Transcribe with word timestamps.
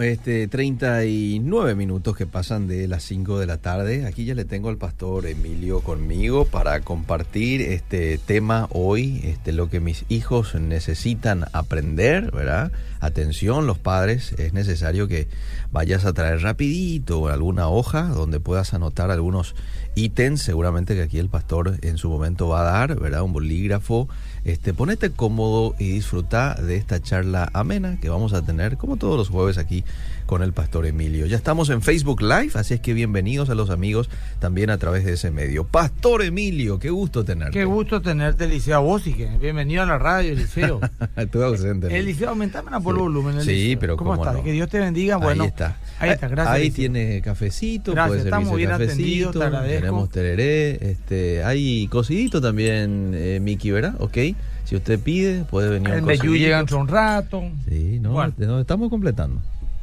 Bueno, 0.00 0.14
este 0.14 0.48
39 0.48 1.74
minutos 1.74 2.16
que 2.16 2.24
pasan 2.24 2.66
de 2.66 2.88
las 2.88 3.02
5 3.02 3.38
de 3.38 3.44
la 3.44 3.58
tarde. 3.58 4.06
Aquí 4.06 4.24
ya 4.24 4.34
le 4.34 4.46
tengo 4.46 4.70
al 4.70 4.78
pastor 4.78 5.26
Emilio 5.26 5.80
conmigo 5.80 6.46
para 6.46 6.80
compartir 6.80 7.60
este 7.60 8.16
tema 8.16 8.66
hoy, 8.70 9.20
este 9.24 9.52
lo 9.52 9.68
que 9.68 9.78
mis 9.78 10.06
hijos 10.08 10.54
necesitan 10.54 11.44
aprender, 11.52 12.30
¿verdad? 12.30 12.72
Atención, 13.00 13.66
los 13.66 13.78
padres, 13.78 14.32
es 14.38 14.54
necesario 14.54 15.06
que 15.06 15.28
vayas 15.70 16.06
a 16.06 16.14
traer 16.14 16.40
rapidito 16.40 17.28
alguna 17.28 17.68
hoja 17.68 18.04
donde 18.04 18.40
puedas 18.40 18.72
anotar 18.72 19.10
algunos 19.10 19.54
ítems, 19.96 20.40
seguramente 20.40 20.94
que 20.94 21.02
aquí 21.02 21.18
el 21.18 21.28
pastor 21.28 21.76
en 21.82 21.98
su 21.98 22.08
momento 22.08 22.48
va 22.48 22.62
a 22.62 22.72
dar, 22.72 22.98
¿verdad? 22.98 23.20
Un 23.20 23.34
bolígrafo. 23.34 24.08
Este, 24.44 24.72
ponete 24.72 25.10
cómodo 25.10 25.74
y 25.78 25.90
disfruta 25.90 26.54
de 26.54 26.76
esta 26.76 27.00
charla 27.02 27.50
amena 27.52 27.98
que 28.00 28.08
vamos 28.08 28.32
a 28.32 28.42
tener 28.42 28.78
como 28.78 28.96
todos 28.96 29.16
los 29.16 29.28
jueves 29.28 29.58
aquí 29.58 29.84
con 30.24 30.42
el 30.42 30.52
pastor 30.52 30.86
Emilio. 30.86 31.26
Ya 31.26 31.36
estamos 31.36 31.68
en 31.70 31.82
Facebook 31.82 32.22
Live, 32.22 32.52
así 32.54 32.74
es 32.74 32.80
que 32.80 32.94
bienvenidos 32.94 33.50
a 33.50 33.54
los 33.54 33.68
amigos 33.68 34.08
también 34.38 34.70
a 34.70 34.78
través 34.78 35.04
de 35.04 35.14
ese 35.14 35.30
medio. 35.30 35.64
Pastor 35.64 36.22
Emilio, 36.22 36.78
qué 36.78 36.88
gusto 36.88 37.24
tenerte. 37.24 37.52
Qué 37.52 37.64
gusto 37.64 38.00
tenerte, 38.00 38.44
Eliseo. 38.44 38.82
Vos 38.82 39.02
sí 39.02 39.12
que 39.12 39.26
bienvenido 39.38 39.82
a 39.82 39.86
la 39.86 39.98
radio, 39.98 40.32
Eliseo. 40.32 40.80
Estuve 41.16 41.44
ausente. 41.44 41.98
Eliseo, 41.98 42.30
aumentame 42.30 42.70
por 42.80 42.94
el 42.94 43.02
volumen. 43.02 43.42
Sí, 43.42 43.76
pero 43.78 43.96
¿cómo, 43.96 44.12
cómo 44.12 44.22
estás? 44.22 44.36
no? 44.36 44.44
Que 44.44 44.52
Dios 44.52 44.70
te 44.70 44.78
bendiga. 44.78 45.16
Bueno, 45.16 45.42
ahí 45.42 45.48
está. 45.48 45.76
Ahí 46.00 46.10
está, 46.10 46.28
gracias. 46.28 46.54
Ahí 46.56 46.70
tiene 46.70 47.20
cafecito, 47.22 47.92
Gracias, 47.92 48.08
puede 48.08 48.22
estamos 48.24 48.48
servirse 48.48 48.66
bien 48.76 48.88
cafecito, 48.88 49.30
te 49.38 49.44
agradezco. 49.44 49.80
tenemos 49.80 50.08
tereré, 50.10 50.90
este, 50.90 51.44
hay 51.44 51.86
cocidito 51.88 52.40
también, 52.40 53.12
eh, 53.14 53.38
Miki, 53.40 53.70
¿verdad? 53.70 53.94
Ok, 54.00 54.16
si 54.64 54.76
usted 54.76 54.98
pide, 54.98 55.44
puede 55.44 55.68
venir 55.68 55.90
El 55.90 56.00
un 56.00 56.06
cocidito. 56.06 56.32
llega 56.34 56.56
dentro 56.58 56.76
de 56.78 56.82
un 56.82 56.88
rato. 56.88 57.42
Sí, 57.68 57.98
no, 58.00 58.12
Bueno. 58.12 58.60
estamos 58.60 58.88
completando. 58.90 59.40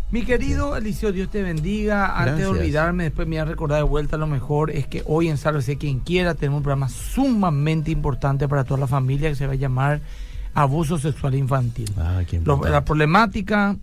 Mi 0.10 0.24
querido 0.24 0.78
Eliseo, 0.78 1.12
Dios 1.12 1.30
te 1.30 1.44
bendiga. 1.44 2.18
Antes 2.18 2.38
de 2.38 2.48
olvidarme, 2.48 3.04
después 3.04 3.28
me 3.28 3.36
voy 3.36 3.42
a 3.42 3.46
recordar 3.46 3.78
de 3.80 3.84
vuelta 3.84 4.16
lo 4.16 4.26
mejor, 4.26 4.72
es 4.72 4.88
que 4.88 5.04
hoy 5.06 5.28
en 5.28 5.38
Sálvese 5.38 5.78
quien 5.78 6.00
quiera 6.00 6.34
tenemos 6.34 6.60
un 6.60 6.64
programa 6.64 6.88
sumamente 6.88 7.92
importante 7.92 8.48
para 8.48 8.64
toda 8.64 8.80
la 8.80 8.88
familia 8.88 9.28
que 9.30 9.36
se 9.36 9.46
va 9.46 9.52
a 9.54 9.58
llamar 9.58 10.00
Abuso 10.54 10.98
Sexual 10.98 11.36
Infantil. 11.36 11.92
Ah, 11.98 12.22
qué 12.26 12.38
Lo- 12.38 12.54
importante. 12.54 12.70
la 12.72 12.86
problemática, 12.86 13.76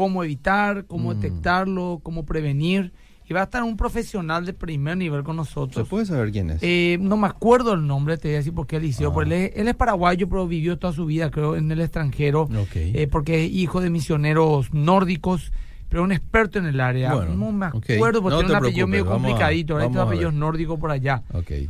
cómo 0.00 0.24
evitar, 0.24 0.86
cómo 0.86 1.12
Mm. 1.12 1.20
detectarlo, 1.20 2.00
cómo 2.02 2.24
prevenir. 2.24 2.92
Y 3.28 3.32
va 3.34 3.42
a 3.42 3.44
estar 3.44 3.62
un 3.62 3.76
profesional 3.76 4.44
de 4.46 4.54
primer 4.54 4.96
nivel 4.96 5.22
con 5.22 5.34
¿Se 5.34 5.36
nosotros. 5.36 5.86
puede 5.88 6.06
saber 6.06 6.32
quién 6.32 6.50
es? 6.50 6.58
Eh, 6.62 6.96
no 7.00 7.16
me 7.18 7.26
acuerdo 7.28 7.74
el 7.74 7.86
nombre, 7.86 8.16
te 8.16 8.26
voy 8.28 8.34
a 8.34 8.38
decir 8.38 8.52
por 8.54 8.66
qué 8.66 8.76
Eliseo. 8.76 9.10
Ah. 9.10 9.12
porque 9.14 9.28
él, 9.28 9.32
es, 9.52 9.52
él 9.56 9.68
es 9.68 9.74
paraguayo, 9.74 10.26
pero 10.28 10.48
vivió 10.48 10.78
toda 10.78 10.92
su 10.94 11.04
vida, 11.06 11.30
creo, 11.30 11.54
en 11.54 11.70
el 11.70 11.80
extranjero. 11.82 12.44
Ok. 12.44 12.74
eh, 12.76 13.08
porque 13.12 13.44
es 13.44 13.52
hijo 13.52 13.80
de 13.82 13.90
misioneros 13.90 14.72
nórdicos, 14.72 15.52
pero 15.90 16.02
un 16.04 16.12
experto 16.12 16.58
en 16.58 16.64
el 16.66 16.80
área. 16.80 17.12
Bueno, 17.12 17.34
no 17.34 17.52
me 17.52 17.66
acuerdo, 17.66 18.22
porque 18.22 18.36
No 18.36 18.38
tiene 18.38 18.52
un 18.52 18.56
apellido 18.56 18.86
medio 18.86 19.04
a- 19.04 19.12
complicadito. 19.14 19.74
¿verdad? 19.74 19.88
vamos 19.88 19.96
Estos 19.96 20.00
a 20.00 20.04
ver. 20.04 20.14
apellidos 20.14 20.34
nórdicos 20.34 20.80
por 20.80 20.90
allá. 20.92 21.22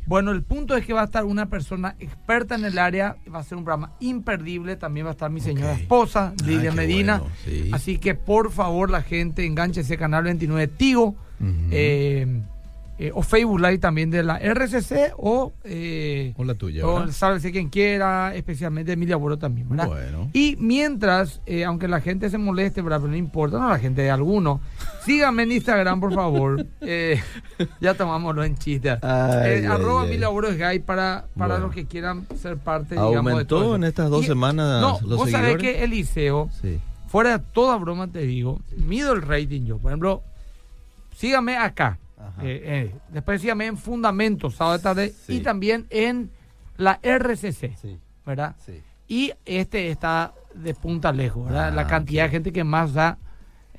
Bueno, 0.07 0.31
el 0.31 0.43
punto 0.43 0.77
es 0.77 0.85
que 0.87 0.93
va 0.93 1.01
a 1.01 1.05
estar 1.07 1.25
una 1.25 1.47
persona 1.47 1.97
experta 1.99 2.55
en 2.55 2.65
el 2.67 2.79
área, 2.79 3.17
va 3.35 3.39
a 3.41 3.43
ser 3.43 3.59
un 3.59 3.65
programa 3.65 3.93
imperdible, 3.99 4.77
también 4.77 5.07
va 5.07 5.11
a 5.11 5.13
estar 5.13 5.31
mi 5.31 5.41
señora 5.41 5.73
esposa, 5.73 6.35
Ah, 6.39 6.45
Lidia 6.47 6.71
Medina. 6.71 7.19
bueno, 7.19 7.35
sí. 7.45 7.71
Así 7.73 7.99
que 7.99 8.15
por 8.15 8.53
favor 8.53 8.91
la 8.91 9.03
gente 9.03 9.45
enganche 9.47 9.83
Canal 9.97 10.25
29 10.25 10.69
Tigo 10.69 11.17
eh, 11.71 12.43
eh, 13.03 13.11
o 13.15 13.23
Facebook 13.23 13.59
Live 13.61 13.79
también 13.79 14.11
de 14.11 14.23
la 14.23 14.37
RCC 14.39 15.15
o, 15.17 15.55
eh, 15.65 16.35
o 16.37 16.45
la 16.45 16.55
tuya, 16.55 16.87
o 16.87 17.11
sálvese 17.11 17.51
quien 17.51 17.71
quiera, 17.71 18.35
especialmente 18.35 18.93
Emilia 18.93 19.17
Boro 19.17 19.39
también, 19.39 19.71
¿verdad? 19.71 19.87
Bueno. 19.89 20.29
Y 20.35 20.57
mientras, 20.61 21.41
eh, 21.47 21.65
aunque 21.65 21.89
la 21.89 22.03
gente 22.03 22.29
se 22.29 22.37
moleste, 22.37 22.83
¿verdad? 22.83 22.99
pero 23.01 23.11
no 23.11 23.17
importa, 23.17 23.59
no 23.59 23.71
la 23.71 23.79
gente 23.79 24.03
de 24.03 24.11
alguno, 24.11 24.61
síganme 25.07 25.45
en 25.45 25.53
Instagram, 25.53 25.99
por 25.99 26.13
favor. 26.15 26.67
Eh, 26.83 27.21
ya 27.81 27.95
tomámoslo 27.95 28.43
en 28.43 28.57
chiste. 28.57 28.91
Ay, 29.03 29.65
arroba. 29.65 30.07
Emilia 30.07 30.29
Boro 30.29 30.49
es 30.49 30.57
gay 30.59 30.79
para, 30.81 31.27
para 31.39 31.55
Bueno. 31.55 31.67
los 31.67 31.75
que 31.75 31.87
quieran 31.87 32.27
ser 32.37 32.57
parte, 32.57 32.95
digamos, 32.97 33.13
de 33.13 33.19
¿Aumentó 33.31 33.59
todo 33.61 33.77
en 33.77 33.85
estas 33.85 34.11
dos 34.11 34.25
Y- 34.25 34.27
semanas 34.29 34.81
No, 34.81 34.99
los 35.07 35.19
vos 35.19 35.31
sabés 35.31 35.57
que 35.59 35.85
Eliseo, 35.85 36.51
Sí. 36.61 36.79
fuera 37.09 37.39
de 37.39 37.45
toda 37.53 37.77
broma 37.77 38.09
te 38.09 38.21
digo, 38.21 38.61
mido 38.77 39.13
el 39.13 39.23
rating 39.23 39.65
yo. 39.67 39.79
Por 39.79 39.91
ejemplo, 39.93 40.23
sígame 41.17 41.57
acá. 41.57 41.99
Eh, 42.43 42.63
eh, 42.65 42.95
después 43.11 43.41
sígame 43.41 43.67
en 43.67 43.77
Fundamentos, 43.77 44.55
sábado 44.55 44.77
de 44.79 44.83
tarde, 44.83 45.09
Sí. 45.11 45.37
y 45.37 45.41
también 45.41 45.87
en 45.91 46.31
la 46.77 46.99
RCC, 47.03 47.77
Sí. 47.77 47.99
¿verdad? 48.25 48.57
Sí. 48.65 48.83
Y 49.09 49.33
este 49.45 49.91
está 49.91 50.33
de 50.55 50.75
punta 50.75 51.13
lejos, 51.13 51.45
¿verdad? 51.47 51.69
Ah, 51.69 51.71
la 51.71 51.87
cantidad 51.87 52.25
de 52.25 52.31
gente 52.31 52.53
que 52.53 52.65
más 52.65 52.95
da. 52.95 53.19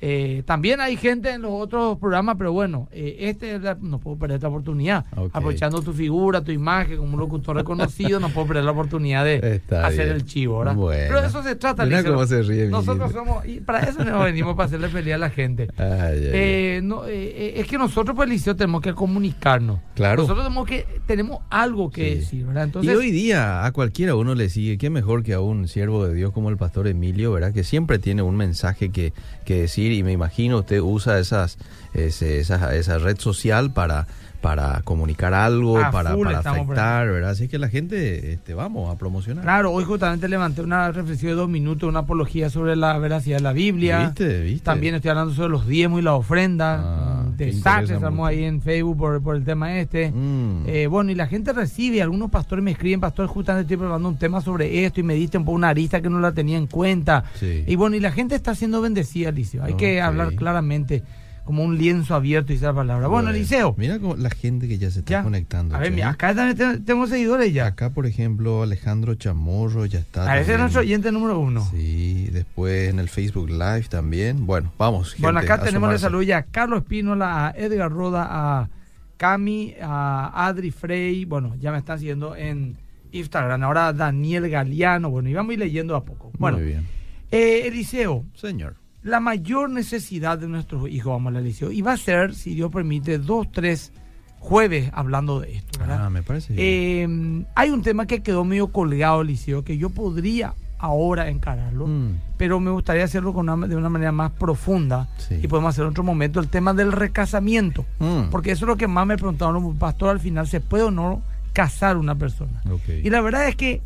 Eh, 0.04 0.42
también 0.46 0.80
hay 0.80 0.96
gente 0.96 1.30
en 1.30 1.42
los 1.42 1.52
otros 1.52 1.96
programas, 1.98 2.34
pero 2.36 2.52
bueno, 2.52 2.88
eh, 2.90 3.18
este 3.20 3.54
es 3.54 3.62
la- 3.62 3.78
no 3.80 4.00
puedo 4.00 4.18
perder 4.18 4.34
esta 4.38 4.48
oportunidad. 4.48 5.04
Ok. 5.16 5.30
Aprovechando 5.32 5.80
tu 5.80 5.92
figura, 5.92 6.42
tu 6.42 6.50
imagen 6.50 6.96
como 6.96 7.12
un 7.14 7.20
locutor 7.20 7.54
reconocido, 7.54 8.18
no 8.18 8.28
puedo 8.30 8.48
perder 8.48 8.64
la 8.64 8.72
oportunidad 8.72 9.24
de 9.24 9.36
Está 9.54 9.86
hacer 9.86 10.06
bien. 10.06 10.16
el 10.16 10.24
chivo, 10.24 10.58
¿verdad? 10.58 10.74
Bueno. 10.74 11.04
Pero 11.06 11.22
de 11.22 11.28
eso 11.28 11.42
se 11.44 11.54
trata, 11.54 11.84
Mira 11.86 12.02
cómo 12.02 12.26
se 12.26 12.42
ríe, 12.42 12.66
Nosotros 12.66 13.12
somos, 13.12 13.46
y 13.46 13.60
para 13.60 13.78
eso 13.88 14.02
nos 14.04 14.24
venimos, 14.24 14.56
para 14.56 14.66
hacerle 14.66 14.88
feliz 14.88 15.14
a 15.14 15.18
la 15.18 15.30
gente. 15.30 15.68
Ay, 15.76 15.86
ay, 15.88 16.16
ay. 16.24 16.30
Eh, 16.34 16.80
no, 16.82 17.04
es 17.06 17.64
que 17.68 17.78
nosotros, 17.78 18.16
pues, 18.16 18.28
Liceo, 18.28 18.56
tenemos 18.56 18.80
que 18.82 18.94
comunicarnos. 18.94 19.78
Claro. 19.94 20.22
Nosotros 20.22 20.44
tenemos 20.46 20.66
que 20.66 20.84
tenemos 21.06 21.38
algo 21.48 21.90
que 21.90 22.08
Sí. 22.14 22.14
decir, 22.18 22.46
¿verdad? 22.46 22.64
Entonces, 22.64 22.92
y 22.92 22.96
hoy 22.96 23.12
día 23.12 23.64
a 23.64 23.70
cualquiera 23.70 24.16
uno 24.16 24.34
le 24.34 24.48
sigue, 24.48 24.78
qué 24.78 24.90
mejor 24.90 25.22
que 25.22 25.34
a 25.34 25.40
un 25.40 25.68
siervo 25.68 26.06
de 26.08 26.14
Dios 26.14 26.32
como 26.32 26.48
el 26.50 26.56
pastor 26.56 26.88
Emilio, 26.88 27.30
¿verdad? 27.30 27.52
Que 27.52 27.62
siempre 27.62 28.00
tiene 28.00 28.22
un 28.22 28.34
mensaje 28.36 28.90
que, 28.90 29.12
que 29.44 29.60
decir 29.60 29.91
y 29.92 30.02
me 30.02 30.12
imagino 30.12 30.58
usted 30.58 30.80
usa 30.80 31.18
esas, 31.18 31.58
esa 31.94 32.98
red 32.98 33.18
social 33.18 33.72
para, 33.72 34.06
para 34.42 34.82
comunicar 34.82 35.32
algo, 35.32 35.74
para, 35.92 36.16
para 36.16 36.38
afectar, 36.40 37.08
¿verdad? 37.08 37.30
Así 37.30 37.46
que 37.48 37.58
la 37.58 37.68
gente, 37.68 38.32
este, 38.32 38.54
vamos 38.54 38.92
a 38.92 38.98
promocionar. 38.98 39.44
Claro, 39.44 39.70
hoy 39.70 39.84
justamente 39.84 40.28
levanté 40.28 40.62
una 40.62 40.90
reflexión 40.90 41.30
de 41.30 41.36
dos 41.36 41.48
minutos, 41.48 41.88
una 41.88 42.00
apología 42.00 42.50
sobre 42.50 42.74
la 42.74 42.98
veracidad 42.98 43.36
de 43.36 43.42
la 43.42 43.52
Biblia. 43.52 44.06
¿Viste? 44.06 44.42
¿Viste? 44.42 44.64
También 44.64 44.96
estoy 44.96 45.10
hablando 45.10 45.32
sobre 45.32 45.50
los 45.50 45.66
diezmos 45.66 46.00
y 46.00 46.02
la 46.02 46.14
ofrenda. 46.14 46.80
Ah, 46.82 47.24
mm, 47.38 47.42
estamos 47.42 48.28
ahí 48.28 48.42
en 48.42 48.60
Facebook 48.60 48.98
por, 48.98 49.22
por 49.22 49.36
el 49.36 49.44
tema 49.44 49.78
este. 49.78 50.10
Mm. 50.10 50.64
Eh, 50.66 50.86
bueno, 50.88 51.12
y 51.12 51.14
la 51.14 51.28
gente 51.28 51.52
recibe, 51.52 52.02
algunos 52.02 52.28
pastores 52.28 52.64
me 52.64 52.72
escriben, 52.72 52.98
pastor, 52.98 53.28
justamente 53.28 53.62
estoy 53.62 53.76
preparando 53.76 54.08
un 54.08 54.18
tema 54.18 54.40
sobre 54.40 54.84
esto 54.84 54.98
y 54.98 55.04
me 55.04 55.14
diste 55.14 55.38
un 55.38 55.44
poco 55.44 55.54
una 55.54 55.68
arista 55.68 56.02
que 56.02 56.10
no 56.10 56.18
la 56.18 56.32
tenía 56.32 56.58
en 56.58 56.66
cuenta. 56.66 57.22
Sí. 57.38 57.62
Y 57.64 57.76
bueno, 57.76 57.94
y 57.94 58.00
la 58.00 58.10
gente 58.10 58.34
está 58.34 58.56
siendo 58.56 58.80
bendecida, 58.80 59.28
Eliseo. 59.28 59.62
Hay 59.62 59.74
que 59.74 60.00
hablar 60.00 60.34
claramente 60.34 61.04
como 61.44 61.64
un 61.64 61.76
lienzo 61.76 62.14
abierto 62.14 62.52
y 62.52 62.56
dice 62.56 62.66
la 62.66 62.74
palabra. 62.74 63.08
Bueno, 63.08 63.30
Eliseo. 63.30 63.74
Mira 63.76 63.98
cómo 63.98 64.14
la 64.16 64.30
gente 64.30 64.68
que 64.68 64.78
ya 64.78 64.90
se 64.90 65.00
está 65.00 65.10
ya. 65.10 65.22
conectando. 65.22 65.74
A 65.74 65.78
ver, 65.80 65.90
mira, 65.90 66.10
acá 66.10 66.34
también 66.34 66.56
te- 66.56 66.80
tenemos 66.84 67.10
seguidores 67.10 67.52
ya. 67.52 67.66
Acá, 67.66 67.90
por 67.90 68.06
ejemplo, 68.06 68.62
Alejandro 68.62 69.14
Chamorro 69.16 69.84
ya 69.86 69.98
está. 69.98 70.30
A 70.30 70.40
ese 70.40 70.52
es 70.54 70.58
nuestro 70.60 70.80
oyente 70.82 71.10
número 71.10 71.38
uno. 71.38 71.66
Sí, 71.70 72.28
después 72.32 72.88
en 72.90 72.98
el 73.00 73.08
Facebook 73.08 73.50
Live 73.50 73.86
también. 73.90 74.46
Bueno, 74.46 74.72
vamos. 74.78 75.14
Bueno, 75.18 75.40
acá 75.40 75.58
tenemos 75.58 75.88
asomarse. 75.88 75.98
salud 76.02 76.22
ya 76.22 76.36
a 76.38 76.42
Carlos 76.44 76.82
Espínola, 76.82 77.48
a 77.48 77.50
Edgar 77.56 77.90
Roda, 77.90 78.28
a 78.30 78.68
Cami, 79.16 79.74
a 79.82 80.46
Adri 80.46 80.70
Frey. 80.70 81.24
Bueno, 81.24 81.54
ya 81.60 81.72
me 81.72 81.78
están 81.78 81.98
siguiendo 81.98 82.34
en 82.36 82.76
Instagram. 83.12 83.62
Ahora 83.64 83.92
Daniel 83.92 84.48
Galeano. 84.48 85.10
Bueno, 85.10 85.28
y 85.28 85.34
vamos 85.34 85.50
a 85.50 85.54
ir 85.54 85.58
leyendo 85.58 85.96
a 85.96 86.04
poco. 86.04 86.30
Bueno, 86.38 86.58
Muy 86.58 86.66
bien. 86.66 86.86
eh, 87.30 87.62
Eliseo, 87.66 88.24
Señor. 88.34 88.76
La 89.02 89.20
mayor 89.20 89.68
necesidad 89.70 90.38
de 90.38 90.48
nuestros 90.48 90.88
hijos, 90.88 91.12
vamos 91.12 91.34
a 91.34 91.38
Eliseo, 91.40 91.72
y 91.72 91.82
va 91.82 91.92
a 91.92 91.96
ser, 91.96 92.34
si 92.34 92.54
Dios 92.54 92.70
permite, 92.72 93.18
dos, 93.18 93.50
tres 93.50 93.92
jueves 94.38 94.90
hablando 94.92 95.40
de 95.40 95.56
esto, 95.56 95.78
¿verdad? 95.80 96.06
Ah, 96.06 96.10
me 96.10 96.22
parece. 96.22 96.54
Eh, 96.56 97.44
hay 97.54 97.70
un 97.70 97.82
tema 97.82 98.06
que 98.06 98.22
quedó 98.22 98.44
medio 98.44 98.68
colgado, 98.68 99.22
Eliseo, 99.22 99.64
que 99.64 99.78
yo 99.78 99.90
podría 99.90 100.54
ahora 100.78 101.28
encararlo, 101.28 101.86
Mm, 101.86 102.16
pero 102.36 102.58
me 102.58 102.72
gustaría 102.72 103.04
hacerlo 103.04 103.32
con 103.32 103.48
una- 103.48 103.68
de 103.68 103.76
una 103.76 103.88
manera 103.88 104.10
más 104.10 104.32
profunda 104.32 105.08
Sí. 105.16 105.36
y 105.40 105.46
podemos 105.46 105.70
hacer 105.70 105.84
en 105.84 105.90
otro 105.90 106.02
momento 106.02 106.40
el 106.40 106.48
tema 106.48 106.74
del 106.74 106.90
recasamiento, 106.90 107.84
mm, 108.00 108.30
porque 108.32 108.50
eso 108.50 108.64
es 108.64 108.68
lo 108.68 108.76
que 108.76 108.88
más 108.88 109.06
me 109.06 109.16
preguntaron, 109.16 109.76
pastor, 109.78 110.08
al 110.10 110.18
final, 110.20 110.48
¿se 110.48 110.60
puede 110.60 110.82
o 110.84 110.90
no 110.90 111.22
casar 111.52 111.96
una 111.96 112.16
persona? 112.16 112.62
Y 113.02 113.10
la 113.10 113.20
verdad 113.20 113.46
es 113.46 113.54
que 113.54 113.80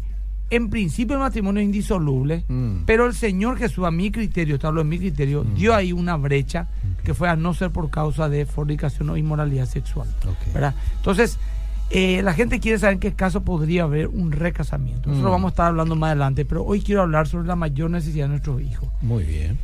en 0.50 0.70
principio 0.70 1.14
el 1.16 1.20
matrimonio 1.20 1.60
es 1.60 1.66
indisoluble, 1.66 2.44
Mm, 2.48 2.84
pero 2.86 3.06
el 3.06 3.14
Señor 3.14 3.58
Jesús, 3.58 3.84
a 3.84 3.90
mi 3.90 4.10
criterio, 4.10 4.58
te 4.58 4.66
hablo 4.66 4.82
de 4.82 4.88
mi 4.88 4.98
criterio, 4.98 5.44
Mm. 5.44 5.54
dio 5.54 5.74
ahí 5.74 5.92
una 5.92 6.16
brecha 6.16 6.68
que 7.04 7.14
fue 7.14 7.28
a 7.28 7.36
no 7.36 7.52
ser 7.54 7.70
por 7.70 7.90
causa 7.90 8.28
de 8.28 8.46
fornicación 8.46 9.10
o 9.10 9.16
inmoralidad 9.16 9.66
sexual. 9.66 10.08
¿verdad? 10.54 10.74
Entonces, 10.96 11.38
eh, 11.90 12.20
la 12.22 12.32
gente 12.34 12.58
quiere 12.60 12.78
saber 12.78 12.94
en 12.94 13.00
qué 13.00 13.12
caso 13.14 13.42
podría 13.44 13.84
haber 13.84 14.08
un 14.08 14.32
recasamiento. 14.32 15.10
Eso 15.10 15.20
Mm. 15.20 15.24
lo 15.24 15.30
vamos 15.30 15.48
a 15.48 15.52
estar 15.52 15.66
hablando 15.66 15.94
más 15.96 16.08
adelante, 16.08 16.44
pero 16.44 16.64
hoy 16.64 16.80
quiero 16.80 17.02
hablar 17.02 17.26
sobre 17.28 17.46
la 17.48 17.56
mayor 17.56 17.90
necesidad 17.90 18.24
de 18.26 18.30
nuestros 18.30 18.60
hijos. 18.62 18.88
Muy 19.02 19.24
bien. 19.24 19.58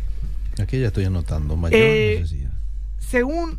Aquí 0.60 0.78
ya 0.80 0.88
estoy 0.88 1.04
anotando. 1.04 1.56
Mayor 1.56 1.80
Eh, 1.80 2.16
necesidad. 2.20 2.50
Según 2.98 3.58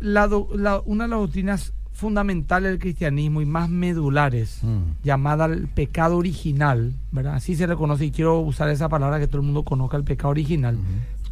la 0.00 0.26
do- 0.28 0.48
la- 0.56 0.80
una 0.84 1.04
de 1.04 1.10
las 1.10 1.18
doctrinas 1.20 1.72
fundamentales 1.94 2.70
del 2.72 2.78
cristianismo 2.80 3.40
y 3.40 3.46
más 3.46 3.68
medulares, 3.70 4.58
Mm, 4.62 5.02
llamada 5.04 5.46
el 5.46 5.68
pecado 5.68 6.16
original, 6.18 6.92
¿verdad? 7.12 7.34
Así 7.36 7.54
se 7.56 7.66
le 7.66 7.76
conoce 7.76 8.04
y 8.06 8.10
quiero 8.10 8.40
usar 8.40 8.68
esa 8.68 8.88
palabra 8.88 9.18
que 9.20 9.26
todo 9.28 9.38
el 9.38 9.46
mundo 9.46 9.62
conozca, 9.62 9.96
el 9.96 10.04
pecado 10.04 10.30
original. 10.30 10.76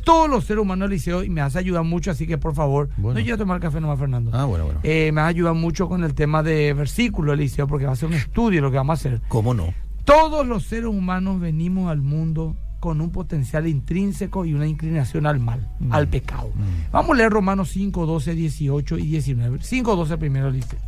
todos 0.05 0.29
los 0.29 0.45
seres 0.47 0.63
humanos, 0.63 0.87
Eliseo, 0.89 1.23
y 1.23 1.29
me 1.29 1.41
hace 1.43 1.61
ayudar 1.61 1.85
mucho, 1.85 2.11
así 2.11 2.27
que 2.27 2.37
por 2.37 2.55
favor, 2.57 2.89
Bueno. 2.97 3.21
no 3.21 3.25
yo 3.25 3.37
a 3.37 3.39
tomar 3.39 3.61
café 3.61 3.81
nomás, 3.81 4.01
Fernando. 4.01 4.33
Ah, 4.35 4.47
bueno, 4.47 4.65
bueno. 4.65 4.81
Eh, 4.83 5.13
me 5.13 5.21
ayuda 5.21 5.53
mucho 5.53 5.89
con 5.89 6.03
el 6.03 6.15
tema 6.15 6.43
de 6.43 6.73
versículo, 6.75 7.33
Eliseo, 7.33 7.69
porque 7.69 7.87
va 7.87 7.93
a 7.93 7.97
ser 7.97 8.09
un 8.09 8.15
estudio 8.15 8.61
lo 8.63 8.71
que 8.73 8.79
vamos 8.79 8.91
a 8.91 8.95
hacer. 8.95 9.21
¿Cómo 9.29 9.55
no? 9.55 9.73
Todos 10.05 10.45
los 10.45 10.65
seres 10.65 10.87
humanos 10.87 11.39
venimos 11.39 11.89
al 11.89 12.03
mundo 12.03 12.57
con 12.83 13.01
un 13.01 13.11
potencial 13.11 13.69
intrínseco 13.69 14.45
y 14.45 14.55
una 14.55 14.67
inclinación 14.67 15.25
al 15.27 15.39
mal, 15.39 15.69
Mm. 15.79 15.93
al 15.93 16.09
pecado. 16.09 16.49
Mm. 16.49 16.91
Vamos 16.91 17.13
a 17.13 17.15
leer 17.15 17.31
Romanos 17.31 17.71
5, 17.71 18.07
12, 18.07 18.35
18 18.35 18.99
y 18.99 19.07
19. 19.07 19.59
5, 19.63 19.95
12 19.95 20.19
primero, 20.19 20.49
Eliseo. 20.49 20.81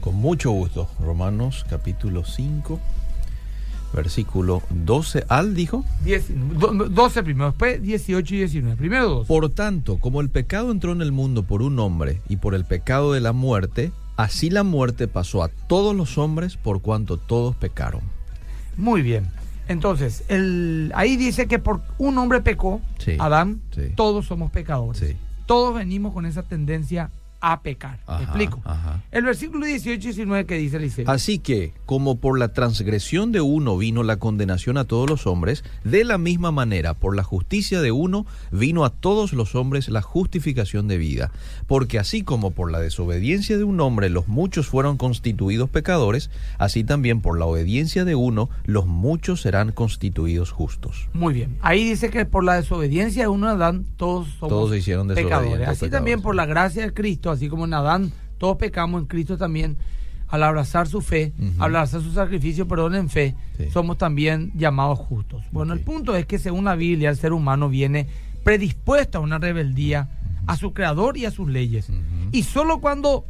Con 0.00 0.16
mucho 0.16 0.50
gusto. 0.50 0.88
Romanos 0.98 1.64
capítulo 1.70 2.24
5, 2.24 2.80
versículo 3.94 4.62
12 4.70 5.24
al, 5.28 5.54
dijo. 5.54 5.84
10 6.02 6.26
do- 6.58 6.72
12 6.88 7.22
primero, 7.22 7.46
después 7.50 7.80
18 7.80 8.34
y 8.34 8.38
19. 8.38 8.76
Primero 8.76 9.08
12. 9.08 9.28
Por 9.28 9.48
tanto, 9.50 9.98
como 9.98 10.20
el 10.20 10.30
pecado 10.30 10.72
entró 10.72 10.90
en 10.90 11.00
el 11.00 11.12
mundo 11.12 11.44
por 11.44 11.62
un 11.62 11.78
hombre 11.78 12.20
y 12.28 12.36
por 12.38 12.56
el 12.56 12.64
pecado 12.64 13.12
de 13.12 13.20
la 13.20 13.32
muerte, 13.32 13.92
así 14.16 14.50
la 14.50 14.64
muerte 14.64 15.06
pasó 15.06 15.44
a 15.44 15.48
todos 15.68 15.94
los 15.94 16.18
hombres 16.18 16.56
por 16.56 16.82
cuanto 16.82 17.18
todos 17.18 17.54
pecaron. 17.54 18.00
Muy 18.76 19.02
bien. 19.02 19.28
Entonces, 19.68 20.24
el, 20.28 20.92
ahí 20.94 21.16
dice 21.16 21.46
que 21.46 21.58
por 21.58 21.80
un 21.98 22.18
hombre 22.18 22.40
pecó, 22.42 22.80
Sí, 22.98 23.16
Adán, 23.18 23.60
sí. 23.74 23.92
todos 23.96 24.26
somos 24.26 24.50
pecadores. 24.50 24.98
Sí. 25.00 25.16
Todos 25.46 25.74
venimos 25.74 26.12
con 26.14 26.26
esa 26.26 26.42
tendencia 26.42 27.10
a 27.52 27.60
pecar. 27.62 27.98
¿Me 28.08 28.14
Ajá, 28.14 28.22
explico? 28.24 28.60
ajá. 28.64 29.02
El 29.10 29.24
versículo 29.24 29.66
18 29.66 29.94
y 29.98 30.12
19 30.12 30.46
que 30.46 30.56
dice 30.56 30.76
Eliseo. 30.78 31.04
Así 31.10 31.38
que, 31.38 31.72
como 31.86 32.16
por 32.16 32.38
la 32.38 32.52
transgresión 32.52 33.32
de 33.32 33.40
uno 33.40 33.76
vino 33.76 34.02
la 34.02 34.16
condenación 34.16 34.76
a 34.78 34.84
todos 34.84 35.08
los 35.08 35.26
hombres, 35.26 35.64
de 35.84 36.04
la 36.04 36.18
misma 36.18 36.50
manera, 36.52 36.94
por 36.94 37.14
la 37.16 37.22
justicia 37.22 37.80
de 37.82 37.92
uno 37.92 38.26
vino 38.50 38.84
a 38.84 38.90
todos 38.90 39.32
los 39.32 39.54
hombres 39.54 39.88
la 39.88 40.02
justificación 40.02 40.88
de 40.88 40.96
vida. 40.98 41.30
Porque 41.66 41.98
así 41.98 42.22
como 42.22 42.50
por 42.52 42.70
la 42.72 42.80
desobediencia 42.80 43.56
de 43.58 43.64
un 43.64 43.80
hombre 43.80 44.08
los 44.10 44.28
muchos 44.28 44.66
fueron 44.66 44.96
constituidos 44.96 45.68
pecadores, 45.70 46.30
así 46.58 46.84
también 46.84 47.20
por 47.20 47.38
la 47.38 47.46
obediencia 47.46 48.04
de 48.04 48.14
uno 48.14 48.48
los 48.64 48.86
muchos 48.86 49.42
serán 49.42 49.72
constituidos 49.72 50.50
justos. 50.50 51.08
Muy 51.12 51.34
bien. 51.34 51.56
Ahí 51.60 51.84
dice 51.84 52.10
que 52.10 52.24
por 52.24 52.44
la 52.44 52.54
desobediencia 52.54 53.22
de 53.24 53.28
uno 53.28 53.48
Adán, 53.48 53.84
todos 53.96 54.28
somos 54.38 54.48
Todos 54.48 54.70
se 54.70 54.78
hicieron 54.78 55.08
pecadores. 55.08 55.52
Así 55.68 55.86
pecadores. 55.86 55.90
también 55.90 56.22
por 56.22 56.34
la 56.34 56.46
gracia 56.46 56.82
de 56.82 56.94
Cristo, 56.94 57.30
así 57.34 57.48
como 57.48 57.64
en 57.66 57.74
Adán, 57.74 58.12
todos 58.38 58.56
pecamos 58.56 59.02
en 59.02 59.06
Cristo 59.06 59.36
también. 59.36 59.76
Al 60.28 60.42
abrazar 60.42 60.88
su 60.88 61.00
fe, 61.00 61.32
Ujú. 61.38 61.62
al 61.62 61.76
abrazar 61.76 62.00
su 62.00 62.12
sacrificio, 62.12 62.66
perdón, 62.66 62.94
en 62.96 63.08
fe, 63.08 63.36
Sí. 63.58 63.70
somos 63.70 63.98
también 63.98 64.50
llamados 64.56 64.98
justos. 64.98 65.44
Bueno, 65.52 65.74
el 65.74 65.80
punto 65.80 66.16
es 66.16 66.26
que 66.26 66.38
según 66.38 66.64
la 66.64 66.74
Biblia, 66.74 67.10
el 67.10 67.16
ser 67.16 67.32
humano 67.32 67.68
viene 67.68 68.08
predispuesto 68.42 69.18
a 69.18 69.20
una 69.20 69.38
rebeldía 69.38 70.08
a 70.46 70.56
su 70.56 70.72
creador 70.72 71.16
y 71.18 71.26
a 71.26 71.30
sus 71.30 71.48
leyes. 71.48 71.88
Y 72.32 72.42
solo 72.42 72.80
cuando 72.80 73.26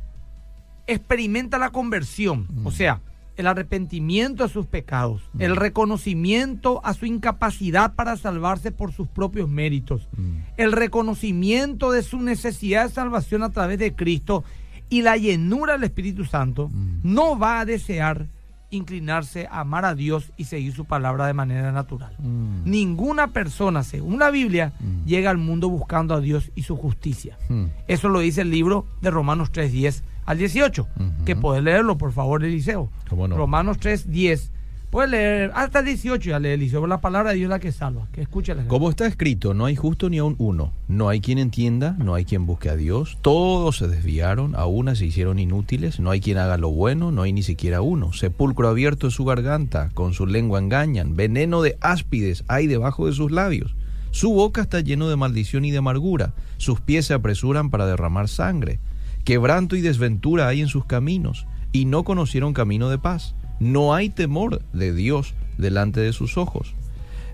experimenta 0.87 1.59
la 1.59 1.71
conversión, 1.71 2.47
o 2.65 2.71
sea, 2.71 3.00
el 3.37 3.47
arrepentimiento 3.47 4.43
de 4.45 4.49
sus 4.49 4.67
pecados, 4.67 5.23
el 5.39 5.57
reconocimiento 5.57 6.81
a 6.85 6.95
su 6.95 7.07
incapacidad 7.07 7.95
para 7.95 8.17
salvarse 8.17 8.71
por 8.71 8.93
sus 8.93 9.09
propios 9.09 9.49
méritos, 9.49 10.09
Mm. 10.17 10.37
el 10.57 10.73
reconocimiento 10.73 11.91
de 11.93 12.03
su 12.03 12.21
necesidad 12.21 12.87
de 12.89 12.93
salvación 12.95 13.43
a 13.43 13.51
través 13.51 13.79
de 13.79 13.95
Cristo 13.95 14.45
y 14.91 15.03
la 15.03 15.17
llenura 15.17 15.73
del 15.75 15.85
Espíritu 15.85 16.25
Santo, 16.25 16.69
Mm. 16.69 17.01
no 17.03 17.39
va 17.39 17.61
a 17.61 17.65
desear 17.65 18.27
inclinarse 18.71 19.47
a 19.51 19.61
amar 19.61 19.85
a 19.85 19.95
Dios 19.95 20.33
y 20.37 20.45
seguir 20.45 20.73
su 20.75 20.85
palabra 20.85 21.27
de 21.29 21.33
manera 21.35 21.71
natural. 21.71 22.13
Mm. 22.19 22.65
Ninguna 22.69 23.29
persona, 23.29 23.85
según 23.85 24.19
la 24.19 24.31
Biblia, 24.31 24.73
Mm. 24.81 25.05
llega 25.07 25.31
al 25.31 25.39
mundo 25.39 25.69
buscando 25.69 26.13
a 26.15 26.21
Dios 26.21 26.51
y 26.57 26.63
su 26.63 26.77
justicia. 26.77 27.39
Mm. 27.49 27.67
Eso 27.87 28.09
lo 28.09 28.19
dice 28.21 28.41
el 28.41 28.51
libro 28.51 28.87
de 29.01 29.11
Romanos 29.13 29.53
3, 29.53 29.71
10 29.73 30.03
al 30.26 30.38
18. 30.38 30.82
Ujú. 30.82 31.25
Que 31.25 31.37
puedes 31.37 31.62
leerlo, 31.62 31.99
por 31.99 32.12
favor, 32.12 32.44
Eliseo. 32.44 32.91
¿Cómo 33.09 33.29
no? 33.29 33.37
Romanos 33.37 33.79
3, 33.79 34.11
10. 34.11 34.50
Puedes 34.94 35.11
leer 35.11 35.50
hasta 35.56 35.81
el 35.81 35.87
18 35.87 36.31
ya 36.31 36.38
lee 36.38 36.50
Eliseo. 36.50 36.87
La 36.87 37.00
palabra 37.00 37.31
de 37.31 37.37
Dios 37.38 37.50
la 37.50 37.59
que 37.59 37.73
salva. 37.73 38.06
Que 38.12 38.23
escuche 38.23 38.55
la 38.55 38.65
Como 38.69 38.88
está 38.91 39.09
escrito, 39.09 39.53
no 39.53 39.65
hay 39.65 39.75
justo 39.75 40.09
ni 40.09 40.19
aun 40.19 40.37
uno. 40.38 40.73
No 40.87 41.09
hay 41.09 41.21
quien 41.21 41.38
entienda, 41.38 41.97
no 41.99 42.15
hay 42.15 42.25
quien 42.25 42.47
busque 42.47 42.71
a 42.71 42.76
Dios. 42.76 43.19
Todos 43.21 43.79
se 43.79 43.88
desviaron, 43.88 44.55
a 44.55 44.67
una 44.67 44.94
se 44.94 45.06
hicieron 45.06 45.41
inútiles. 45.41 45.99
No 45.99 46.12
hay 46.12 46.21
quien 46.21 46.38
haga 46.38 46.59
lo 46.59 46.71
bueno, 46.71 47.11
no 47.11 47.23
hay 47.23 47.32
ni 47.32 47.43
siquiera 47.43 47.81
uno. 47.81 48.12
Sepulcro 48.12 48.69
abierto 48.69 49.09
es 49.09 49.15
su 49.15 49.25
garganta, 49.25 49.91
con 49.94 50.15
su 50.15 50.26
lengua 50.26 50.61
engañan. 50.61 51.17
Veneno 51.17 51.61
de 51.61 51.76
áspides 51.81 52.44
hay 52.47 52.69
debajo 52.69 53.09
de 53.09 53.15
sus 53.15 53.32
labios. 53.32 53.75
Su 54.12 54.32
boca 54.32 54.62
está 54.62 54.79
lleno 54.79 55.09
de 55.09 55.17
maldición 55.17 55.65
y 55.65 55.73
de 55.73 55.79
amargura. 55.79 56.35
Sus 56.56 56.81
pies 56.81 57.06
se 57.06 57.15
apresuran 57.15 57.69
para 57.71 57.87
derramar 57.87 58.29
sangre. 58.29 58.79
Quebranto 59.25 59.75
y 59.76 59.81
desventura 59.81 60.49
hay 60.49 60.61
en 60.61 60.69
sus 60.69 60.85
caminos, 60.85 61.47
y 61.73 61.87
no 61.87 62.05
conocieron 62.05 62.53
camino 62.53 62.88
de 62.88 62.99
paz. 62.99 63.35
No 63.59 63.94
hay 63.94 64.11
temor 64.11 64.62
de 64.73 64.94
Dios 64.94 65.35
delante 65.59 66.00
de 66.00 66.12
sus 66.12 66.37
ojos. 66.37 66.75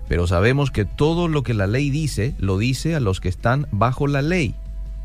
Pero 0.07 0.27
sabemos 0.27 0.71
que 0.71 0.85
todo 0.85 1.27
lo 1.27 1.43
que 1.43 1.53
la 1.53 1.67
ley 1.67 1.89
dice, 1.89 2.35
lo 2.39 2.57
dice 2.57 2.95
a 2.95 2.99
los 2.99 3.21
que 3.21 3.29
están 3.29 3.67
bajo 3.71 4.07
la 4.07 4.21
ley, 4.21 4.55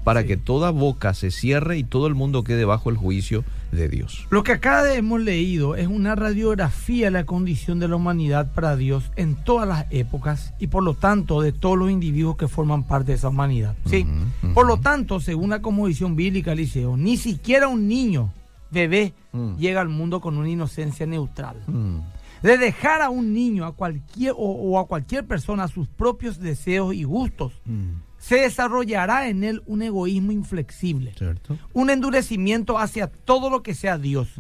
para 0.07 0.23
Sí. 0.23 0.29
que 0.29 0.37
toda 0.37 0.71
boca 0.71 1.13
se 1.15 1.31
cierre 1.33 1.77
y 1.79 1.85
todo 1.85 2.07
el 2.07 2.15
mundo 2.15 2.45
quede 2.45 2.65
bajo 2.65 2.91
el 2.91 2.97
juicio 2.97 3.45
de 3.73 3.89
Dios. 3.89 4.27
Lo 4.31 4.45
que 4.45 4.53
acá 4.53 4.95
hemos 4.95 5.21
leído 5.21 5.75
es 5.75 5.89
una 5.89 6.15
radiografía 6.15 7.07
de 7.07 7.11
la 7.11 7.27
condición 7.27 7.81
de 7.81 7.89
la 7.89 7.97
humanidad 7.97 8.53
para 8.55 8.77
Dios 8.77 9.11
en 9.17 9.35
todas 9.35 9.67
las 9.67 9.87
épocas 9.91 10.55
y 10.61 10.69
por 10.69 10.85
lo 10.85 10.95
tanto 10.95 11.41
de 11.43 11.51
todos 11.53 11.77
los 11.77 11.91
individuos 11.91 12.37
que 12.37 12.47
forman 12.47 12.85
parte 12.85 13.11
de 13.13 13.19
esa 13.19 13.29
humanidad. 13.31 13.75
¿sí? 13.87 14.07
Por 14.55 14.67
lo 14.69 14.77
tanto, 14.79 15.19
según 15.19 15.51
la 15.51 15.61
cosmovisión 15.61 16.15
bíblica, 16.15 16.53
Eliseo, 16.53 16.97
ni 16.97 17.17
siquiera 17.17 17.67
un 17.69 17.89
niño, 17.89 18.33
bebé, 18.71 19.13
Mm. 19.33 19.57
llega 19.59 19.81
al 19.81 19.89
mundo 19.89 20.21
con 20.21 20.39
una 20.39 20.49
inocencia 20.49 21.05
neutral. 21.05 21.57
Mm, 21.67 21.99
De 22.43 22.59
dejar 22.59 23.03
a 23.03 23.11
un 23.11 23.33
niño 23.33 23.65
a 23.65 23.73
cualquier, 23.73 24.33
o, 24.33 24.37
o 24.37 24.79
a 24.79 24.87
cualquier 24.87 25.27
persona 25.27 25.67
sus 25.69 25.89
propios 25.89 26.39
deseos 26.39 26.95
y 26.95 27.03
gustos, 27.03 27.53
mm, 27.65 28.06
se 28.27 28.37
desarrollará 28.41 29.29
en 29.29 29.45
él 29.45 29.63
un 29.67 29.83
egoísmo 29.83 30.33
inflexible 30.33 31.13
¿Cierto? 31.17 31.57
un 31.73 31.91
endurecimiento 31.91 32.77
hacia 32.79 33.07
todo 33.07 33.51
lo 33.51 33.63
que 33.63 33.73
sea 33.75 33.99
Dios. 33.99 34.35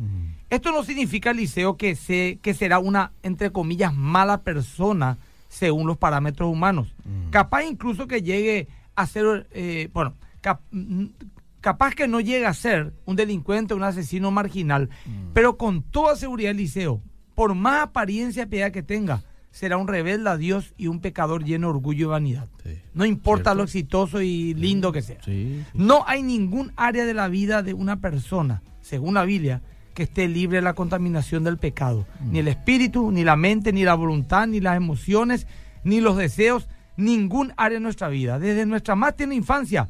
Esto 0.50 0.72
no 0.72 0.82
significa, 0.82 1.32
Liceo, 1.32 1.76
que, 1.76 1.94
se, 1.94 2.40
que 2.42 2.52
será 2.52 2.80
una, 2.80 3.12
entre 3.22 3.52
comillas, 3.52 3.94
mala 3.94 4.42
persona 4.42 5.18
según 5.48 5.86
los 5.86 5.98
parámetros 5.98 6.50
humanos. 6.50 6.94
Capaz 7.30 7.62
incluso 7.64 8.08
que 8.08 8.22
llegue 8.22 8.66
a 8.96 9.06
ser, 9.06 9.46
eh, 9.52 9.88
bueno, 9.92 10.14
cap- 10.40 10.62
mm, 10.72 11.04
capaz 11.60 11.94
que 11.94 12.08
no 12.08 12.18
llegue 12.20 12.46
a 12.46 12.54
ser 12.54 12.92
un 13.04 13.14
delincuente, 13.14 13.74
un 13.74 13.84
asesino 13.84 14.30
marginal, 14.32 14.88
pero 15.32 15.56
con 15.56 15.82
toda 15.82 16.16
seguridad, 16.16 16.54
Liceo, 16.54 17.00
por 17.36 17.54
más 17.54 17.82
apariencia 17.82 18.46
piedad 18.48 18.72
que 18.72 18.82
tenga, 18.82 19.22
será 19.56 19.78
un 19.78 19.88
rebelde 19.88 20.28
a 20.28 20.36
Dios 20.36 20.74
y 20.76 20.88
un 20.88 21.00
pecador 21.00 21.42
lleno 21.42 21.68
de 21.68 21.70
orgullo 21.70 22.08
y 22.08 22.10
vanidad. 22.10 22.46
sí. 22.62 22.78
No 22.92 23.06
importa 23.06 23.44
¿Cierto? 23.44 23.56
lo 23.56 23.62
exitoso 23.64 24.20
y 24.20 24.52
lindo 24.52 24.92
que 24.92 25.00
sea. 25.00 25.16
Sí. 25.24 25.64
No 25.72 26.04
hay 26.06 26.22
ningún 26.22 26.72
área 26.76 27.06
de 27.06 27.14
la 27.14 27.28
vida 27.28 27.62
de 27.62 27.72
una 27.72 27.96
persona, 28.02 28.60
según 28.82 29.14
la 29.14 29.24
Biblia, 29.24 29.62
que 29.94 30.02
esté 30.02 30.28
libre 30.28 30.58
de 30.58 30.62
la 30.62 30.74
contaminación 30.74 31.42
del 31.42 31.56
pecado. 31.56 32.06
Ni 32.20 32.40
el 32.40 32.48
espíritu, 32.48 33.10
ni 33.10 33.24
la 33.24 33.36
mente, 33.36 33.72
ni 33.72 33.82
la 33.82 33.94
voluntad, 33.94 34.46
ni 34.46 34.60
las 34.60 34.76
emociones, 34.76 35.46
ni 35.84 36.02
los 36.02 36.18
deseos, 36.18 36.68
ningún 36.98 37.54
área 37.56 37.78
de 37.78 37.82
nuestra 37.82 38.08
vida. 38.08 38.38
Desde 38.38 38.66
nuestra 38.66 38.94
más 38.94 39.16
tierna 39.16 39.34
infancia, 39.36 39.88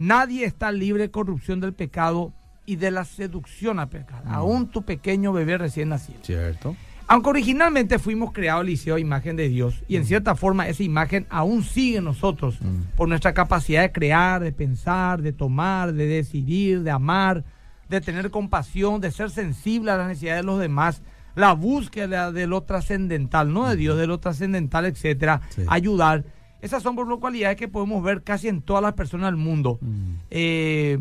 nadie 0.00 0.46
está 0.46 0.72
libre 0.72 1.02
de 1.02 1.10
corrupción 1.12 1.60
del 1.60 1.74
pecado 1.74 2.32
y 2.66 2.74
de 2.74 2.90
la 2.90 3.04
seducción 3.04 3.78
a 3.78 3.86
pecar. 3.88 4.24
Aún 4.26 4.66
tu 4.66 4.82
pequeño 4.82 5.32
bebé 5.32 5.58
recién 5.58 5.90
nacido. 5.90 6.18
¿Cierto? 6.22 6.74
Aunque 7.06 7.28
originalmente 7.30 7.98
fuimos 7.98 8.32
creados, 8.32 8.64
Liceo, 8.64 8.94
a 8.96 9.00
imagen 9.00 9.36
de 9.36 9.48
Dios, 9.48 9.82
y 9.88 9.96
en 9.96 10.06
cierta 10.06 10.34
forma 10.34 10.68
esa 10.68 10.82
imagen 10.82 11.26
aún 11.28 11.62
sigue 11.62 11.98
en 11.98 12.04
nosotros 12.04 12.58
Mm. 12.60 12.96
por 12.96 13.08
nuestra 13.08 13.34
capacidad 13.34 13.82
de 13.82 13.92
crear, 13.92 14.42
de 14.42 14.52
pensar, 14.52 15.20
de 15.20 15.32
tomar, 15.32 15.92
de 15.92 16.06
decidir, 16.06 16.82
de 16.82 16.90
amar, 16.90 17.44
de 17.90 18.00
tener 18.00 18.30
compasión, 18.30 19.00
de 19.02 19.10
ser 19.10 19.30
sensible 19.30 19.90
a 19.90 19.96
las 19.98 20.08
necesidades 20.08 20.40
de 20.42 20.46
los 20.46 20.58
demás, 20.58 21.02
la 21.36 21.52
búsqueda 21.52 22.32
de 22.32 22.46
lo 22.46 22.62
trascendental, 22.62 23.52
no 23.52 23.68
de 23.68 23.76
Dios, 23.76 23.98
de 23.98 24.06
lo 24.06 24.18
trascendental, 24.18 24.86
etcétera, 24.86 25.42
Sí. 25.50 25.62
ayudar. 25.68 26.24
Esas 26.62 26.82
son 26.82 26.96
por 26.96 27.06
lo 27.06 27.20
cualidades 27.20 27.58
que 27.58 27.68
podemos 27.68 28.02
ver 28.02 28.22
casi 28.22 28.48
en 28.48 28.62
todas 28.62 28.82
las 28.82 28.94
personas 28.94 29.26
del 29.26 29.36
mundo, 29.36 29.78
Mm, 29.82 30.14
eh, 30.30 30.98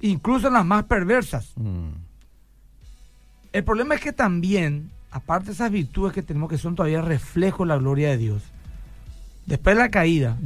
incluso 0.00 0.48
en 0.48 0.52
las 0.52 0.66
más 0.66 0.84
perversas. 0.84 1.52
mm, 1.56 1.88
El 3.56 3.64
problema 3.64 3.94
es 3.94 4.00
que 4.02 4.12
también, 4.12 4.90
aparte 5.10 5.46
de 5.46 5.52
esas 5.52 5.70
virtudes 5.70 6.12
que 6.12 6.22
tenemos 6.22 6.50
que 6.50 6.58
son 6.58 6.74
todavía 6.74 7.00
reflejo 7.00 7.62
de 7.64 7.68
la 7.68 7.78
gloria 7.78 8.10
de 8.10 8.18
Dios, 8.18 8.42
después 9.46 9.76
de 9.76 9.82
la 9.82 9.90
caída, 9.90 10.36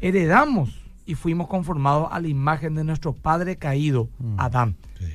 heredamos 0.00 0.70
y 1.06 1.14
fuimos 1.14 1.46
conformados 1.46 2.08
a 2.10 2.18
la 2.20 2.26
imagen 2.28 2.74
de 2.74 2.82
nuestro 2.82 3.12
padre 3.12 3.56
caído, 3.56 4.08
Mm. 4.18 4.40
Adán, 4.40 4.76
sí. 4.98 5.06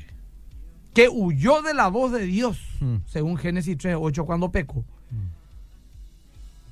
que 0.93 1.09
huyó 1.09 1.61
de 1.61 1.73
la 1.73 1.89
voz 1.89 2.13
de 2.13 2.23
Dios, 2.25 2.57
Mm. 2.79 2.95
según 3.05 3.35
Génesis 3.37 3.77
3, 3.77 3.97
8, 3.99 4.25
cuando 4.25 4.49
pecó. 4.51 4.83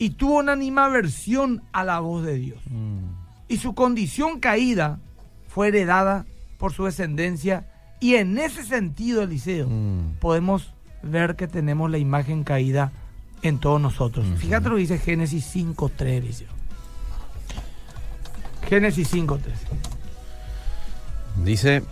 y 0.01 0.11
tuvo 0.11 0.39
una 0.39 0.53
animaversión 0.53 1.61
a 1.73 1.83
la 1.83 1.99
voz 1.99 2.23
de 2.25 2.35
Dios. 2.35 2.61
Mm. 2.69 2.99
Y 3.49 3.57
su 3.57 3.75
condición 3.75 4.39
caída 4.39 4.97
fue 5.49 5.67
heredada 5.67 6.25
por 6.57 6.71
su 6.71 6.85
descendencia. 6.85 7.67
Y 7.99 8.15
en 8.15 8.37
ese 8.37 8.63
sentido, 8.63 9.23
Eliseo, 9.23 9.67
Mm. 9.67 10.19
podemos 10.19 10.71
ver 11.03 11.35
que 11.35 11.47
tenemos 11.47 11.89
la 11.91 11.97
imagen 11.97 12.43
caída 12.43 12.91
en 13.41 13.57
todos 13.59 13.79
nosotros. 13.81 14.25
Fíjate 14.37 14.69
lo 14.69 14.75
que 14.75 14.81
dice 14.81 14.97
Génesis 14.99 15.45
5.3, 15.45 16.17
Eliseo. 16.17 16.47
Génesis 18.67 19.09
5.3. 19.13 19.39
Dice, 21.43 21.83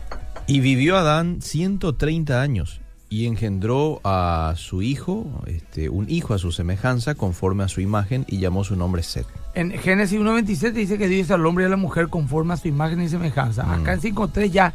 y 0.45 0.59
vivió 0.59 0.97
Adán 0.97 1.41
130 1.41 2.41
años 2.41 2.81
y 3.09 3.25
engendró 3.25 4.01
a 4.03 4.53
su 4.57 4.81
hijo, 4.81 5.25
este, 5.47 5.87
un 5.89 6.09
hijo 6.09 6.33
a 6.33 6.37
su 6.37 6.51
semejanza, 6.51 7.15
conforme 7.15 7.63
a 7.63 7.69
su 7.69 7.79
imagen, 7.79 8.25
y 8.27 8.39
llamó 8.39 8.65
su 8.65 8.75
nombre 8.75 9.01
Set. 9.03 9.25
En 9.53 9.71
Génesis 9.71 10.19
1.27 10.19 10.71
dice 10.73 10.97
que 10.97 11.07
Dios 11.07 11.31
al 11.31 11.45
hombre 11.45 11.63
y 11.63 11.67
a 11.67 11.69
la 11.69 11.77
mujer 11.77 12.09
conforme 12.09 12.53
a 12.53 12.57
su 12.57 12.67
imagen 12.67 13.01
y 13.01 13.07
semejanza. 13.07 13.63
Mm. 13.63 13.71
Acá 13.81 13.93
en 13.93 14.01
5.3 14.01 14.51
ya 14.51 14.73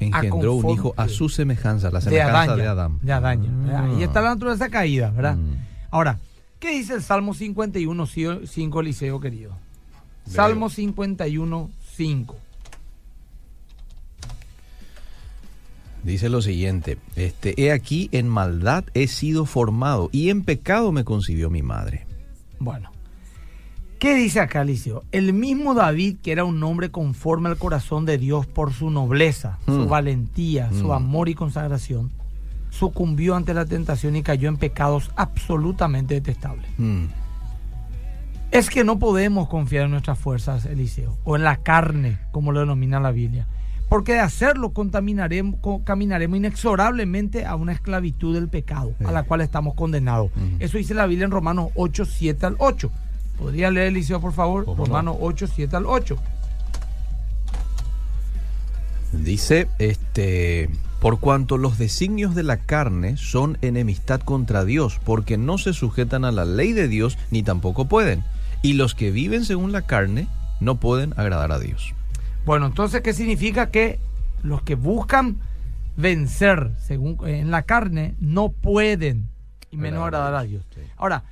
Engendró 0.00 0.54
un 0.54 0.70
hijo 0.70 0.94
a 0.96 1.08
su 1.08 1.28
semejanza, 1.28 1.90
la 1.90 2.00
de 2.00 2.04
semejanza 2.04 2.56
de 2.56 2.66
Adán. 2.66 2.98
de 3.00 3.12
Adán. 3.12 3.68
Ah. 3.70 3.88
Ahí 3.96 4.02
está 4.02 4.20
la 4.20 4.30
naturaleza 4.30 4.68
caída, 4.68 5.10
¿verdad? 5.10 5.36
Mm. 5.36 5.54
Ahora, 5.90 6.18
¿qué 6.58 6.72
dice 6.72 6.94
el 6.94 7.02
Salmo 7.02 7.34
51, 7.34 8.06
5, 8.46 8.80
Eliseo 8.80 9.20
querido? 9.20 9.50
Leo. 9.50 10.34
Salmo 10.34 10.70
51, 10.70 11.70
5. 11.96 12.36
Dice 16.02 16.28
lo 16.28 16.42
siguiente, 16.42 16.98
este, 17.16 17.54
he 17.56 17.72
aquí 17.72 18.10
en 18.12 18.28
maldad 18.28 18.84
he 18.92 19.06
sido 19.06 19.46
formado 19.46 20.10
y 20.12 20.28
en 20.28 20.44
pecado 20.44 20.92
me 20.92 21.02
concibió 21.02 21.48
mi 21.48 21.62
madre. 21.62 22.06
Bueno, 22.58 22.90
¿qué 23.98 24.14
dice 24.14 24.40
acá 24.40 24.62
Eliseo? 24.62 25.02
El 25.12 25.32
mismo 25.32 25.74
David, 25.74 26.16
que 26.22 26.32
era 26.32 26.44
un 26.44 26.62
hombre 26.62 26.90
conforme 26.90 27.48
al 27.48 27.56
corazón 27.56 28.04
de 28.04 28.18
Dios 28.18 28.46
por 28.46 28.72
su 28.72 28.90
nobleza, 28.90 29.58
su 29.66 29.72
Mm. 29.72 29.88
valentía, 29.88 30.70
su 30.72 30.88
Mm. 30.88 30.92
amor 30.92 31.28
y 31.28 31.34
consagración, 31.34 32.10
sucumbió 32.70 33.36
ante 33.36 33.54
la 33.54 33.64
tentación 33.66 34.16
y 34.16 34.22
cayó 34.22 34.48
en 34.48 34.56
pecados 34.56 35.10
absolutamente 35.16 36.14
detestables. 36.14 36.66
Mm. 36.78 37.04
Es 38.50 38.70
que 38.70 38.84
no 38.84 38.98
podemos 38.98 39.48
confiar 39.48 39.84
en 39.86 39.90
nuestras 39.92 40.18
fuerzas, 40.18 40.64
Eliseo, 40.66 41.16
o 41.24 41.34
en 41.36 41.42
la 41.42 41.56
carne, 41.56 42.18
como 42.30 42.52
lo 42.52 42.60
denomina 42.60 43.00
la 43.00 43.10
Biblia. 43.10 43.48
Porque 43.88 44.12
de 44.14 44.20
hacerlo 44.20 44.70
contaminaremos, 44.70 45.60
co- 45.60 45.82
caminaremos 45.84 46.36
inexorablemente 46.38 47.44
a 47.46 47.54
una 47.56 47.72
esclavitud 47.72 48.34
del 48.34 48.48
pecado, 48.48 48.92
Sí. 48.98 49.04
a 49.04 49.12
la 49.12 49.24
cual 49.24 49.40
estamos 49.40 49.74
condenados. 49.74 50.30
Eso 50.58 50.78
dice 50.78 50.94
la 50.94 51.06
Biblia 51.06 51.24
en 51.26 51.30
Romanos 51.32 51.68
8, 51.74 52.04
7 52.04 52.46
al 52.46 52.56
8. 52.58 52.90
¿Podría 53.38 53.70
leer, 53.70 53.88
Eliseo, 53.88 54.20
por 54.20 54.32
favor? 54.32 54.64
Romanos 54.66 55.16
8, 55.20 55.46
7 55.54 55.76
al 55.76 55.86
8. 55.86 56.16
Dice, 59.12 59.68
este, 59.78 60.70
por 61.00 61.20
cuanto 61.20 61.58
los 61.58 61.78
designios 61.78 62.34
de 62.34 62.42
la 62.42 62.56
carne 62.56 63.16
son 63.16 63.58
enemistad 63.62 64.20
contra 64.20 64.64
Dios, 64.64 65.00
porque 65.04 65.36
no 65.36 65.58
se 65.58 65.72
sujetan 65.72 66.24
a 66.24 66.32
la 66.32 66.44
ley 66.44 66.72
de 66.72 66.88
Dios 66.88 67.18
ni 67.30 67.42
tampoco 67.42 67.86
pueden. 67.86 68.24
Y 68.62 68.74
los 68.74 68.94
que 68.94 69.10
viven 69.10 69.44
según 69.44 69.72
la 69.72 69.82
carne 69.82 70.28
no 70.60 70.76
pueden 70.76 71.12
agradar 71.16 71.52
a 71.52 71.58
Dios. 71.58 71.94
Bueno, 72.44 72.66
entonces, 72.66 73.02
¿qué 73.02 73.12
significa? 73.12 73.70
Que 73.70 73.98
los 74.42 74.62
que 74.62 74.74
buscan 74.74 75.38
vencer 75.96 76.72
según 76.78 77.18
en 77.26 77.50
la 77.50 77.62
carne 77.62 78.14
no 78.18 78.50
pueden, 78.50 79.28
y 79.70 79.76
menos 79.76 80.02
agradar 80.02 80.34
a 80.34 80.42
Dios. 80.42 80.64
Ahora, 80.96 81.24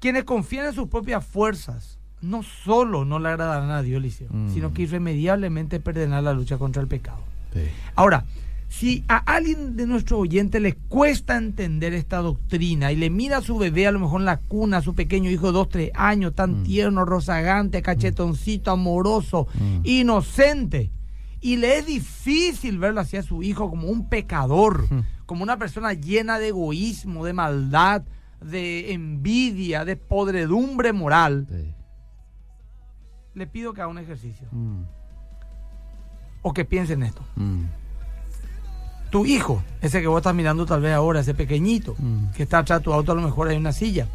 quienes 0.00 0.24
confían 0.24 0.66
en 0.66 0.72
sus 0.74 0.88
propias 0.88 1.24
fuerzas, 1.26 1.98
no 2.20 2.42
solo 2.42 3.04
no 3.04 3.18
le 3.18 3.28
agradarán 3.28 3.70
a 3.70 3.82
Dios, 3.82 3.98
Eliseo, 3.98 4.28
Mm. 4.30 4.52
sino 4.52 4.72
que 4.72 4.82
irremediablemente 4.82 5.80
perderán 5.80 6.24
la 6.24 6.32
lucha 6.32 6.58
contra 6.58 6.82
el 6.82 6.88
pecado. 6.88 7.20
Sí. 7.52 7.60
Ahora, 7.94 8.24
si 8.68 9.02
a 9.08 9.16
alguien 9.18 9.76
de 9.76 9.86
nuestro 9.86 10.18
oyente 10.18 10.60
le 10.60 10.74
cuesta 10.74 11.36
entender 11.38 11.94
esta 11.94 12.18
doctrina 12.18 12.92
y 12.92 12.96
le 12.96 13.08
mira 13.08 13.38
a 13.38 13.40
su 13.40 13.56
bebé 13.56 13.86
a 13.86 13.92
lo 13.92 13.98
mejor 14.00 14.20
en 14.20 14.26
la 14.26 14.36
cuna, 14.40 14.78
a 14.78 14.82
su 14.82 14.94
pequeño 14.94 15.30
hijo 15.30 15.46
de 15.46 15.52
dos, 15.52 15.68
tres 15.70 15.90
años, 15.94 16.34
tan 16.34 16.60
Mm. 16.60 16.62
tierno, 16.64 17.04
rozagante, 17.04 17.80
cachetoncito, 17.82 18.70
amoroso, 18.72 19.46
Mm. 19.54 19.80
inocente, 19.84 20.90
y 21.40 21.56
le 21.56 21.78
es 21.78 21.86
difícil 21.86 22.78
verlo 22.78 23.00
hacia 23.00 23.22
su 23.22 23.42
hijo 23.42 23.70
como 23.70 23.88
un 23.88 24.08
pecador, 24.08 24.86
como 25.24 25.42
una 25.44 25.56
persona 25.56 25.92
llena 25.94 26.38
de 26.38 26.48
egoísmo, 26.48 27.24
de 27.24 27.32
maldad, 27.32 28.02
de 28.40 28.92
envidia, 28.92 29.84
de 29.84 29.96
podredumbre 29.96 30.92
moral, 30.92 31.46
Sí. 31.50 31.74
le 33.34 33.46
pido 33.46 33.72
que 33.72 33.80
haga 33.80 33.90
un 33.90 33.98
ejercicio 33.98 34.46
Mm. 34.52 34.82
o 36.42 36.52
que 36.52 36.64
piense 36.64 36.92
en 36.94 37.02
esto. 37.04 37.22
Mm. 37.36 37.64
tu 39.10 39.24
hijo, 39.24 39.62
ese 39.80 40.02
que 40.02 40.06
vos 40.06 40.18
estás 40.18 40.34
mirando 40.34 40.66
tal 40.66 40.82
vez 40.82 40.92
ahora, 40.92 41.20
ese 41.20 41.32
pequeñito, 41.32 41.94
Mm. 41.98 42.26
que 42.36 42.42
está 42.42 42.58
atrás 42.58 42.80
de 42.80 42.84
tu 42.84 42.92
auto, 42.92 43.12
a 43.12 43.14
lo 43.14 43.22
mejor 43.22 43.48
hay 43.48 43.56
una 43.56 43.72
silla, 43.72 44.06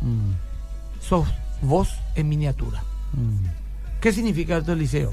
sos 1.01 1.27
vos 1.63 1.96
en 2.15 2.30
miniatura. 2.30 2.84
¿Qué 4.00 4.12
significa 4.13 4.58
esto, 4.58 4.74
Eliseo? 4.74 5.12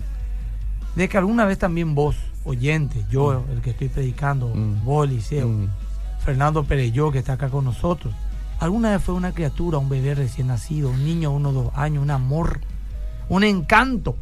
De 0.97 1.09
que 1.09 1.17
alguna 1.17 1.47
vez 1.47 1.59
también 1.59 1.95
vos, 1.95 2.17
oyente, 2.45 3.07
yo, 3.11 3.43
el 3.51 3.63
que 3.63 3.71
estoy 3.71 3.89
predicando, 3.89 4.53
vos, 4.85 5.09
Eliseo. 5.09 5.49
Fernando 6.27 6.63
Pereyó, 6.65 7.11
que 7.11 7.21
está 7.21 7.33
acá 7.33 7.49
con 7.49 7.65
nosotros, 7.65 8.13
alguna 8.61 8.91
vez 8.93 9.03
fue 9.03 9.15
una 9.15 9.33
criatura, 9.33 9.79
un 9.79 9.89
bebé 9.89 10.15
recién 10.15 10.47
nacido, 10.49 10.91
un 10.91 11.05
niño 11.05 11.31
de 11.31 11.37
uno 11.37 11.49
o 11.51 11.53
dos 11.53 11.73
años, 11.75 12.03
un 12.03 12.11
amor, 12.11 12.61
un 13.29 13.43
encanto, 13.45 14.17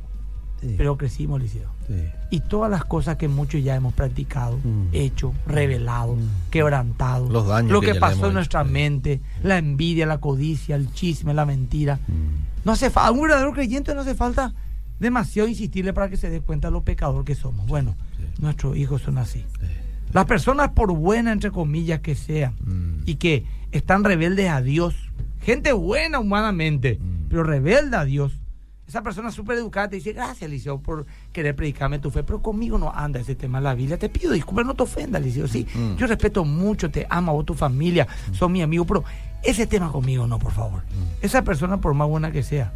Sí. 0.60 0.74
pero 0.76 0.96
crecimos, 0.96 1.40
Eliseo. 1.40 1.68
Sí. 1.86 1.94
Y 2.30 2.40
todas 2.40 2.70
las 2.70 2.84
cosas 2.84 3.16
que 3.16 3.28
muchos 3.28 3.62
ya 3.62 3.74
hemos 3.76 3.94
practicado, 3.94 4.58
Mm. 4.62 4.88
hecho, 4.92 5.32
revelado, 5.46 6.16
Mm. 6.16 6.50
quebrantado, 6.50 7.28
Los 7.30 7.46
daños 7.46 7.70
lo 7.72 7.80
que 7.80 7.94
pasó 7.94 8.26
en 8.28 8.34
nuestra 8.34 8.64
mente, 8.64 9.20
la 9.42 9.58
envidia, 9.58 10.04
la 10.06 10.18
codicia, 10.18 10.74
el 10.76 10.92
chisme, 10.92 11.32
la 11.32 11.46
mentira. 11.46 11.96
Mm. 12.08 12.64
No 12.66 12.72
hace 12.72 12.90
falta, 12.90 13.08
a 13.08 13.12
un 13.12 13.22
verdadero 13.22 13.52
creyente 13.52 13.94
no 13.94 14.00
hace 14.02 14.14
falta 14.14 14.52
demasiado 14.98 15.48
insistirle 15.48 15.92
para 15.92 16.10
que 16.10 16.16
se 16.16 16.28
dé 16.28 16.40
cuenta 16.40 16.68
de 16.68 16.72
lo 16.72 16.82
pecador 16.82 17.24
que 17.24 17.34
somos. 17.36 17.66
Bueno, 17.66 17.94
Sí. 18.16 18.42
nuestros 18.42 18.76
hijos 18.76 19.00
son 19.02 19.16
así. 19.18 19.44
Sí. 19.60 19.66
Las 20.12 20.24
personas, 20.26 20.70
por 20.70 20.92
buenas 20.92 21.34
entre 21.34 21.50
comillas 21.52 22.00
que 22.00 22.14
sean, 22.16 22.54
Mm. 22.64 23.02
y 23.06 23.14
que 23.14 23.44
están 23.72 24.04
rebeldes 24.04 24.48
a 24.50 24.60
Dios, 24.62 24.94
gente 25.40 25.72
buena 25.72 26.18
humanamente, 26.18 26.98
Mm. 27.00 27.28
pero 27.28 27.44
rebelde 27.44 27.96
a 27.96 28.04
Dios, 28.04 28.32
esa 28.86 29.02
persona 29.02 29.30
súper 29.30 29.58
educada 29.58 29.88
te 29.90 29.96
dice, 29.96 30.14
gracias, 30.14 30.42
Eliseo, 30.42 30.80
por 30.80 31.04
querer 31.32 31.54
predicarme 31.54 31.98
tu 31.98 32.10
fe, 32.10 32.22
pero 32.22 32.40
conmigo 32.40 32.78
no 32.78 32.90
anda 32.94 33.20
ese 33.20 33.34
tema 33.34 33.58
en 33.58 33.64
la 33.64 33.74
Biblia. 33.74 33.98
Te 33.98 34.08
pido 34.08 34.32
disculpas, 34.32 34.64
no 34.64 34.74
te 34.74 34.82
ofendas, 34.84 35.20
Eliseo. 35.20 35.46
Sí, 35.46 35.66
Mm. 35.74 35.96
yo 35.96 36.06
respeto 36.06 36.44
mucho, 36.46 36.90
te 36.90 37.06
amo, 37.10 37.34
vos, 37.34 37.44
tu 37.44 37.52
familia, 37.54 38.08
son 38.32 38.50
mi 38.52 38.62
amigo, 38.62 38.86
pero 38.86 39.04
ese 39.42 39.66
tema 39.66 39.92
conmigo 39.92 40.26
no, 40.26 40.38
por 40.38 40.52
favor. 40.52 40.82
Mm. 40.84 41.24
Esa 41.24 41.42
persona, 41.42 41.76
por 41.82 41.92
más 41.92 42.08
buena 42.08 42.32
que 42.32 42.42
sea, 42.42 42.72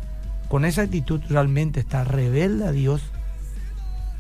con 0.49 0.66
esa 0.66 0.82
actitud 0.82 1.22
realmente 1.30 1.80
está 1.80 2.04
rebelde 2.04 2.66
a 2.66 2.72
Dios, 2.72 3.02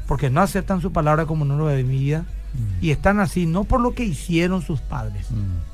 porque 0.08 0.30
no 0.30 0.40
aceptan 0.40 0.80
su 0.80 0.92
palabra 0.92 1.26
como 1.26 1.44
nueva 1.44 1.72
de 1.72 1.84
mi 1.84 1.98
vida, 1.98 2.24
Mm. 2.54 2.84
y 2.84 2.90
están 2.90 3.20
así 3.20 3.44
no 3.46 3.64
por 3.64 3.80
lo 3.80 3.94
que 3.94 4.04
hicieron 4.04 4.62
sus 4.62 4.80
padres, 4.80 5.30
Mm. 5.30 5.71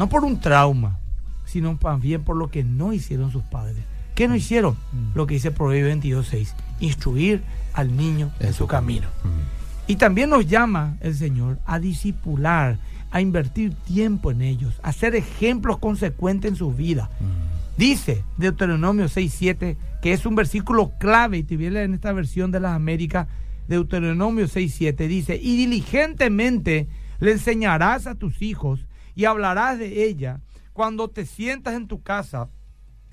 No 0.00 0.08
por 0.08 0.24
un 0.24 0.40
trauma, 0.40 0.98
sino 1.44 1.78
bien 2.00 2.24
por 2.24 2.34
lo 2.34 2.50
que 2.50 2.64
no 2.64 2.94
hicieron 2.94 3.30
sus 3.30 3.42
padres. 3.42 3.84
¿Qué 4.14 4.28
no 4.28 4.34
hicieron? 4.34 4.72
Mm. 4.92 5.14
Lo 5.14 5.26
que 5.26 5.34
dice 5.34 5.50
Proverbio 5.50 5.94
22.6, 5.94 6.54
instruir 6.80 7.42
al 7.74 7.94
niño 7.94 8.32
en, 8.40 8.54
su 8.54 8.66
camino. 8.66 9.08
Mm. 9.22 9.90
Y 9.90 9.96
también 9.96 10.30
nos 10.30 10.46
llama 10.46 10.96
el 11.00 11.14
Señor 11.14 11.58
a 11.66 11.78
disipular, 11.78 12.78
a 13.10 13.20
invertir 13.20 13.74
tiempo 13.74 14.30
en 14.30 14.40
ellos, 14.40 14.80
a 14.82 14.90
ser 14.94 15.14
ejemplos 15.14 15.76
consecuentes 15.76 16.50
en 16.50 16.56
sus 16.56 16.74
vidas. 16.74 17.10
Mm. 17.20 17.76
Dice 17.76 18.24
Deuteronomio 18.38 19.04
6.7, 19.04 19.76
que 20.00 20.14
es 20.14 20.24
un 20.24 20.34
versículo 20.34 20.92
clave, 20.98 21.36
y 21.36 21.42
te 21.42 21.58
viene 21.58 21.82
en 21.82 21.92
esta 21.92 22.14
versión 22.14 22.50
de 22.52 22.60
las 22.60 22.74
Américas, 22.74 23.26
Deuteronomio 23.68 24.46
6.7, 24.46 25.06
dice, 25.08 25.36
y 25.36 25.58
diligentemente 25.58 26.88
le 27.18 27.32
enseñarás 27.32 28.06
a 28.06 28.14
tus 28.14 28.40
hijos 28.40 28.86
y 29.14 29.24
hablarás 29.24 29.78
de 29.78 30.04
ella 30.04 30.40
cuando 30.72 31.08
te 31.08 31.26
sientas 31.26 31.74
en 31.74 31.88
tu 31.88 32.02
casa 32.02 32.48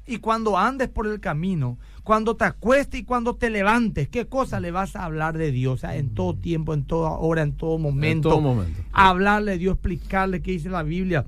y 0.06 0.20
cuando 0.20 0.58
andes 0.58 0.88
por 0.88 1.06
el 1.06 1.20
camino, 1.20 1.78
cuando 2.04 2.38
te 2.38 2.46
acuestes 2.46 3.02
y 3.02 3.04
cuando 3.04 3.36
te 3.36 3.50
levantes. 3.50 4.08
¿Qué 4.08 4.28
cosa 4.28 4.60
le 4.60 4.72
vas 4.72 4.96
a 4.96 5.04
hablar 5.04 5.38
de 5.38 5.52
Dios? 5.52 5.74
O 5.74 5.78
sea, 5.78 5.98
en 5.98 6.14
todo 6.14 6.36
tiempo, 6.36 6.74
en 6.74 6.86
toda 6.86 7.12
hora, 7.12 7.42
en 7.42 7.58
todo 7.58 7.78
momento. 7.78 8.30
todo 8.30 8.42
momento. 8.42 8.82
Hablarle 8.94 9.54
de 9.54 9.58
Dios, 9.58 9.74
explicarle 9.74 10.42
qué 10.42 10.52
dice 10.52 10.70
la 10.70 10.84
Biblia 10.84 11.26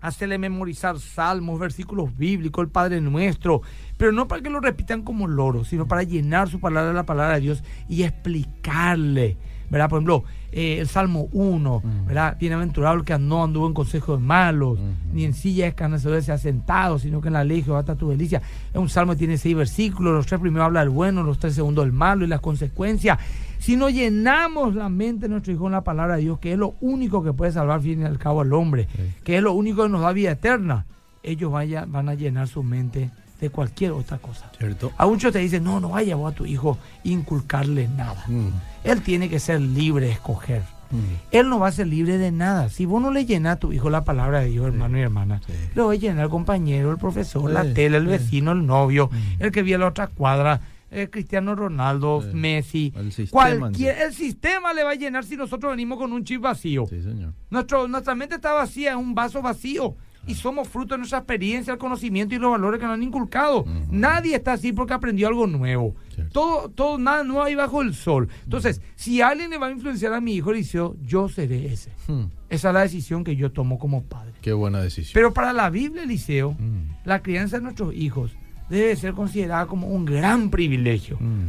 hacerle 0.00 0.38
memorizar 0.38 0.98
salmos, 0.98 1.60
versículos 1.60 2.16
bíblicos, 2.16 2.64
el 2.64 2.70
Padre 2.70 3.00
Nuestro, 3.00 3.62
pero 3.96 4.12
no 4.12 4.28
para 4.28 4.42
que 4.42 4.50
lo 4.50 4.60
repitan 4.60 5.02
como 5.02 5.28
loros, 5.28 5.68
sino 5.68 5.86
para 5.86 6.02
llenar 6.02 6.48
su 6.48 6.58
palabra 6.58 6.88
de 6.88 6.94
la 6.94 7.06
palabra 7.06 7.34
de 7.34 7.42
Dios 7.42 7.62
y 7.88 8.02
explicarle 8.02 9.36
¿verdad? 9.70 9.88
Por 9.88 9.98
ejemplo, 9.98 10.24
eh, 10.52 10.78
el 10.80 10.88
Salmo 10.88 11.28
1, 11.32 11.82
¿verdad? 12.06 12.36
Bienaventurado 12.38 12.96
el 12.96 13.04
que 13.04 13.18
no 13.18 13.44
anduvo 13.44 13.66
en 13.66 13.74
consejos 13.74 14.20
de 14.20 14.26
malos, 14.26 14.78
ni 15.12 15.24
en 15.24 15.32
silla 15.32 15.64
de 15.64 15.70
escarnecedores 15.70 16.24
se 16.24 16.32
ha 16.32 16.38
sentado, 16.38 16.98
sino 16.98 17.20
que 17.20 17.28
en 17.28 17.34
la 17.34 17.44
ley 17.44 17.62
Jehová 17.62 17.80
está 17.80 17.94
tu 17.94 18.10
delicia. 18.10 18.42
Es 18.72 18.78
un 18.78 18.88
salmo 18.88 19.12
que 19.12 19.18
tiene 19.18 19.38
seis 19.38 19.56
versículos, 19.56 20.12
los 20.12 20.26
tres 20.26 20.40
primeros 20.40 20.66
habla 20.66 20.80
del 20.80 20.90
bueno, 20.90 21.22
los 21.22 21.38
tres 21.38 21.54
segundos 21.54 21.84
del 21.84 21.92
malo 21.92 22.24
y 22.24 22.28
las 22.28 22.40
consecuencias. 22.40 23.18
Si 23.58 23.76
no 23.76 23.90
llenamos 23.90 24.74
la 24.74 24.88
mente 24.88 25.26
de 25.26 25.28
nuestro 25.28 25.52
hijo 25.52 25.62
con 25.62 25.72
la 25.72 25.84
palabra 25.84 26.16
de 26.16 26.22
Dios, 26.22 26.38
que 26.40 26.52
es 26.52 26.58
lo 26.58 26.74
único 26.80 27.22
que 27.22 27.32
puede 27.32 27.52
salvar 27.52 27.80
fin 27.80 28.00
y 28.00 28.04
al 28.04 28.18
cabo 28.18 28.40
al 28.40 28.52
hombre, 28.52 28.88
que 29.22 29.36
es 29.36 29.42
lo 29.42 29.52
único 29.52 29.82
que 29.84 29.88
nos 29.88 30.00
da 30.00 30.12
vida 30.12 30.32
eterna, 30.32 30.86
ellos 31.22 31.52
vaya, 31.52 31.84
van 31.86 32.08
a 32.08 32.14
llenar 32.14 32.48
su 32.48 32.62
mente 32.62 33.10
de 33.40 33.50
cualquier 33.50 33.92
otra 33.92 34.18
cosa. 34.18 34.50
¿Cierto? 34.58 34.92
A 34.98 35.06
muchos 35.06 35.32
te 35.32 35.38
dicen, 35.38 35.64
no, 35.64 35.80
no 35.80 35.90
vaya 35.90 36.14
vos 36.16 36.32
a 36.32 36.36
tu 36.36 36.44
hijo 36.46 36.78
inculcarle 37.04 37.88
nada. 37.88 38.24
Mm. 38.28 38.48
Él 38.84 39.02
tiene 39.02 39.28
que 39.28 39.40
ser 39.40 39.60
libre 39.60 40.06
de 40.06 40.12
escoger. 40.12 40.62
Mm. 40.90 40.98
Él 41.30 41.48
no 41.48 41.58
va 41.60 41.68
a 41.68 41.72
ser 41.72 41.86
libre 41.86 42.18
de 42.18 42.32
nada. 42.32 42.68
Si 42.68 42.84
vos 42.84 43.00
no 43.00 43.10
le 43.10 43.24
llenas 43.24 43.54
a 43.54 43.58
tu 43.58 43.72
hijo 43.72 43.90
la 43.90 44.04
palabra 44.04 44.40
de 44.40 44.46
Dios, 44.50 44.66
hermano 44.66 44.98
y 44.98 45.02
hermana, 45.02 45.40
Sí. 45.46 45.52
lo 45.74 45.86
va 45.86 45.92
a 45.92 45.96
llenar 45.96 46.24
el 46.24 46.30
compañero, 46.30 46.90
el 46.90 46.98
profesor, 46.98 47.50
la 47.50 47.72
tele, 47.72 47.96
el 47.98 48.06
vecino, 48.06 48.52
el 48.52 48.66
novio, 48.66 49.08
Mm. 49.12 49.42
el 49.42 49.52
que 49.52 49.62
vive 49.62 49.76
a 49.76 49.78
la 49.78 49.86
otra 49.88 50.08
cuadra, 50.08 50.60
el 50.90 51.08
Cristiano 51.08 51.54
Ronaldo, 51.54 52.22
Sí. 52.22 52.28
Messi. 52.36 52.92
El 52.96 53.12
sistema 53.12 53.30
Cualquier, 53.60 53.94
sí. 53.96 54.02
el 54.02 54.12
sistema 54.14 54.72
le 54.74 54.82
va 54.82 54.90
a 54.90 54.94
llenar 54.96 55.24
si 55.24 55.36
nosotros 55.36 55.70
venimos 55.70 55.96
con 55.98 56.12
un 56.12 56.24
chip 56.24 56.40
vacío. 56.42 56.86
Sí, 56.88 57.00
señor. 57.00 57.32
Nuestro, 57.50 57.86
nuestra 57.86 58.14
mente 58.16 58.34
está 58.34 58.52
vacía, 58.52 58.90
es 58.90 58.96
un 58.96 59.14
vaso 59.14 59.40
vacío. 59.40 59.94
Y 60.26 60.34
somos 60.34 60.68
fruto 60.68 60.94
de 60.94 60.98
nuestra 60.98 61.18
experiencia, 61.18 61.72
el 61.72 61.78
conocimiento 61.78 62.34
y 62.34 62.38
los 62.38 62.50
valores 62.50 62.78
que 62.78 62.86
nos 62.86 62.94
han 62.94 63.02
inculcado. 63.02 63.64
Nadie 63.90 64.36
está 64.36 64.52
así 64.52 64.72
porque 64.72 64.92
aprendió 64.92 65.26
algo 65.28 65.46
nuevo. 65.46 65.96
Cierto. 66.14 66.32
Todo, 66.32 66.68
todo, 66.68 66.98
nada 66.98 67.24
nuevo 67.24 67.42
ahí 67.42 67.54
bajo 67.54 67.80
el 67.82 67.94
sol. 67.94 68.28
Entonces, 68.44 68.80
si 68.96 69.22
alguien 69.22 69.50
le 69.50 69.58
va 69.58 69.68
a 69.68 69.70
influenciar 69.72 70.12
a 70.12 70.20
mi 70.20 70.34
hijo 70.34 70.50
Eliseo, 70.50 70.94
yo 71.02 71.28
seré 71.28 71.66
ese. 71.72 71.90
Mm. 72.06 72.24
Esa 72.50 72.68
es 72.68 72.74
la 72.74 72.80
decisión 72.82 73.24
que 73.24 73.34
yo 73.34 73.50
tomo 73.50 73.78
como 73.78 74.02
padre. 74.02 74.32
Qué 74.42 74.52
buena 74.52 74.80
decisión. 74.80 75.12
Pero 75.14 75.32
para 75.32 75.52
la 75.52 75.70
Biblia, 75.70 76.02
Eliseo, 76.02 76.52
Mm. 76.52 77.06
la 77.06 77.22
crianza 77.22 77.56
de 77.56 77.62
nuestros 77.62 77.94
hijos 77.94 78.32
debe 78.68 78.94
ser 78.96 79.14
considerada 79.14 79.66
como 79.66 79.88
un 79.88 80.04
gran 80.04 80.50
privilegio. 80.50 81.16
Mm. 81.18 81.46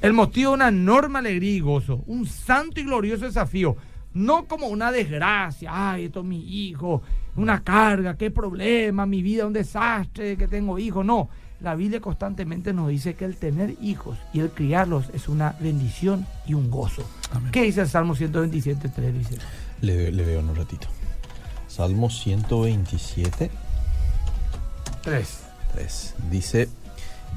El 0.00 0.12
motivo 0.12 0.50
de 0.52 0.54
una 0.56 0.68
enorme 0.68 1.18
alegría 1.18 1.52
y 1.56 1.60
gozo, 1.60 2.02
un 2.06 2.24
santo 2.26 2.80
y 2.80 2.84
glorioso 2.84 3.26
desafío, 3.26 3.76
no 4.14 4.46
como 4.46 4.68
una 4.68 4.90
desgracia, 4.90 5.70
ay, 5.72 6.06
esto 6.06 6.20
es 6.20 6.26
mi 6.26 6.40
hijo, 6.40 7.02
una 7.36 7.62
carga, 7.62 8.16
qué 8.16 8.30
problema, 8.30 9.06
mi 9.06 9.22
vida 9.22 9.42
es 9.42 9.46
un 9.46 9.52
desastre, 9.52 10.36
que 10.36 10.48
tengo 10.48 10.78
hijos, 10.78 11.04
no. 11.04 11.28
La 11.60 11.74
Biblia 11.74 12.00
constantemente 12.00 12.72
nos 12.72 12.88
dice 12.88 13.14
que 13.14 13.24
el 13.24 13.36
tener 13.36 13.74
hijos 13.82 14.16
y 14.32 14.40
el 14.40 14.50
criarlos 14.50 15.06
es 15.12 15.28
una 15.28 15.56
bendición 15.58 16.24
y 16.46 16.54
un 16.54 16.70
gozo. 16.70 17.02
Amén. 17.32 17.50
¿Qué 17.50 17.62
dice 17.62 17.80
el 17.80 17.88
Salmo 17.88 18.14
127, 18.14 18.88
3? 18.88 19.18
Dice, 19.18 19.38
Le, 19.80 20.12
le 20.12 20.24
veo 20.24 20.38
en 20.38 20.50
un 20.50 20.56
ratito. 20.56 20.86
Salmo 21.66 22.10
127, 22.10 23.50
3. 25.02 25.38
3. 25.74 26.14
Dice, 26.30 26.68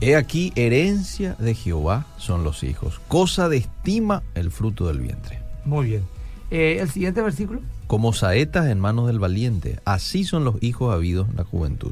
He 0.02 0.16
aquí, 0.16 0.54
herencia 0.56 1.36
de 1.38 1.54
Jehová 1.54 2.06
son 2.18 2.44
los 2.44 2.64
hijos, 2.64 3.00
cosa 3.08 3.50
de 3.50 3.58
estima 3.58 4.24
el 4.36 4.52
fruto 4.52 4.88
del 4.88 5.00
vientre. 5.00 5.40
Muy 5.66 5.88
bien. 5.88 6.21
Eh, 6.52 6.78
el 6.82 6.90
siguiente 6.90 7.22
versículo. 7.22 7.62
Como 7.88 8.14
saetas 8.14 8.68
en 8.68 8.80
manos 8.80 9.08
del 9.08 9.20
valiente, 9.20 9.80
así 9.86 10.24
son 10.26 10.44
los 10.44 10.62
hijos 10.62 10.94
habidos 10.94 11.30
en 11.30 11.38
la 11.38 11.44
juventud. 11.46 11.92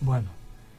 Bueno. 0.00 0.28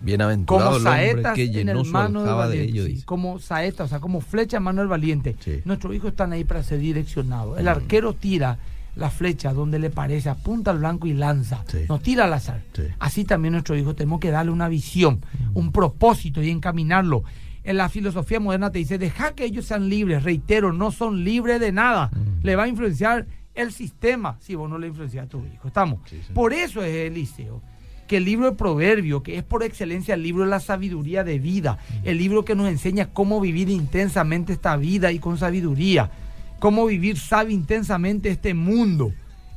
Bienaventurado 0.01 0.65
como 0.74 0.77
el 0.77 0.88
hombre 0.88 1.13
saetas 1.13 1.33
que 1.35 1.43
en 1.45 1.53
llenó 1.53 1.83
su 1.85 1.93
del 1.93 2.51
de 2.51 2.63
ellos, 2.63 2.85
sí, 2.88 3.01
como 3.05 3.39
saeta, 3.39 3.85
o 3.85 3.88
sea, 3.88 4.00
como 4.00 4.21
flecha 4.21 4.57
en 4.57 4.63
mano 4.63 4.81
del 4.81 4.89
valiente. 4.89 5.35
Sí. 5.39 5.62
Nuestros 5.65 5.95
hijos 5.95 6.12
están 6.12 6.33
ahí 6.33 6.43
para 6.43 6.62
ser 6.63 6.79
direccionados. 6.79 7.57
El 7.57 7.65
Mm. 7.65 7.69
arquero 7.69 8.13
tira 8.13 8.59
la 8.95 9.09
flecha 9.09 9.53
donde 9.53 9.79
le 9.79 9.89
parece, 9.89 10.29
apunta 10.29 10.71
al 10.71 10.79
blanco 10.79 11.07
y 11.07 11.13
lanza. 11.13 11.63
Sí. 11.67 11.79
No 11.89 12.00
tira 12.00 12.25
al 12.25 12.33
azar. 12.33 12.62
Sí. 12.75 12.83
Así 13.00 13.24
también 13.25 13.53
nuestros 13.53 13.79
hijos 13.79 13.95
tenemos 13.95 14.19
que 14.19 14.31
darle 14.31 14.51
una 14.51 14.67
visión, 14.67 15.21
Mm. 15.53 15.57
un 15.57 15.71
propósito 15.71 16.41
y 16.43 16.50
encaminarlo. 16.50 17.24
En 17.65 17.77
la 17.77 17.89
filosofía 17.89 18.39
moderna 18.39 18.72
te 18.72 18.79
dice, 18.79 18.98
deja 18.98 19.34
que 19.34 19.43
ellos 19.43 19.65
sean 19.65 19.89
libres. 19.89 20.24
Reitero, 20.24 20.72
no 20.72 20.91
son 20.91 21.24
libres 21.24 21.60
de 21.60 21.72
nada. 21.72 22.12
Mm. 22.13 22.45
Le 22.45 22.55
va 22.55 22.63
a 22.63 22.67
influenciar 22.67 23.25
el 23.53 23.74
sistema 23.74 24.37
si 24.40 24.55
vos 24.55 24.70
no 24.70 24.77
le 24.77 24.87
influencias 24.87 25.25
a 25.25 25.29
tu 25.29 25.44
hijo. 25.46 25.68
¿Estamos? 25.68 26.00
Sí, 26.05 26.22
sí. 26.25 26.31
Por 26.33 26.53
eso 26.53 26.83
es 26.83 27.11
Eliseo 27.11 27.61
que 28.07 28.18
el 28.18 28.25
libro 28.25 28.51
de 28.51 28.55
Proverbio, 28.55 29.24
que 29.24 29.37
es 29.37 29.44
por 29.44 29.63
excelencia 29.63 30.13
el 30.13 30.24
libro 30.24 30.44
de 30.44 30.50
la 30.50 30.59
sabiduría 30.59 31.24
de 31.24 31.40
vida, 31.40 31.79
el 32.03 32.18
libro 32.18 32.46
que 32.46 32.55
nos 32.55 32.68
enseña 32.70 33.11
cómo 33.11 33.42
vivir 33.42 33.70
intensamente 33.70 34.53
esta 34.53 34.77
vida 34.77 35.11
y 35.11 35.20
con 35.20 35.37
sabiduría, 35.37 36.11
cómo 36.59 36.85
vivir 36.85 37.18
sabio 37.18 37.55
intensamente 37.55 38.29
este 38.29 38.53
mundo. 38.53 39.11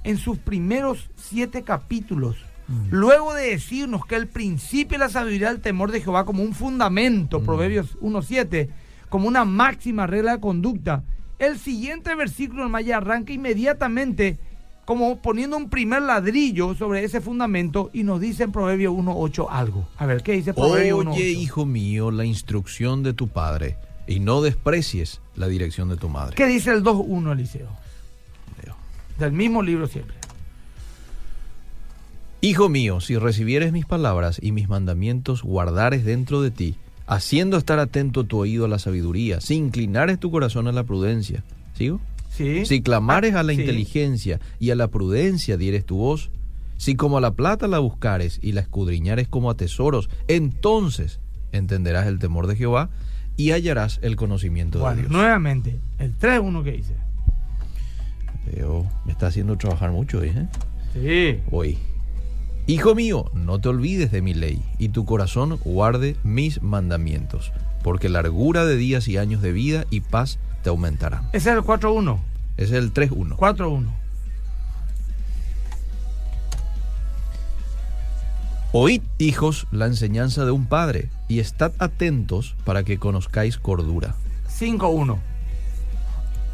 En 0.04 0.16
sus 0.16 0.38
primeros 0.38 1.10
siete 1.16 1.62
capítulos, 1.62 2.36
luego 2.90 3.34
de 3.34 3.50
decirnos 3.50 4.04
que 4.04 4.16
el 4.16 4.26
principio 4.26 4.98
de 4.98 5.04
la 5.04 5.10
sabiduría 5.10 5.48
del 5.48 5.60
temor 5.60 5.90
de 5.90 6.00
Jehová 6.00 6.24
como 6.24 6.42
un 6.42 6.54
fundamento. 6.54 7.42
Proverbios 7.42 7.98
1.7, 8.00 8.68
como 9.08 9.28
una 9.28 9.44
máxima 9.44 10.06
regla 10.06 10.32
de 10.32 10.40
conducta, 10.40 11.02
el 11.38 11.58
siguiente 11.58 12.14
versículo 12.14 12.64
en 12.64 12.70
Maya 12.70 12.96
arranca 12.96 13.32
inmediatamente 13.32 14.38
como 14.84 15.18
poniendo 15.20 15.56
un 15.56 15.68
primer 15.68 16.00
ladrillo 16.00 16.74
sobre 16.74 17.04
ese 17.04 17.20
fundamento 17.20 17.90
y 17.92 18.04
nos 18.04 18.20
dice 18.20 18.44
en 18.44 18.52
Proverbio 18.52 18.94
1.8 18.94 19.46
algo. 19.50 19.86
A 19.98 20.06
ver, 20.06 20.22
¿qué 20.22 20.32
dice 20.32 20.54
Proverbio 20.54 21.02
1.8? 21.02 21.12
Oye, 21.12 21.28
hijo 21.28 21.66
mío, 21.66 22.10
la 22.10 22.24
instrucción 22.24 23.02
de 23.02 23.12
tu 23.12 23.28
padre, 23.28 23.76
y 24.06 24.20
no 24.20 24.40
desprecies 24.40 25.20
la 25.36 25.46
dirección 25.46 25.90
de 25.90 25.96
tu 25.96 26.08
madre. 26.08 26.34
¿Qué 26.34 26.46
dice 26.46 26.70
el 26.70 26.82
2.1, 26.82 27.32
Eliseo? 27.32 27.68
Del 29.18 29.32
mismo 29.32 29.62
libro 29.62 29.88
siempre. 29.88 30.17
Hijo 32.40 32.68
mío, 32.68 33.00
si 33.00 33.16
recibieres 33.16 33.72
mis 33.72 33.84
palabras 33.84 34.38
y 34.40 34.52
mis 34.52 34.68
mandamientos 34.68 35.42
guardares 35.42 36.04
dentro 36.04 36.40
de 36.40 36.50
ti, 36.52 36.76
haciendo 37.06 37.56
estar 37.56 37.78
atento 37.80 38.24
tu 38.24 38.38
oído 38.38 38.64
a 38.64 38.68
la 38.68 38.78
sabiduría, 38.78 39.40
si 39.40 39.54
inclinares 39.56 40.20
tu 40.20 40.30
corazón 40.30 40.68
a 40.68 40.72
la 40.72 40.84
prudencia, 40.84 41.42
¿sigo? 41.74 42.00
¿Sí? 42.30 42.64
Si 42.64 42.80
clamares 42.82 43.34
a 43.34 43.42
la 43.42 43.52
Sí. 43.54 43.60
inteligencia 43.60 44.38
y 44.60 44.70
a 44.70 44.76
la 44.76 44.86
prudencia 44.88 45.56
dieres 45.56 45.84
tu 45.84 45.96
voz, 45.96 46.30
si 46.76 46.94
como 46.94 47.18
a 47.18 47.20
la 47.20 47.32
plata 47.32 47.66
la 47.66 47.80
buscares 47.80 48.38
y 48.40 48.52
la 48.52 48.60
escudriñares 48.60 49.26
como 49.26 49.50
a 49.50 49.56
tesoros, 49.56 50.08
entonces 50.28 51.18
entenderás 51.50 52.06
el 52.06 52.20
temor 52.20 52.46
de 52.46 52.54
Jehová 52.54 52.90
y 53.36 53.50
hallarás 53.50 53.98
el 54.02 54.14
conocimiento 54.14 54.78
de 54.88 54.96
Dios. 54.96 55.10
nuevamente, 55.10 55.80
el 55.98 56.14
3.1 56.16 56.62
que 56.62 56.72
dice. 56.72 56.94
Me 59.06 59.12
está 59.12 59.26
haciendo 59.26 59.56
trabajar 59.58 59.90
mucho 59.90 60.22
¿eh? 60.22 60.46
Sí. 60.94 61.40
Hoy. 61.50 61.78
Hijo 62.70 62.94
mío, 62.94 63.30
no 63.32 63.58
te 63.58 63.70
olvides 63.70 64.12
de 64.12 64.20
mi 64.20 64.34
ley, 64.34 64.62
y 64.78 64.90
tu 64.90 65.06
corazón 65.06 65.58
guarde 65.64 66.16
mis 66.22 66.62
mandamientos, 66.62 67.50
porque 67.82 68.10
largura 68.10 68.66
de 68.66 68.76
días 68.76 69.08
y 69.08 69.16
años 69.16 69.40
de 69.40 69.52
vida 69.52 69.86
y 69.88 70.02
paz 70.02 70.38
te 70.62 70.68
aumentarán. 70.68 71.30
Ese 71.32 71.48
es 71.48 71.56
el 71.56 71.62
4.1. 71.62 72.18
Ese 72.58 72.76
es 72.76 72.84
el 72.84 72.92
3.1. 72.92 73.36
4.1. 73.36 73.86
Oíd, 78.72 79.00
hijos, 79.16 79.66
la 79.70 79.86
enseñanza 79.86 80.44
de 80.44 80.50
un 80.50 80.66
padre, 80.66 81.08
y 81.26 81.38
estad 81.38 81.72
atentos 81.78 82.54
para 82.66 82.82
que 82.82 82.98
conozcáis 82.98 83.56
cordura. 83.56 84.14
5.1. 84.46 85.18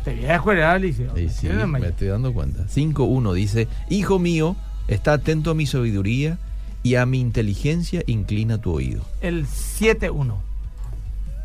Te 0.05 0.15
voy 0.15 0.27
a 0.27 0.37
escuela, 0.37 0.77
Eliseo. 0.77 1.19
Y 1.19 1.29
sí, 1.29 1.49
Tiene 1.49 1.67
me 1.67 1.89
estoy 1.89 2.07
dando 2.07 2.33
cuenta. 2.33 2.67
5.1 2.69 3.33
dice, 3.33 3.67
Hijo 3.91 4.21
mío, 4.21 4.55
está 4.89 5.15
atento 5.15 5.51
a 5.51 5.55
mi 5.55 5.67
sabiduría 5.67 6.39
y 6.83 6.97
a 6.97 7.07
mi 7.07 7.21
inteligencia 7.21 8.03
inclina 8.07 8.59
tu 8.59 8.73
oído. 8.73 9.03
El 9.21 9.47
7.1. 9.47 10.37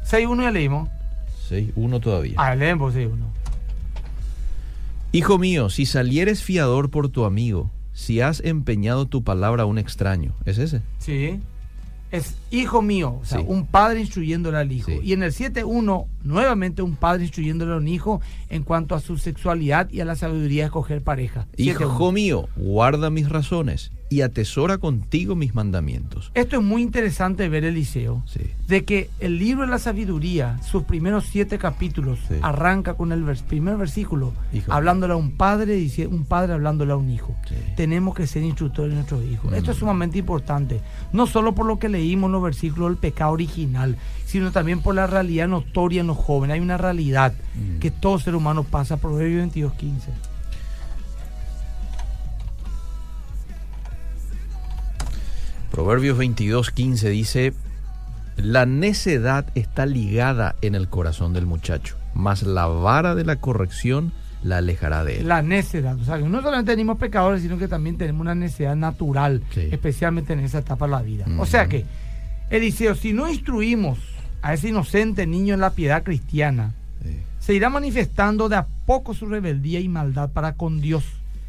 6.1 0.06 0.42
ya 0.42 0.52
leímos. 0.52 0.90
6.1 1.50 2.02
todavía. 2.02 2.34
Ah, 2.38 2.56
leemos 2.56 2.94
6.1. 2.94 3.16
Hijo 5.12 5.38
mío, 5.40 5.70
si 5.70 5.86
salieres 5.86 6.44
fiador 6.44 6.92
por 6.92 7.10
tu 7.10 7.26
amigo, 7.26 7.72
si 7.94 8.22
has 8.22 8.42
empeñado 8.42 9.08
tu 9.08 9.24
palabra 9.24 9.64
a 9.64 9.66
un 9.66 9.80
extraño, 9.80 10.34
¿es 10.46 10.58
ese? 10.60 10.82
Sí. 11.00 11.40
Es 12.12 12.36
hijo 12.50 12.82
mío, 12.82 13.20
o 13.22 13.26
sea, 13.26 13.40
Sí. 13.40 13.46
un 13.48 13.66
padre 13.68 14.00
instruyéndole 14.02 14.58
al 14.58 14.72
hijo. 14.72 14.88
Sí. 14.92 15.00
Y 15.04 15.14
en 15.14 15.22
el 15.24 15.32
7.1, 15.32 16.08
nuevamente 16.24 16.82
un 16.82 16.96
padre 16.96 17.24
instruyéndole 17.24 17.74
a 17.74 17.78
un 17.78 17.88
hijo 17.88 18.20
en 18.50 18.64
cuanto 18.64 18.96
a 18.96 19.00
su 19.00 19.18
sexualidad 19.18 19.90
y 19.92 20.02
a 20.02 20.06
la 20.06 20.16
sabiduría 20.16 20.64
de 20.64 20.68
escoger 20.68 21.04
pareja. 21.04 21.46
7.1. 21.58 21.62
Hijo 21.94 22.12
mío, 22.12 22.50
guarda 22.56 23.10
mis 23.12 23.30
razones 23.30 23.92
y 24.12 24.22
atesora 24.22 24.80
contigo 24.80 25.36
mis 25.36 25.54
mandamientos. 25.54 26.32
Esto 26.34 26.58
es 26.58 26.64
muy 26.64 26.82
interesante 26.82 27.48
ver, 27.48 27.64
Eliseo, 27.64 28.24
Sí. 28.26 28.40
de 28.68 28.84
que 28.84 29.10
el 29.20 29.38
libro 29.38 29.62
de 29.66 29.70
la 29.70 29.78
sabiduría, 29.78 30.60
sus 30.64 30.84
primeros 30.84 31.26
siete 31.26 31.60
capítulos, 31.60 32.18
Sí. 32.28 32.36
arranca 32.42 32.96
con 32.96 33.12
el 33.12 33.24
vers- 33.24 33.44
primer 33.44 33.78
versículo, 33.78 34.34
Hijo. 34.52 34.74
hablándole 34.74 35.14
a 35.14 35.16
un 35.16 35.32
padre, 35.38 35.74
dice 35.76 36.08
un 36.08 36.26
padre 36.26 36.54
hablándole 36.54 36.92
a 36.92 36.96
un 36.96 37.10
hijo. 37.12 37.36
Sí. 37.48 37.56
Tenemos 37.78 38.16
que 38.16 38.26
ser 38.26 38.42
instructores 38.44 38.90
de 38.92 38.96
nuestros 38.96 39.24
hijos. 39.26 39.52
Mm. 39.52 39.56
Esto 39.56 39.72
es 39.72 39.78
sumamente 39.78 40.18
importante, 40.18 40.82
no 41.14 41.28
solo 41.28 41.54
por 41.54 41.68
lo 41.68 41.78
que 41.78 41.88
leímos 41.90 42.30
en 42.30 42.32
los 42.34 42.44
versículos 42.44 42.90
del 42.90 42.98
pecado 42.98 43.32
original, 43.32 43.96
sino 44.26 44.52
también 44.52 44.82
por 44.82 44.96
la 44.96 45.06
realidad 45.08 45.48
notoria 45.48 46.02
en 46.02 46.08
los 46.08 46.18
jóvenes. 46.18 46.56
Hay 46.56 46.62
una 46.62 46.78
realidad 46.78 47.34
Mm. 47.56 47.80
que 47.80 47.92
todo 47.92 48.18
ser 48.18 48.34
humano 48.36 48.64
pasa, 48.64 48.98
Proverbios 48.98 49.38
22, 49.40 49.74
15. 49.74 50.10
Proverbios 55.80 56.18
22, 56.18 56.72
15 56.72 57.10
dice, 57.10 57.54
la 58.36 58.66
necedad 58.66 59.46
está 59.56 59.86
ligada 59.86 60.56
en 60.62 60.76
el 60.76 60.90
corazón 60.90 61.32
del 61.32 61.46
muchacho, 61.46 61.96
mas 62.14 62.44
la 62.44 62.66
vara 62.68 63.16
de 63.16 63.24
la 63.24 63.38
corrección 63.38 64.12
la 64.44 64.58
alejará 64.58 65.06
de 65.06 65.22
él. 65.22 65.28
La 65.30 65.42
necedad. 65.42 65.98
O 65.98 66.04
sea, 66.04 66.18
que 66.18 66.26
no 66.28 66.42
solamente 66.42 66.74
tenemos 66.74 66.98
pecadores, 66.98 67.44
sino 67.44 67.58
que 67.58 67.70
también 67.70 67.98
tenemos 67.98 68.20
una 68.20 68.36
necesidad 68.36 68.76
natural, 68.76 69.42
Sí. 69.52 69.70
especialmente 69.72 70.34
en 70.34 70.42
esa 70.42 70.60
etapa 70.60 70.84
de 70.86 70.92
la 70.92 71.02
vida. 71.02 71.26
O 71.38 71.46
sea 71.46 71.68
que, 71.70 71.86
Eliseo, 72.50 72.94
si 72.96 73.14
no 73.14 73.30
instruimos 73.30 74.00
a 74.42 74.54
ese 74.56 74.68
inocente 74.68 75.26
niño 75.28 75.54
en 75.54 75.62
la 75.62 75.70
piedad 75.70 76.04
cristiana, 76.04 76.74
Sí. 77.06 77.16
se 77.40 77.54
irá 77.54 77.70
manifestando 77.70 78.50
de 78.50 78.58
a 78.58 78.68
poco 78.86 79.14
su 79.14 79.28
rebeldía 79.28 79.80
y 79.80 79.88
maldad 79.88 80.30
para 80.30 80.56
con 80.56 80.82
Dios. 80.82 81.06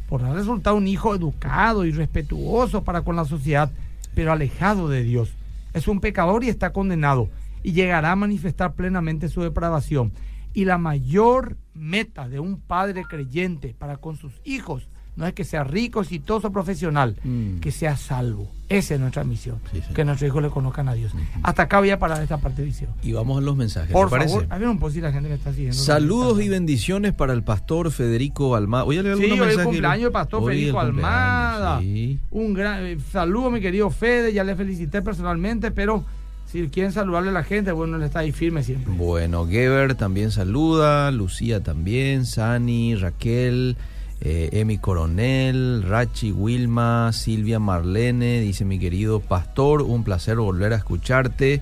Podrá 0.07 0.33
resultar 0.33 0.73
un 0.73 0.87
hijo 0.87 1.13
educado 1.13 1.83
y 1.83 1.91
respetuoso 1.91 2.85
para 2.85 3.01
con 3.01 3.17
la 3.17 3.25
sociedad, 3.25 3.69
pero 4.15 4.31
alejado 4.31 4.89
de 4.89 5.03
Dios. 5.03 5.33
Es 5.73 5.87
un 5.87 5.99
pecador 5.99 6.43
y 6.43 6.49
está 6.49 6.73
condenado, 6.73 7.29
y 7.63 7.73
llegará 7.73 8.11
a 8.11 8.15
manifestar 8.15 8.73
plenamente 8.73 9.29
su 9.29 9.41
depravación. 9.41 10.11
Y 10.53 10.65
la 10.65 10.77
mayor 10.77 11.57
meta 11.73 12.27
de 12.27 12.39
un 12.39 12.59
padre 12.59 13.03
creyente 13.09 13.75
para 13.77 13.97
con 13.97 14.17
sus 14.17 14.41
hijos 14.43 14.89
no 15.15 15.27
es 15.27 15.33
que 15.33 15.43
sea 15.43 15.63
rico, 15.63 16.01
exitoso, 16.01 16.51
profesional, 16.51 17.17
Mm. 17.23 17.59
que 17.59 17.71
sea 17.71 17.97
salvo. 17.97 18.49
Esa 18.69 18.93
es 18.95 18.99
nuestra 19.01 19.25
misión, 19.25 19.57
Sí, 19.73 19.81
que 19.93 20.05
nuestros 20.05 20.29
hijos 20.29 20.41
le 20.41 20.49
conozcan 20.49 20.87
a 20.87 20.93
Dios. 20.93 21.11
Hasta 21.43 21.63
acá 21.63 21.79
voy 21.79 21.89
a 21.89 21.99
parar 21.99 22.21
esta 22.23 22.37
parte 22.37 22.61
de 22.61 22.67
visión. 22.67 22.89
Y 23.03 23.11
vamos 23.11 23.37
a 23.37 23.41
los 23.41 23.57
mensajes, 23.57 23.91
Por 23.91 24.09
favor, 24.09 24.47
a 24.49 24.57
ver 24.57 24.67
un 24.69 24.91
si 24.91 25.01
la 25.01 25.11
gente 25.11 25.27
me 25.27 25.35
está 25.35 25.51
siguiendo. 25.51 25.75
Saludos 25.77 26.41
y 26.41 26.47
bendiciones 26.47 27.11
para 27.13 27.33
el 27.33 27.43
pastor 27.43 27.91
Federico 27.91 28.55
Almada. 28.55 28.83
Voy 28.85 28.97
a 28.99 29.03
leer 29.03 29.17
Sí, 29.17 29.23
hoy 29.25 29.31
el 29.31 29.39
mensajes. 29.39 29.65
cumpleaños 29.65 30.03
del 30.03 30.11
pastor 30.13 30.43
Hoy 30.43 30.53
Federico 30.55 30.79
Almada. 30.79 31.79
sí. 31.81 32.19
Un 32.31 32.53
gran 32.53 32.85
eh, 32.85 32.97
saludo, 33.11 33.51
mi 33.51 33.59
querido 33.59 33.89
Fede. 33.89 34.31
Ya 34.31 34.45
le 34.45 34.55
felicité 34.55 35.01
personalmente, 35.01 35.71
pero 35.71 36.05
si 36.49 36.67
quieren 36.69 36.93
saludarle 36.93 37.29
a 37.29 37.33
la 37.33 37.43
gente, 37.43 37.73
bueno, 37.73 37.97
él 37.97 38.03
está 38.03 38.19
ahí 38.19 38.31
firme 38.31 38.63
siempre. 38.63 38.93
Bueno, 38.93 39.45
Geber 39.47 39.95
también 39.95 40.31
saluda, 40.31 41.11
Lucía 41.11 41.61
también, 41.61 42.25
Sani, 42.25 42.95
Raquel, 42.95 43.75
eh, 44.21 44.49
Emi 44.53 44.77
Coronel, 44.77 45.83
Rachi, 45.83 46.31
Wilma, 46.31 47.11
Silvia 47.13 47.59
Marlene, 47.59 48.39
dice 48.39 48.65
mi 48.65 48.79
querido 48.79 49.19
pastor, 49.19 49.81
un 49.81 50.03
placer 50.03 50.37
volver 50.37 50.73
a 50.73 50.77
escucharte. 50.77 51.61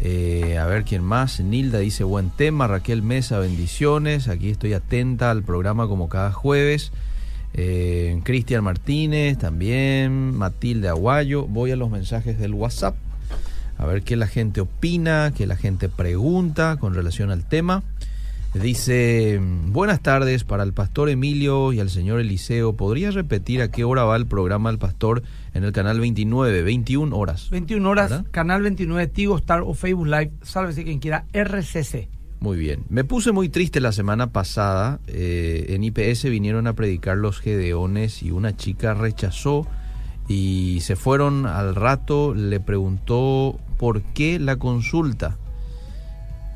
Eh, 0.00 0.58
a 0.58 0.66
ver 0.66 0.84
quién 0.84 1.04
más, 1.04 1.40
Nilda 1.40 1.78
dice 1.78 2.02
buen 2.04 2.30
tema, 2.30 2.66
Raquel 2.66 3.02
Mesa, 3.02 3.38
bendiciones, 3.38 4.26
aquí 4.28 4.50
estoy 4.50 4.72
atenta 4.72 5.30
al 5.30 5.44
programa 5.44 5.86
como 5.86 6.08
cada 6.08 6.32
jueves. 6.32 6.92
Eh, 7.54 8.20
Cristian 8.24 8.64
Martínez 8.64 9.38
también, 9.38 10.36
Matilde 10.36 10.88
Aguayo, 10.88 11.46
voy 11.46 11.70
a 11.70 11.76
los 11.76 11.90
mensajes 11.90 12.38
del 12.38 12.54
WhatsApp 12.54 12.96
a 13.78 13.86
ver 13.86 14.02
qué 14.02 14.16
la 14.16 14.26
gente 14.26 14.60
opina, 14.60 15.32
qué 15.36 15.46
la 15.46 15.56
gente 15.56 15.88
pregunta 15.88 16.76
con 16.78 16.94
relación 16.94 17.30
al 17.30 17.44
tema. 17.44 17.82
Dice, 18.54 19.40
buenas 19.66 20.00
tardes 20.00 20.44
para 20.44 20.62
el 20.62 20.72
pastor 20.72 21.08
Emilio 21.08 21.72
y 21.72 21.80
al 21.80 21.90
señor 21.90 22.20
Eliseo. 22.20 22.74
¿Podría 22.74 23.10
repetir 23.10 23.60
a 23.60 23.70
qué 23.70 23.82
hora 23.82 24.04
va 24.04 24.14
el 24.16 24.26
programa 24.26 24.70
del 24.70 24.78
pastor 24.78 25.24
en 25.54 25.64
el 25.64 25.72
canal 25.72 25.98
29, 25.98 26.62
21 26.62 27.16
horas? 27.16 27.50
21 27.50 27.90
horas, 27.90 28.10
¿Verdad? 28.10 28.26
canal 28.30 28.62
29, 28.62 29.08
Tigo 29.08 29.36
Star 29.38 29.62
o 29.62 29.74
Facebook 29.74 30.06
Live, 30.06 30.30
sálvese 30.42 30.84
quien 30.84 31.00
quiera, 31.00 31.26
RCC. 31.32 32.08
Muy 32.38 32.56
bien. 32.56 32.84
Me 32.90 33.02
puse 33.02 33.32
muy 33.32 33.48
triste 33.48 33.80
la 33.80 33.90
semana 33.90 34.30
pasada. 34.30 35.00
eh, 35.08 35.66
en 35.70 35.82
IPS 35.82 36.24
vinieron 36.24 36.68
a 36.68 36.74
predicar 36.74 37.16
los 37.16 37.40
gedeones 37.40 38.22
y 38.22 38.30
una 38.30 38.56
chica 38.56 38.94
rechazó 38.94 39.66
y 40.28 40.78
se 40.82 40.94
fueron 40.94 41.46
al 41.46 41.74
rato. 41.74 42.34
Le 42.34 42.60
preguntó 42.60 43.58
por 43.78 44.02
qué 44.02 44.38
la 44.38 44.56
consulta. 44.56 45.38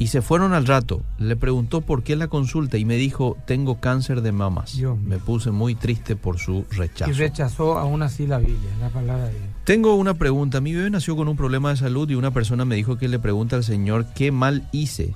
Y 0.00 0.08
se 0.08 0.22
fueron 0.22 0.52
al 0.52 0.66
rato. 0.66 1.02
Le 1.18 1.34
preguntó 1.34 1.80
por 1.80 2.04
qué 2.04 2.14
la 2.14 2.28
consulta 2.28 2.78
y 2.78 2.84
me 2.84 2.96
dijo, 2.96 3.37
tengo 3.46 3.80
cáncer 3.80 4.20
de 4.22 4.30
mamas. 4.30 4.76
Dios. 4.76 4.96
Me 4.98 5.18
puse 5.18 5.50
muy 5.50 5.74
triste 5.74 6.14
por 6.14 6.38
su 6.38 6.64
rechazo. 6.70 7.11
Y 7.11 7.14
rechazó 7.14 7.78
aún 7.78 8.02
así 8.02 8.26
la 8.26 8.38
Biblia, 8.38 8.70
la 8.80 8.90
palabra 8.90 9.24
de 9.24 9.32
Dios. 9.32 9.44
Tengo 9.64 9.96
una 9.96 10.14
pregunta. 10.14 10.61
Mi 10.61 10.72
bebé 10.72 10.90
nació 10.90 11.16
con 11.16 11.26
un 11.26 11.37
problema 11.37 11.70
de 11.70 11.76
salud 11.76 12.08
y 12.08 12.14
una 12.14 12.30
persona 12.30 12.64
me 12.64 12.76
dijo 12.76 12.96
que 12.96 13.08
le 13.08 13.18
pregunta 13.18 13.56
al 13.56 13.64
Señor 13.64 14.06
qué 14.14 14.30
mal 14.30 14.68
hice 14.72 15.14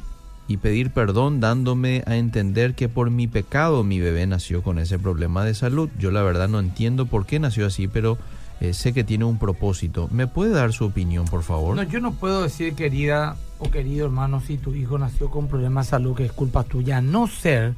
y 0.48 0.56
pedir 0.56 0.90
perdón 0.90 1.40
dándome 1.40 2.02
a 2.06 2.16
entender 2.16 2.74
que 2.74 2.88
por 2.88 3.10
mi 3.10 3.28
pecado 3.28 3.84
mi 3.84 4.00
bebé 4.00 4.26
nació 4.26 4.62
con 4.62 4.78
ese 4.78 4.98
problema 4.98 5.44
de 5.44 5.54
salud. 5.54 5.88
Yo 5.98 6.10
la 6.10 6.22
verdad 6.22 6.48
no 6.48 6.58
entiendo 6.58 7.06
por 7.06 7.24
qué 7.24 7.38
nació 7.38 7.66
así, 7.66 7.86
pero 7.86 8.18
eh, 8.60 8.74
sé 8.74 8.92
que 8.92 9.04
tiene 9.04 9.24
un 9.24 9.38
propósito. 9.38 10.08
¿Me 10.10 10.26
puede 10.26 10.52
dar 10.52 10.72
su 10.72 10.86
opinión, 10.86 11.24
por 11.26 11.42
favor? 11.42 11.76
No, 11.76 11.82
yo 11.84 12.00
no 12.00 12.12
puedo 12.14 12.42
decir, 12.42 12.74
querida 12.74 13.36
o 13.64 13.70
querido 13.70 14.06
hermano, 14.06 14.40
si 14.40 14.58
tu 14.58 14.74
hijo 14.74 14.98
nació 14.98 15.30
con 15.30 15.48
problemas 15.48 15.86
de 15.86 15.90
salud 15.90 16.14
que 16.16 16.24
es 16.26 16.32
culpa 16.32 16.64
tuya, 16.64 16.98
a 16.98 17.00
no 17.02 17.26
ser 17.26 17.74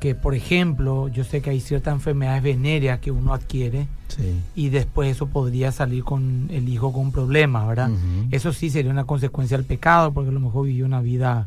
que, 0.00 0.14
por 0.14 0.34
ejemplo, 0.34 1.08
yo 1.08 1.24
sé 1.24 1.42
que 1.42 1.50
hay 1.50 1.60
ciertas 1.60 1.92
enfermedades 1.94 2.42
venéreas 2.42 3.00
que 3.00 3.10
uno 3.10 3.34
adquiere 3.34 3.86
Sí. 4.08 4.34
y 4.56 4.70
después 4.70 5.10
eso 5.10 5.26
podría 5.26 5.70
salir 5.72 6.02
con 6.04 6.48
el 6.50 6.68
hijo 6.68 6.92
con 6.92 7.12
problemas, 7.12 7.68
¿verdad? 7.68 7.90
Eso 8.30 8.52
sí 8.52 8.70
sería 8.70 8.90
una 8.90 9.04
consecuencia 9.04 9.56
del 9.56 9.66
pecado, 9.66 10.12
porque 10.12 10.30
a 10.30 10.32
lo 10.32 10.40
mejor 10.40 10.66
vivió 10.66 10.86
una 10.86 11.00
vida 11.00 11.46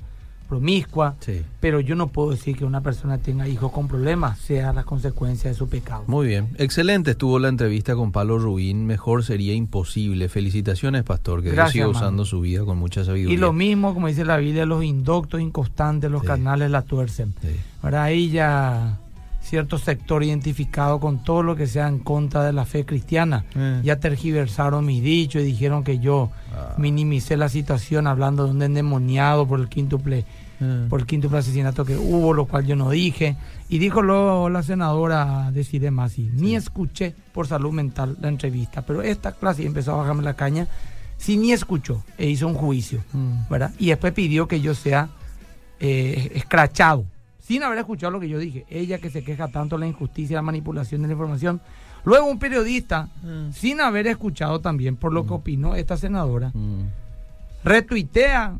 promiscua, 0.58 1.16
Sí. 1.20 1.42
pero 1.60 1.80
yo 1.80 1.96
no 1.96 2.08
puedo 2.08 2.32
decir 2.32 2.56
que 2.58 2.63
una 2.66 2.82
persona 2.82 3.18
tenga 3.18 3.48
hijos 3.48 3.72
con 3.72 3.88
problemas 3.88 4.38
sea 4.39 4.72
la 4.74 4.84
consecuencia 4.84 5.50
de 5.50 5.56
su 5.56 5.68
pecado. 5.68 6.04
Muy 6.08 6.28
bien. 6.28 6.50
Excelente 6.58 7.12
estuvo 7.12 7.39
la 7.39 7.48
entrevista 7.50 7.96
con 7.96 8.12
Pablo 8.12 8.38
Rubín. 8.38 8.86
Mejor 8.86 9.24
sería 9.24 9.54
imposible. 9.54 10.30
Felicitaciones, 10.30 11.04
pastor, 11.04 11.39
que 11.39 11.46
Dios 11.50 11.56
Gracias, 11.56 11.74
siga 11.74 11.86
hermano. 11.86 12.00
usando 12.06 12.26
su 12.26 12.42
vida 12.42 12.63
con 12.66 12.78
mucha 12.78 13.04
sabiduría. 13.04 13.34
Y 13.34 13.38
lo 13.38 13.52
mismo, 13.54 13.94
como 13.94 14.08
dice 14.08 14.26
la 14.26 14.38
Biblia, 14.38 14.66
los 14.66 14.84
indoctos 14.84 15.42
inconstantes, 15.42 16.12
los 16.12 16.22
Sí. 16.22 16.28
carnales 16.28 16.70
la 16.72 16.84
tuercen. 16.84 17.34
Sí. 17.42 17.50
Ahora 17.82 18.04
ahí 18.04 18.30
ya 18.30 19.00
cierto 19.42 19.78
sector 19.78 20.24
identificado 20.24 21.00
con 21.02 21.22
todo 21.24 21.44
lo 21.44 21.56
que 21.58 21.68
sea 21.68 21.88
en 21.89 22.00
contra 22.00 22.44
de 22.46 22.54
la 22.54 22.63
fe 22.66 22.86
cristiana. 22.86 23.44
Eh. 23.56 23.82
Ya 23.84 24.00
tergiversaron 24.00 24.86
mis 24.86 25.04
dichos 25.04 25.42
y 25.42 25.46
dijeron 25.46 25.84
que 25.84 26.00
yo 26.00 26.32
Ah. 26.56 26.76
minimicé 26.78 27.36
la 27.36 27.50
situación 27.50 28.08
hablando 28.08 28.46
de 28.46 28.52
un 28.52 28.62
endemoniado 28.62 29.46
por 29.46 29.60
el 29.60 29.68
quíntuple, 29.68 30.24
Eh. 30.62 30.86
por 30.89 31.02
el 31.02 31.06
quíntuple 31.06 31.39
asesinato 31.39 31.84
que 31.84 31.98
hubo, 31.98 32.34
lo 32.34 32.46
cual 32.46 32.66
yo 32.66 32.76
no 32.76 32.89
dije. 32.92 33.36
Y 33.70 33.80
dijo 33.80 34.02
luego 34.02 34.50
la 34.50 34.63
senadora 34.63 35.50
Desiree 35.52 35.92
Masi, 35.92 36.30
ni 36.34 36.56
escuché 36.56 37.13
por 37.34 37.48
salud 37.48 37.72
mental 37.74 38.18
la 38.22 38.30
entrevista, 38.30 38.82
pero 38.84 39.02
esta 39.02 39.32
clase 39.34 39.66
empezó 39.66 39.94
a 39.94 39.98
bajarme 39.98 40.24
la 40.24 40.36
caña, 40.36 40.68
sí 41.18 41.38
ni 41.38 41.52
escuchó 41.52 42.04
e 42.18 42.30
hizo 42.30 42.48
un 42.48 42.54
juicio. 42.54 43.04
Mm. 43.13 43.50
¿verdad? 43.50 43.72
Y 43.80 43.88
después 43.88 44.13
pidió 44.13 44.48
que 44.48 44.62
yo 44.62 44.74
sea 44.76 45.10
eh, 45.80 46.32
escrachado, 46.36 47.04
sin 47.39 47.62
haber 47.63 47.80
escuchado 47.80 48.12
lo 48.12 48.20
que 48.22 48.30
yo 48.30 48.38
dije. 48.39 48.66
Ella 48.70 49.00
que 49.00 49.10
se 49.10 49.24
queja 49.24 49.48
tanto 49.50 49.76
de 49.76 49.82
la 49.82 49.88
injusticia 49.88 50.36
la 50.38 50.42
manipulación 50.44 51.02
de 51.02 51.08
la 51.08 51.13
información. 51.13 51.60
Luego 52.06 52.28
un 52.28 52.39
periodista, 52.39 53.10
Mm. 53.24 53.52
sin 53.54 53.82
haber 53.82 54.08
escuchado 54.08 54.62
también 54.62 54.96
por 54.98 55.12
lo 55.12 55.26
que 55.26 55.34
opinó 55.34 55.76
esta 55.76 55.98
senadora, 55.98 56.52
Mm. 56.54 56.84
retuitea 57.63 58.60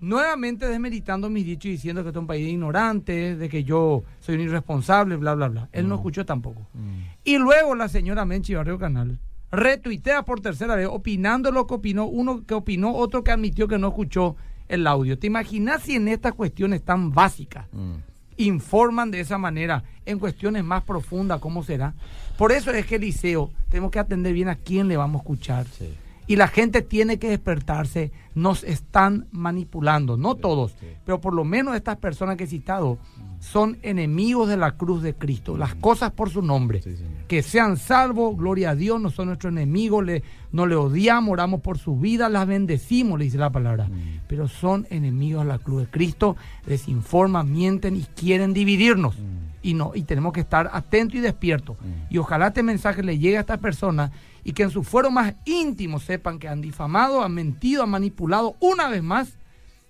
nuevamente 0.00 0.66
desmeritando 0.68 1.28
mis 1.30 1.44
dichos 1.44 1.66
y 1.66 1.70
diciendo 1.70 2.02
que 2.02 2.08
esto 2.08 2.20
es 2.20 2.22
un 2.22 2.26
país 2.26 2.44
de 2.44 2.52
ignorantes, 2.52 3.38
de 3.38 3.48
que 3.48 3.64
yo 3.64 4.04
soy 4.20 4.36
un 4.36 4.42
irresponsable, 4.42 5.16
bla, 5.16 5.34
bla, 5.34 5.48
bla. 5.48 5.68
Él 5.72 5.88
no 5.88 5.96
escuchó 5.96 6.24
tampoco. 6.24 6.66
Mm. 6.74 7.00
Y 7.24 7.38
luego 7.38 7.74
la 7.74 7.88
señora 7.88 8.24
Menchi 8.24 8.54
Barrio 8.54 8.78
Canal 8.78 9.18
retuitea 9.50 10.24
por 10.24 10.40
tercera 10.40 10.74
vez, 10.76 10.86
opinando 10.90 11.50
lo 11.50 11.66
que 11.66 11.74
opinó, 11.74 12.06
uno 12.06 12.44
que 12.44 12.54
opinó, 12.54 12.94
otro 12.94 13.24
que 13.24 13.30
admitió 13.32 13.66
que 13.66 13.78
no 13.78 13.88
escuchó 13.88 14.36
el 14.68 14.86
audio. 14.86 15.18
¿Te 15.18 15.26
imaginas 15.26 15.82
si 15.82 15.94
en 15.96 16.08
estas 16.08 16.34
cuestiones 16.34 16.82
tan 16.82 17.12
básicas 17.12 17.66
Mm. 17.72 17.94
informan 18.36 19.10
de 19.10 19.20
esa 19.20 19.38
manera 19.38 19.82
en 20.06 20.18
cuestiones 20.18 20.62
más 20.64 20.84
profundas 20.84 21.40
cómo 21.40 21.62
será? 21.64 21.94
Por 22.36 22.52
eso 22.52 22.70
es 22.70 22.86
que 22.86 22.96
Eliseo, 22.96 23.50
tenemos 23.68 23.90
que 23.90 23.98
atender 23.98 24.32
bien 24.32 24.48
a 24.48 24.56
quién 24.56 24.86
le 24.86 24.96
vamos 24.96 25.20
a 25.20 25.22
escuchar. 25.22 25.66
Sí. 25.66 25.88
Y 26.28 26.36
la 26.36 26.46
gente 26.46 26.82
tiene 26.82 27.18
que 27.18 27.30
despertarse. 27.30 28.12
Nos 28.34 28.62
están 28.62 29.26
manipulando, 29.32 30.16
no 30.16 30.36
todos, 30.36 30.76
pero 31.04 31.20
por 31.20 31.34
lo 31.34 31.44
menos 31.44 31.74
estas 31.74 31.96
personas 31.96 32.36
que 32.36 32.44
he 32.44 32.46
citado 32.46 32.98
son 33.40 33.78
enemigos 33.82 34.48
de 34.48 34.56
la 34.56 34.72
cruz 34.72 35.02
de 35.02 35.14
Cristo. 35.14 35.56
Las 35.56 35.74
cosas 35.74 36.12
por 36.12 36.30
su 36.30 36.42
nombre. 36.42 36.80
que 37.26 37.42
sean 37.42 37.76
salvos, 37.76 38.36
gloria 38.36 38.70
a 38.70 38.74
Dios, 38.74 39.00
no 39.00 39.10
son 39.10 39.26
nuestros 39.26 39.52
enemigos, 39.52 40.04
le, 40.04 40.22
no 40.52 40.66
le 40.66 40.76
odiamos, 40.76 41.32
oramos 41.32 41.60
por 41.60 41.78
su 41.78 41.96
vida, 41.96 42.28
las 42.28 42.46
bendecimos, 42.46 43.18
le 43.18 43.24
dice 43.26 43.38
la 43.38 43.50
palabra. 43.50 43.88
Pero 44.28 44.48
son 44.48 44.86
enemigos 44.90 45.42
de 45.42 45.48
la 45.48 45.58
cruz 45.58 45.82
de 45.82 45.90
Cristo, 45.90 46.36
desinforman, 46.66 47.50
mienten 47.50 47.96
y 47.96 48.02
quieren 48.02 48.52
dividirnos. 48.52 49.16
Y, 49.62 49.74
no, 49.74 49.92
y 49.94 50.02
tenemos 50.02 50.32
que 50.32 50.40
estar 50.40 50.70
atentos 50.72 51.16
y 51.16 51.20
despiertos. 51.20 51.76
Y 52.10 52.18
ojalá 52.18 52.48
este 52.48 52.62
mensaje 52.62 53.02
le 53.02 53.18
llegue 53.18 53.38
a 53.38 53.40
estas 53.40 53.58
personas 53.58 54.10
y 54.44 54.52
que 54.52 54.62
en 54.62 54.70
su 54.70 54.82
fuero 54.82 55.10
más 55.10 55.34
íntimo 55.44 56.00
sepan 56.00 56.38
que 56.38 56.48
han 56.48 56.60
difamado, 56.60 57.22
han 57.22 57.32
mentido, 57.32 57.82
han 57.82 57.90
manipulado 57.90 58.56
una 58.60 58.88
vez 58.88 59.02
más 59.02 59.38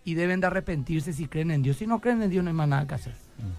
y 0.05 0.15
deben 0.15 0.41
de 0.41 0.47
arrepentirse 0.47 1.13
si 1.13 1.27
creen 1.27 1.51
en 1.51 1.63
Dios. 1.63 1.77
Si 1.77 1.87
no 1.87 2.01
creen 2.01 2.23
en 2.23 2.31
Dios 2.31 2.43
no 2.43 2.51
hay 2.51 2.57
más 2.57 2.69
nada 2.69 2.87
que 2.87 2.95
hacer. 2.95 3.15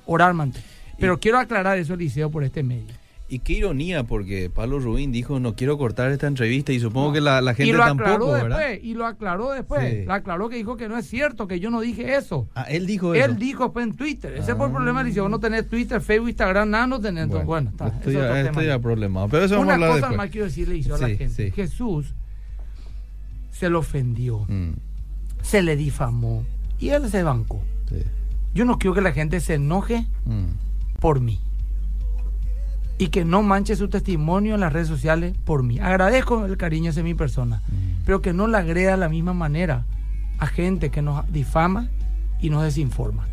Orar, 0.06 0.34
mantener. 0.34 0.67
Pero 0.97 1.19
quiero 1.19 1.39
aclarar 1.39 1.78
eso, 1.78 1.93
Eliseo, 1.93 2.30
por 2.30 2.43
este 2.43 2.63
medio. 2.63 2.93
Y 3.31 3.39
qué 3.39 3.53
ironía, 3.53 4.05
porque 4.05 4.49
Pablo 4.49 4.79
Rubín 4.79 5.11
dijo, 5.11 5.39
no 5.39 5.55
quiero 5.55 5.77
cortar 5.77 6.11
esta 6.11 6.25
entrevista 6.25 6.73
y 6.73 6.79
supongo 6.79 7.13
que 7.13 7.21
la, 7.21 7.41
gente 7.53 7.67
y 7.67 7.73
lo 7.73 7.83
tampoco, 7.83 8.09
aclaró 8.09 8.31
¿verdad? 8.31 8.57
Después, 8.57 8.79
y 8.83 8.93
lo 8.95 9.05
aclaró 9.05 9.51
después. 9.51 10.05
Lo 10.07 10.13
aclaró 10.13 10.49
que 10.49 10.55
dijo 10.55 10.75
que 10.77 10.89
no 10.89 10.97
es 10.97 11.05
cierto, 11.07 11.47
que 11.47 11.59
yo 11.59 11.69
no 11.69 11.79
dije 11.81 12.15
eso. 12.15 12.47
Ah, 12.55 12.63
él 12.63 12.87
dijo 12.87 13.13
eso. 13.13 13.23
Él 13.23 13.37
dijo 13.37 13.71
pues, 13.71 13.85
en 13.85 13.95
Twitter. 13.95 14.33
Ese 14.33 14.55
fue 14.55 14.65
el 14.65 14.71
problema, 14.71 15.01
Eliseo. 15.01 15.23
Vos 15.23 15.31
no 15.31 15.39
tenés 15.39 15.69
Twitter, 15.69 16.01
Facebook, 16.01 16.29
Instagram, 16.29 16.71
nada, 16.71 16.87
no 16.87 16.99
tenés. 16.99 17.27
Bueno, 17.27 17.45
bueno 17.45 17.69
está. 17.69 17.87
Estoy, 17.89 18.13
ya, 18.15 18.41
estoy 18.41 18.65
ya 18.65 18.79
problemado. 18.79 19.27
Pero 19.29 19.45
eso 19.45 19.55
vamos 19.57 19.65
Una 19.65 19.73
a 19.73 19.75
hablar 19.89 20.01
cosa 20.01 20.17
más 20.17 20.29
quiero 20.31 20.47
decirle, 20.47 20.73
Eliseo, 20.73 20.95
a 20.95 20.97
la 20.97 21.07
Sí, 21.09 21.17
gente. 21.17 21.45
sí. 21.45 21.51
Jesús 21.51 22.15
se 23.51 23.69
lo 23.69 23.77
ofendió, 23.79 24.45
Mm, 24.47 24.71
se 25.43 25.61
le 25.61 25.75
difamó 25.75 26.45
y 26.79 26.89
él 26.89 27.07
se 27.09 27.21
bancó. 27.23 27.61
sí. 27.89 27.97
Yo 28.55 28.65
no 28.65 28.79
quiero 28.79 28.95
que 28.95 29.01
la 29.01 29.11
gente 29.11 29.39
se 29.39 29.53
enoje 29.53 30.07
Mm, 30.25 30.99
por 30.99 31.19
mí. 31.21 31.39
Y 32.99 33.07
que 33.07 33.25
no 33.25 33.41
manche 33.41 33.75
su 33.75 33.88
testimonio 33.88 34.53
en 34.53 34.59
las 34.59 34.71
redes 34.71 34.88
sociales 34.88 35.33
por 35.45 35.63
mí. 35.63 35.79
Agradezco 35.79 36.45
el 36.45 36.57
cariño 36.57 36.91
hacia 36.91 37.01
mi 37.01 37.15
persona, 37.15 37.63
mm. 37.67 38.03
pero 38.05 38.21
que 38.21 38.33
no 38.33 38.45
la 38.45 38.59
agreda 38.59 38.91
de 38.91 38.97
la 38.97 39.09
misma 39.09 39.33
manera 39.33 39.85
a 40.38 40.45
gente 40.45 40.91
que 40.91 41.01
nos 41.01 41.31
difama 41.31 41.89
y 42.39 42.49
nos 42.49 42.63
desinforma. 42.63 43.27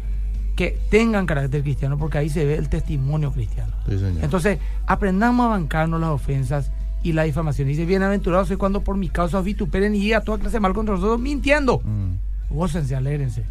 Que 0.55 0.79
tengan 0.89 1.27
carácter 1.27 1.63
cristiano, 1.63 1.99
porque 1.99 2.17
ahí 2.19 2.31
se 2.31 2.45
ve 2.47 2.55
el 2.55 2.69
testimonio 2.71 3.31
cristiano. 3.33 3.75
Sí. 3.87 3.97
Entonces, 4.23 4.59
aprendamos 4.87 5.47
a 5.47 5.51
bancarnos 5.51 6.01
las 6.01 6.11
ofensas 6.11 6.71
y 7.03 7.13
la 7.13 7.25
difamación. 7.25 7.69
Dice, 7.69 7.85
bienaventurado 7.85 8.45
soy 8.47 8.57
cuando 8.57 8.81
por 8.81 8.97
mi 8.97 9.09
causa 9.09 9.39
os 9.39 9.45
vituperen 9.45 9.95
y 9.95 10.01
diga 10.01 10.23
toda 10.23 10.39
clase 10.39 10.59
mal 10.61 10.73
contra 10.73 10.95
nosotros 10.95 11.21
mintiendo. 11.21 11.81
Mm, 11.85 12.55
Gócense, 12.55 12.97
alégrense, 12.97 13.45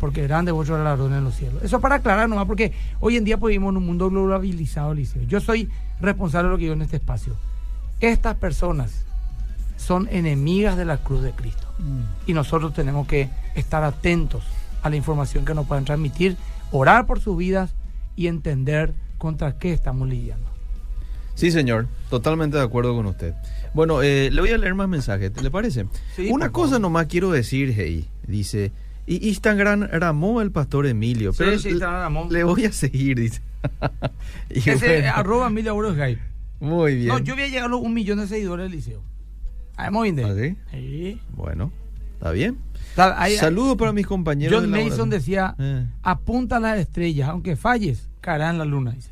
porque 0.00 0.22
grande 0.22 0.50
vuestro 0.50 0.76
galardón 0.76 1.12
en 1.12 1.22
los 1.22 1.34
cielos. 1.36 1.62
Eso 1.62 1.78
para 1.80 1.96
aclarar 1.96 2.28
nomás, 2.28 2.46
porque 2.46 2.72
hoy 2.98 3.16
en 3.16 3.24
día 3.24 3.36
pues, 3.36 3.50
vivimos 3.52 3.70
en 3.72 3.76
un 3.76 3.86
mundo 3.86 4.10
globalizado, 4.10 4.94
Liceo. 4.94 5.22
Yo 5.24 5.40
soy 5.40 5.68
responsable 6.00 6.48
de 6.48 6.52
lo 6.52 6.56
que 6.56 6.62
digo 6.64 6.74
en 6.74 6.82
este 6.82 6.96
espacio. 6.96 7.36
Estas 8.00 8.34
personas 8.36 9.04
son 9.76 10.08
enemigas 10.10 10.76
de 10.76 10.86
la 10.86 10.96
cruz 10.96 11.22
de 11.22 11.32
Cristo. 11.32 11.68
Y 12.26 12.32
nosotros 12.32 12.74
tenemos 12.74 13.06
que 13.06 13.28
estar 13.54 13.84
atentos 13.84 14.42
a 14.82 14.90
la 14.90 14.96
información 14.96 15.44
que 15.44 15.54
nos 15.54 15.66
puedan 15.66 15.84
transmitir, 15.84 16.36
orar 16.72 17.06
por 17.06 17.20
sus 17.20 17.36
vidas 17.36 17.74
y 18.16 18.26
entender 18.26 18.94
contra 19.18 19.58
qué 19.58 19.72
estamos 19.72 20.08
lidiando. 20.08 20.48
Sí, 21.34 21.50
señor. 21.50 21.86
Totalmente 22.08 22.56
de 22.56 22.62
acuerdo 22.62 22.94
con 22.94 23.06
usted. 23.06 23.34
Bueno, 23.72 24.02
eh, 24.02 24.30
le 24.30 24.40
voy 24.40 24.50
a 24.50 24.58
leer 24.58 24.74
más 24.74 24.88
mensajes. 24.88 25.30
¿Le 25.42 25.50
parece? 25.50 25.86
Sí, 26.16 26.28
Una 26.30 26.50
cosa 26.50 26.70
favor. 26.70 26.80
nomás 26.82 27.06
quiero 27.06 27.30
decir, 27.30 27.72
hey. 27.76 28.08
Dice, 28.26 28.72
y 29.16 29.28
Instagram 29.28 29.88
ramó 29.92 30.40
el 30.40 30.50
pastor 30.52 30.86
Emilio. 30.86 31.32
Pero 31.36 31.58
sí, 31.58 31.64
le- 31.68 31.70
Instagram 31.72 32.00
ramó. 32.00 32.28
le 32.30 32.44
voy 32.44 32.64
a 32.64 32.72
seguir, 32.72 33.18
dice. 33.18 33.40
Y 34.50 34.58
Ese 34.68 34.86
bueno, 34.86 35.12
arroba 35.14 35.46
Emilia 35.48 35.70
Euros 35.70 35.96
Gay. 35.96 36.18
Muy 36.60 36.94
bien. 36.96 37.08
No, 37.08 37.18
yo 37.18 37.34
voy 37.34 37.44
a 37.44 37.48
llegar 37.48 37.64
a 37.64 37.68
los 37.68 37.80
un 37.80 37.94
millón 37.94 38.18
de 38.18 38.26
seguidores 38.26 38.64
del 38.64 38.72
liceo. 38.72 39.02
Ahí 39.76 39.90
muy 39.90 40.12
bien. 40.12 40.28
¿Ah, 40.30 40.34
sí? 40.34 40.56
Sí. 40.70 41.20
Bueno, 41.34 41.72
está 42.14 42.30
bien. 42.32 42.58
Saludos 43.38 43.76
para 43.76 43.92
mis 43.92 44.06
compañeros. 44.06 44.60
John 44.60 44.70
de 44.70 44.84
Mason 44.84 45.08
decía, 45.10 45.54
Eh. 45.58 45.86
apunta 46.02 46.56
a 46.56 46.60
las 46.60 46.78
estrellas, 46.78 47.28
aunque 47.28 47.56
falles, 47.56 48.08
caerá 48.20 48.50
en 48.50 48.58
la 48.58 48.64
luna, 48.64 48.90
dice. 48.92 49.10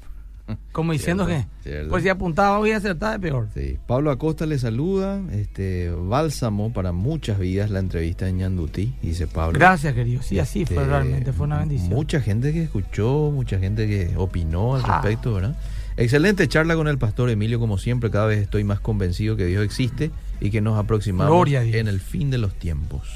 Como 0.73 0.93
diciendo 0.93 1.27
Cierto, 1.27 1.49
que, 1.65 1.71
cierto. 1.71 1.91
pues 1.91 2.03
si 2.03 2.09
apuntaba 2.09 2.59
voy 2.59 2.71
a 2.73 2.79
acertar 2.79 3.13
de 3.13 3.29
peor. 3.29 3.49
Sí. 3.55 3.77
Pablo 3.87 4.11
Acosta 4.11 4.47
le 4.47 4.59
saluda. 4.59 5.21
Este, 5.33 5.91
bálsamo 5.91 6.73
para 6.73 6.93
muchas 6.93 7.39
vidas 7.39 7.71
la 7.71 7.79
entrevista 7.81 8.29
en 8.29 8.39
Ñanduti, 8.39 8.95
dice 9.03 9.27
Pablo. 9.27 9.59
Gracias, 9.59 9.95
querido. 9.95 10.23
Sí, 10.23 10.39
así 10.39 10.63
Este, 10.63 10.75
fue 10.75 10.85
realmente, 10.85 11.33
fue 11.33 11.47
una 11.47 11.59
bendición. 11.59 11.91
Mucha 11.91 12.21
gente 12.21 12.53
que 12.53 12.63
escuchó, 12.63 13.31
mucha 13.33 13.59
gente 13.59 13.87
que 13.87 14.17
opinó 14.17 14.77
al 14.77 14.83
Ah. 14.85 15.01
respecto, 15.03 15.35
¿verdad? 15.35 15.57
Excelente 15.97 16.47
charla 16.47 16.77
con 16.77 16.87
el 16.87 16.97
pastor 16.97 17.29
Emilio, 17.29 17.59
como 17.59 17.77
siempre, 17.77 18.09
cada 18.11 18.27
vez 18.27 18.39
estoy 18.41 18.63
más 18.63 18.79
convencido 18.79 19.37
que 19.37 19.47
Dios 19.47 19.65
existe 19.65 20.13
y 20.41 20.51
que 20.51 20.61
nos 20.61 20.79
aproximamos 20.79 21.49
en 21.51 21.89
el 21.89 21.99
fin 22.01 22.31
de 22.31 22.39
los 22.39 22.55
tiempos. 22.55 23.09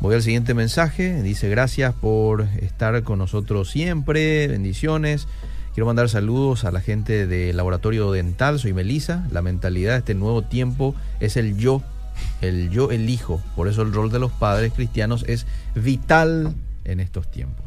Voy 0.00 0.14
al 0.14 0.22
siguiente 0.22 0.54
mensaje, 0.54 1.22
dice 1.22 1.50
gracias 1.50 1.92
por 1.94 2.46
estar 2.62 3.02
con 3.02 3.18
nosotros 3.18 3.68
siempre, 3.68 4.48
bendiciones. 4.48 5.28
Quiero 5.74 5.86
mandar 5.86 6.08
saludos 6.08 6.64
a 6.64 6.72
la 6.72 6.80
gente 6.80 7.28
del 7.28 7.56
Laboratorio 7.56 8.10
Dental, 8.10 8.58
soy 8.58 8.72
Melisa. 8.72 9.26
La 9.30 9.40
mentalidad 9.40 9.92
de 9.92 9.98
este 9.98 10.14
nuevo 10.14 10.42
tiempo 10.42 10.96
es 11.20 11.36
el 11.36 11.56
yo, 11.56 11.82
el 12.40 12.70
yo 12.70 12.90
elijo. 12.90 13.40
Por 13.54 13.68
eso 13.68 13.82
el 13.82 13.92
rol 13.92 14.10
de 14.10 14.18
los 14.18 14.32
padres 14.32 14.72
cristianos 14.72 15.24
es 15.28 15.46
vital 15.76 16.54
en 16.84 16.98
estos 16.98 17.30
tiempos. 17.30 17.64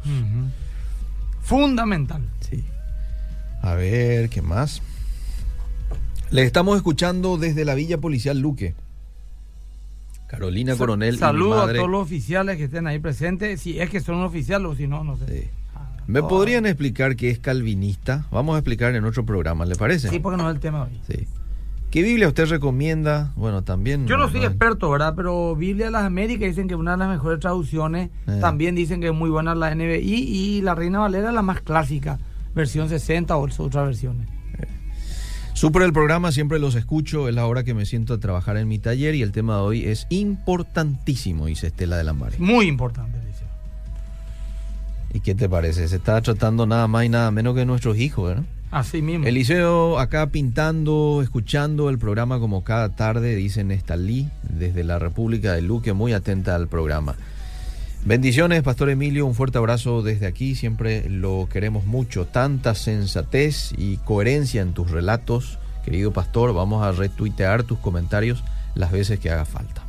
Fundamental. 1.40 2.22
Sí. 2.40 2.62
A 3.62 3.72
ver, 3.72 4.28
¿qué 4.28 4.42
más? 4.42 4.82
Le 6.30 6.42
estamos 6.42 6.76
escuchando 6.76 7.38
desde 7.38 7.64
la 7.64 7.74
Villa 7.74 7.98
Policial 7.98 8.38
Luque. 8.38 8.74
Carolina 10.26 10.76
Coronel 10.76 11.16
Saludos 11.18 11.70
a 11.70 11.72
todos 11.72 11.88
los 11.88 12.02
oficiales 12.02 12.58
que 12.58 12.64
estén 12.64 12.86
ahí 12.86 12.98
presentes, 12.98 13.62
si 13.62 13.80
es 13.80 13.88
que 13.88 14.00
son 14.00 14.22
oficiales 14.22 14.68
o 14.68 14.74
si 14.74 14.86
no, 14.86 15.04
no 15.04 15.16
sé. 15.16 15.26
Sí. 15.26 15.48
¿Me 16.06 16.20
oh. 16.20 16.28
podrían 16.28 16.66
explicar 16.66 17.16
qué 17.16 17.30
es 17.30 17.38
calvinista? 17.38 18.26
Vamos 18.30 18.56
a 18.56 18.58
explicar 18.58 18.94
en 18.94 19.04
otro 19.04 19.24
programa, 19.24 19.64
¿le 19.64 19.76
parece? 19.76 20.08
Sí, 20.08 20.18
porque 20.18 20.36
no 20.36 20.48
es 20.48 20.54
el 20.54 20.60
tema 20.60 20.84
hoy. 20.84 21.00
Sí. 21.08 21.26
¿Qué 21.90 22.02
Biblia 22.02 22.26
usted 22.26 22.46
recomienda? 22.46 23.32
Bueno, 23.36 23.62
también... 23.62 24.06
Yo 24.06 24.16
no 24.16 24.28
soy 24.28 24.44
experto, 24.44 24.90
¿verdad? 24.90 25.14
Pero 25.16 25.54
Biblia 25.54 25.86
de 25.86 25.92
las 25.92 26.02
Américas 26.02 26.48
dicen 26.48 26.66
que 26.66 26.74
es 26.74 26.80
una 26.80 26.92
de 26.92 26.96
las 26.98 27.08
mejores 27.08 27.38
traducciones. 27.38 28.10
Eh. 28.26 28.38
También 28.40 28.74
dicen 28.74 29.00
que 29.00 29.06
es 29.06 29.14
muy 29.14 29.30
buena 29.30 29.54
la 29.54 29.72
NBI 29.72 30.02
y 30.02 30.60
la 30.60 30.74
Reina 30.74 30.98
Valera 30.98 31.30
la 31.30 31.42
más 31.42 31.60
clásica, 31.60 32.18
versión 32.52 32.88
60 32.88 33.36
o 33.36 33.42
otras 33.42 33.86
versiones. 33.86 34.28
Súper 35.54 35.82
el 35.82 35.92
programa, 35.92 36.32
siempre 36.32 36.58
los 36.58 36.74
escucho, 36.74 37.28
es 37.28 37.34
la 37.36 37.46
hora 37.46 37.62
que 37.62 37.74
me 37.74 37.86
siento 37.86 38.14
a 38.14 38.18
trabajar 38.18 38.56
en 38.56 38.66
mi 38.66 38.80
taller 38.80 39.14
y 39.14 39.22
el 39.22 39.30
tema 39.30 39.54
de 39.54 39.60
hoy 39.60 39.84
es 39.84 40.08
importantísimo, 40.10 41.46
dice 41.46 41.68
Estela 41.68 41.96
de 41.96 42.02
Lambari. 42.02 42.38
Muy 42.40 42.66
importante. 42.66 43.23
¿Y 45.14 45.20
qué 45.20 45.36
te 45.36 45.48
parece? 45.48 45.86
Se 45.86 45.96
está 45.96 46.20
tratando 46.20 46.66
nada 46.66 46.88
más 46.88 47.04
y 47.04 47.08
nada 47.08 47.30
menos 47.30 47.54
que 47.54 47.64
nuestros 47.64 47.96
hijos, 47.98 48.30
¿verdad? 48.30 48.44
Así 48.72 49.00
mismo. 49.00 49.24
Eliseo 49.24 50.00
acá 50.00 50.26
pintando, 50.26 51.20
escuchando 51.22 51.88
el 51.88 51.98
programa 51.98 52.40
como 52.40 52.64
cada 52.64 52.88
tarde, 52.96 53.36
dicen 53.36 53.70
Estalí, 53.70 54.28
desde 54.42 54.82
la 54.82 54.98
República 54.98 55.52
de 55.52 55.62
Luque, 55.62 55.92
muy 55.92 56.12
atenta 56.12 56.56
al 56.56 56.66
programa. 56.66 57.14
Bendiciones, 58.04 58.64
Pastor 58.64 58.90
Emilio, 58.90 59.24
un 59.24 59.36
fuerte 59.36 59.56
abrazo 59.56 60.02
desde 60.02 60.26
aquí, 60.26 60.56
siempre 60.56 61.08
lo 61.08 61.48
queremos 61.48 61.86
mucho. 61.86 62.26
Tanta 62.26 62.74
sensatez 62.74 63.72
y 63.78 63.98
coherencia 63.98 64.62
en 64.62 64.74
tus 64.74 64.90
relatos, 64.90 65.60
querido 65.84 66.12
Pastor, 66.12 66.52
vamos 66.52 66.82
a 66.84 66.90
retuitear 66.90 67.62
tus 67.62 67.78
comentarios 67.78 68.42
las 68.74 68.90
veces 68.90 69.20
que 69.20 69.30
haga 69.30 69.44
falta. 69.44 69.84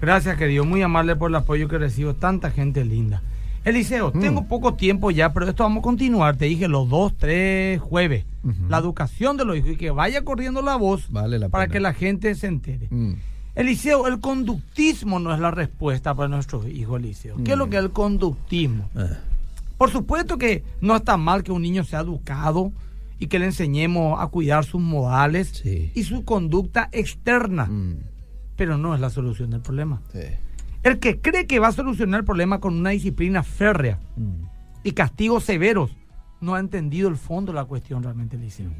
Gracias, 0.00 0.38
querido. 0.38 0.64
Muy 0.64 0.80
amable 0.80 1.14
por 1.14 1.30
el 1.30 1.36
apoyo 1.36 1.68
que 1.68 1.76
recibo. 1.76 2.14
Tanta 2.14 2.50
gente 2.50 2.86
linda. 2.86 3.22
Eliseo, 3.64 4.10
Mm. 4.14 4.20
tengo 4.20 4.44
poco 4.46 4.74
tiempo 4.74 5.10
ya, 5.10 5.32
pero 5.32 5.48
esto 5.48 5.62
vamos 5.62 5.80
a 5.80 5.82
continuar. 5.82 6.36
Te 6.36 6.46
dije 6.46 6.66
los 6.68 6.88
dos, 6.88 7.14
tres 7.16 7.80
jueves. 7.80 8.24
La 8.68 8.78
educación 8.78 9.36
de 9.36 9.44
los 9.44 9.56
hijos 9.56 9.70
y 9.70 9.76
que 9.76 9.90
vaya 9.92 10.22
corriendo 10.24 10.62
la 10.62 10.74
voz 10.74 11.06
Vale 11.12 11.38
la 11.38 11.48
para 11.48 11.64
pena. 11.64 11.72
que 11.72 11.80
la 11.80 11.94
gente 11.94 12.34
se 12.34 12.48
entere. 12.48 12.88
Mm. 12.90 13.12
Eliseo, 13.54 14.08
el 14.08 14.18
conductismo 14.18 15.20
no 15.20 15.32
es 15.32 15.38
la 15.38 15.50
respuesta 15.52 16.14
para 16.14 16.28
nuestros 16.28 16.66
hijos, 16.66 16.98
Eliseo. 16.98 17.36
¿Qué 17.44 17.52
es 17.52 17.56
lo 17.58 17.66
Mm. 17.66 17.70
que 17.70 17.76
es 17.76 17.82
el 17.84 17.90
conductismo? 17.90 18.88
Ah, 18.96 19.18
Por 19.78 19.90
supuesto 19.90 20.38
que 20.38 20.62
no 20.80 20.94
está 20.96 21.16
mal 21.16 21.42
que 21.42 21.50
un 21.52 21.62
niño 21.62 21.82
sea 21.84 22.00
educado 22.00 22.72
y 23.18 23.26
que 23.28 23.38
le 23.40 23.46
enseñemos 23.46 24.20
a 24.20 24.26
cuidar 24.28 24.64
sus 24.64 24.80
modales 24.80 25.48
Sí. 25.62 25.90
y 25.94 26.02
su 26.04 26.24
conducta 26.24 26.88
externa, 26.92 27.66
mm, 27.66 27.96
pero 28.56 28.76
no 28.78 28.94
es 28.94 29.00
la 29.00 29.10
solución 29.10 29.50
del 29.50 29.60
problema. 29.60 30.00
sí. 30.12 30.20
El 30.82 30.98
que 30.98 31.20
cree 31.20 31.46
que 31.46 31.58
va 31.58 31.68
a 31.68 31.72
solucionar 31.72 32.20
el 32.20 32.26
problema 32.26 32.60
con 32.60 32.74
una 32.74 32.90
disciplina 32.90 33.42
férrea 33.42 33.98
Mm, 34.16 34.44
y 34.84 34.92
castigos 34.92 35.44
severos 35.44 35.90
no 36.40 36.54
ha 36.54 36.60
entendido 36.60 37.08
el 37.08 37.16
fondo 37.16 37.52
de 37.52 37.56
la 37.56 37.64
cuestión 37.64 38.02
realmente, 38.02 38.36
Eliseo. 38.36 38.70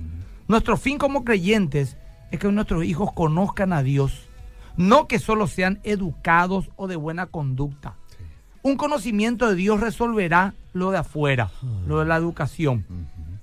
Nuestro 0.48 0.76
fin 0.76 0.98
como 0.98 1.24
creyentes 1.24 1.96
es 2.30 2.40
que 2.40 2.50
nuestros 2.50 2.84
hijos 2.84 3.12
conozcan 3.12 3.72
a 3.72 3.82
Dios, 3.82 4.28
no 4.76 5.06
que 5.06 5.18
solo 5.18 5.46
sean 5.46 5.80
educados 5.84 6.70
o 6.76 6.88
de 6.88 6.96
buena 6.96 7.26
conducta. 7.26 7.94
Un 8.62 8.76
conocimiento 8.76 9.48
de 9.48 9.54
Dios 9.54 9.80
resolverá 9.80 10.54
lo 10.72 10.90
de 10.90 10.98
afuera, 10.98 11.50
lo 11.86 12.00
de 12.00 12.06
la 12.06 12.16
educación. 12.16 12.84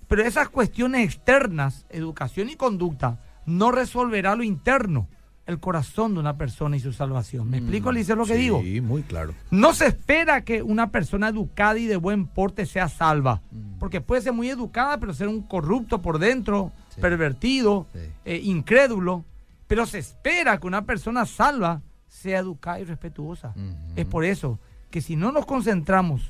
Pero 0.08 0.24
esas 0.24 0.50
cuestiones 0.50 1.06
externas, 1.06 1.86
educación 1.90 2.50
y 2.50 2.56
conducta, 2.56 3.20
no 3.46 3.72
resolverá 3.72 4.36
lo 4.36 4.44
interno, 4.44 5.08
el 5.50 5.60
corazón 5.60 6.14
de 6.14 6.20
una 6.20 6.38
persona 6.38 6.78
y 6.78 6.80
su 6.80 6.94
salvación. 6.94 7.50
¿Me 7.50 7.58
explico, 7.58 7.90
Alicia, 7.90 8.16
lo 8.16 8.26
que 8.26 8.36
sí, 8.36 8.40
digo? 8.42 8.62
Sí, 8.62 8.82
muy 8.82 9.02
claro. 9.04 9.34
No 9.52 9.74
se 9.74 9.88
espera 9.88 10.44
que 10.46 10.62
una 10.62 10.92
persona 10.92 11.28
educada 11.30 11.78
y 11.80 11.86
de 11.88 11.98
buen 11.98 12.28
porte 12.28 12.66
sea 12.66 12.88
salva, 12.88 13.42
porque 13.80 14.00
puede 14.00 14.22
ser 14.22 14.34
muy 14.34 14.50
educada, 14.50 15.00
pero 15.00 15.14
ser 15.14 15.28
un 15.28 15.42
corrupto 15.42 16.02
por 16.02 16.20
dentro, 16.20 16.72
Sí. 16.94 17.02
pervertido, 17.02 17.88
Sí. 17.94 18.00
eh, 18.26 18.42
incrédulo. 18.44 19.26
Pero 19.68 19.86
se 19.86 20.00
espera 20.00 20.60
que 20.60 20.68
una 20.68 20.86
persona 20.86 21.26
salva 21.26 21.82
sea 22.08 22.40
educada 22.40 22.80
y 22.80 22.84
respetuosa. 22.86 23.54
Es 23.96 24.06
por 24.06 24.26
eso 24.26 24.60
que 24.92 25.02
si 25.02 25.16
no 25.16 25.32
nos 25.32 25.46
concentramos 25.46 26.22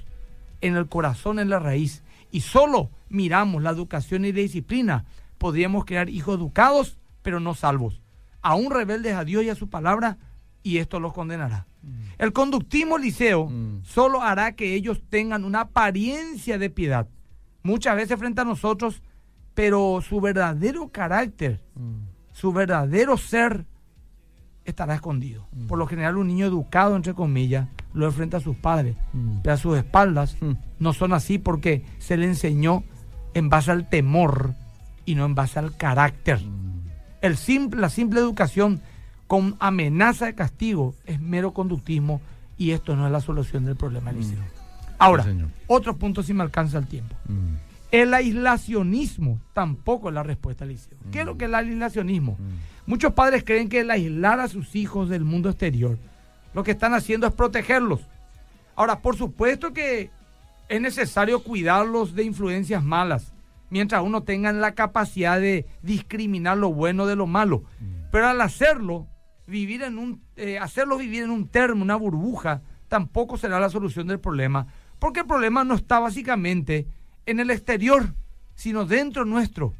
en 0.61 0.75
el 0.75 0.87
corazón, 0.87 1.39
en 1.39 1.49
la 1.49 1.59
raíz, 1.59 2.03
y 2.31 2.41
solo 2.41 2.89
miramos 3.09 3.63
la 3.63 3.69
educación 3.71 4.25
y 4.25 4.31
la 4.33 4.39
disciplina, 4.41 5.05
podríamos 5.37 5.85
crear 5.85 6.09
hijos 6.09 6.37
educados, 6.37 6.97
pero 7.21 7.39
no 7.39 7.53
salvos, 7.55 8.01
aún 8.41 8.71
rebeldes 8.71 9.15
a 9.15 9.23
Dios 9.25 9.43
y 9.43 9.49
a 9.49 9.55
su 9.55 9.69
palabra, 9.69 10.17
y 10.63 10.77
esto 10.77 10.99
los 10.99 11.13
condenará. 11.13 11.65
El 12.17 12.33
conductismo 12.33 12.97
liceo 12.97 13.47
Mm. 13.49 13.83
solo 13.83 14.21
hará 14.21 14.51
que 14.53 14.73
ellos 14.75 15.01
tengan 15.09 15.45
una 15.45 15.61
apariencia 15.61 16.57
de 16.57 16.69
piedad, 16.69 17.07
muchas 17.63 17.95
veces 17.95 18.19
frente 18.19 18.41
a 18.41 18.45
nosotros, 18.45 19.01
pero 19.53 20.01
su 20.01 20.19
verdadero 20.21 20.89
carácter, 20.89 21.61
su 22.33 22.51
verdadero 22.53 23.17
ser 23.17 23.65
estará 24.65 24.95
escondido. 24.95 25.47
Por 25.67 25.77
lo 25.79 25.87
general, 25.87 26.17
un 26.17 26.27
niño 26.27 26.45
educado, 26.45 26.95
entre 26.95 27.13
comillas, 27.13 27.67
lo 27.93 28.05
enfrenta 28.05 28.37
a 28.37 28.41
sus 28.41 28.55
padres, 28.55 28.95
Mm. 29.13 29.39
pero 29.41 29.53
a 29.53 29.57
sus 29.57 29.77
espaldas 29.77 30.37
Mm. 30.41 30.51
no 30.79 30.93
son 30.93 31.13
así 31.13 31.39
porque 31.39 31.83
se 31.97 32.17
le 32.17 32.25
enseñó 32.27 32.83
en 33.33 33.49
base 33.49 33.71
al 33.71 33.89
temor 33.89 34.53
y 35.05 35.15
no 35.15 35.25
en 35.25 35.33
base 35.35 35.57
al 35.59 35.75
carácter. 35.75 36.39
El 37.21 37.37
simple, 37.37 37.79
la 37.79 37.89
simple 37.89 38.19
educación 38.19 38.81
con 39.27 39.55
amenaza 39.59 40.25
de 40.25 40.35
castigo 40.35 40.95
es 41.05 41.19
mero 41.19 41.53
conductismo 41.53 42.21
y 42.57 42.71
esto 42.71 42.95
no 42.95 43.05
es 43.05 43.11
la 43.11 43.21
solución 43.21 43.65
del 43.65 43.75
problema, 43.75 44.09
Eliseo. 44.11 44.39
Ahora, 44.97 45.23
Sí, 45.23 45.29
señor. 45.29 45.49
otro 45.67 45.95
punto 45.97 46.23
si 46.23 46.33
me 46.33 46.43
alcanza 46.43 46.77
el 46.77 46.87
tiempo. 46.87 47.15
Mm. 47.27 47.55
El 47.91 48.13
aislacionismo 48.13 49.39
tampoco 49.53 50.09
es 50.09 50.15
la 50.15 50.23
respuesta, 50.23 50.65
Eliseo. 50.65 50.97
¿Qué 51.11 51.21
es 51.21 51.25
lo 51.25 51.37
que 51.37 51.45
es 51.45 51.49
el 51.49 51.55
aislacionismo? 51.55 52.37
Muchos 52.85 53.13
padres 53.13 53.43
creen 53.43 53.69
que 53.69 53.79
el 53.81 53.91
aislar 53.91 54.39
a 54.39 54.47
sus 54.47 54.75
hijos 54.75 55.09
del 55.09 55.23
mundo 55.23 55.49
exterior, 55.49 55.97
lo 56.53 56.63
que 56.63 56.71
están 56.71 56.93
haciendo 56.93 57.27
es 57.27 57.33
protegerlos. 57.33 58.01
Ahora, 58.75 58.99
por 58.99 59.15
supuesto 59.15 59.73
que 59.73 60.09
es 60.67 60.81
necesario 60.81 61.43
cuidarlos 61.43 62.13
de 62.15 62.23
influencias 62.23 62.83
malas, 62.83 63.31
mientras 63.69 64.01
uno 64.03 64.23
tenga 64.23 64.51
la 64.51 64.73
capacidad 64.75 65.39
de 65.39 65.65
discriminar 65.81 66.57
lo 66.57 66.73
bueno 66.73 67.05
de 67.05 67.15
lo 67.15 67.27
malo. 67.27 67.63
Pero 68.11 68.27
al 68.27 68.41
hacerlo, 68.41 69.07
vivir 69.47 69.83
en 69.83 69.97
un, 69.97 70.21
eh, 70.35 70.57
hacerlos 70.59 70.99
vivir 70.99 71.23
en 71.23 71.29
un 71.31 71.47
termo, 71.47 71.83
una 71.83 71.95
burbuja, 71.95 72.61
tampoco 72.87 73.37
será 73.37 73.59
la 73.59 73.69
solución 73.69 74.07
del 74.07 74.19
problema, 74.19 74.67
porque 74.97 75.21
el 75.21 75.25
problema 75.27 75.63
no 75.63 75.75
está 75.75 75.99
básicamente 75.99 76.87
en 77.25 77.39
el 77.39 77.51
exterior, 77.51 78.13
sino 78.55 78.85
dentro 78.85 79.25
nuestro. 79.25 79.73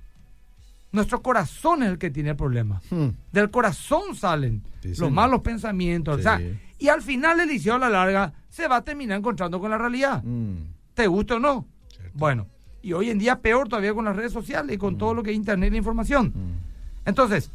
Nuestro 0.92 1.22
corazón 1.22 1.84
es 1.84 1.90
el 1.90 1.98
que 2.00 2.10
tiene 2.10 2.32
el 2.32 2.36
problema. 2.36 2.82
Mm. 2.90 3.10
Del 3.32 3.52
corazón 3.52 4.16
salen 4.16 4.64
Sí, 4.82 4.90
los 4.90 4.98
señor. 4.98 5.12
malos 5.14 5.42
pensamientos. 5.42 6.20
o 6.20 6.22
sea, 6.22 6.42
y 6.80 6.88
al 6.88 7.02
final 7.02 7.40
el 7.40 7.48
liceo 7.50 7.76
a 7.76 7.80
la 7.80 7.90
larga 7.90 8.34
se 8.50 8.68
va 8.68 8.78
a 8.78 8.84
terminar 8.84 9.18
encontrando 9.20 9.60
con 9.60 9.70
la 9.70 9.78
realidad. 9.78 10.24
Mm. 10.24 10.56
¿Te 10.96 11.06
gusta 11.08 11.36
o 11.36 11.40
no? 11.40 11.68
Cierto. 11.90 12.12
Bueno, 12.18 12.48
y 12.82 12.94
hoy 12.94 13.10
en 13.10 13.20
día 13.20 13.40
peor 13.40 13.68
todavía 13.70 13.94
con 13.94 14.06
las 14.06 14.16
redes 14.16 14.32
sociales 14.34 14.76
y 14.76 14.78
con 14.78 14.98
todo 14.98 15.14
lo 15.14 15.24
que 15.24 15.32
es 15.32 15.36
internet 15.36 15.68
y 15.68 15.72
la 15.72 15.78
información. 15.78 16.28
Mm. 16.28 17.08
Entonces, 17.10 17.52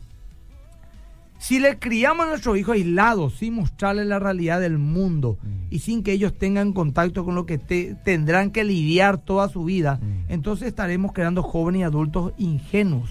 si 1.38 1.58
le 1.60 1.78
criamos 1.78 2.24
a 2.26 2.28
nuestros 2.30 2.56
hijos 2.56 2.74
aislados, 2.74 3.34
sin 3.34 3.54
mostrarles 3.54 4.06
la 4.06 4.18
realidad 4.18 4.60
del 4.60 4.78
mundo 4.78 5.36
y 5.68 5.80
sin 5.80 6.02
que 6.02 6.12
ellos 6.12 6.32
tengan 6.38 6.72
contacto 6.72 7.24
con 7.24 7.34
lo 7.34 7.44
que 7.44 7.58
te- 7.58 7.94
tendrán 8.04 8.50
que 8.50 8.64
lidiar 8.64 9.18
toda 9.18 9.48
su 9.48 9.64
vida, 9.64 9.98
Mm. 10.00 10.32
entonces 10.32 10.68
estaremos 10.68 11.12
creando 11.12 11.42
jóvenes 11.42 11.80
y 11.80 11.82
adultos 11.82 12.32
ingenuos, 12.38 13.10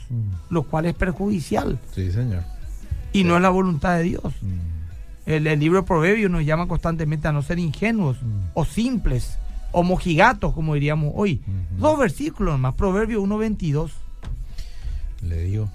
lo 0.50 0.64
cual 0.64 0.86
es 0.86 0.96
perjudicial 0.96 1.80
Sí, 1.94 2.12
señor. 2.12 2.44
y 3.12 3.24
no 3.24 3.36
es 3.36 3.42
la 3.42 3.50
voluntad 3.50 3.98
de 3.98 4.04
Dios. 4.04 4.24
Mm. 4.42 5.30
El, 5.30 5.48
el 5.48 5.60
libro 5.60 5.82
de 5.82 5.88
Proverbios 5.88 6.30
nos 6.32 6.44
llama 6.44 6.68
constantemente 6.68 7.28
a 7.28 7.32
no 7.32 7.42
ser 7.44 7.60
ingenuos 7.60 8.18
Mm. 8.22 8.26
o 8.56 8.66
simples 8.66 9.38
o 9.74 9.84
mojigatos, 9.84 10.54
como 10.54 10.76
diríamos 10.76 11.12
hoy. 11.16 11.42
Dos 11.78 12.00
versículos 12.00 12.58
más, 12.58 12.76
Proverbios 12.76 13.22
1.22. 13.22 13.92
Le 15.28 15.44
digo. 15.44 15.70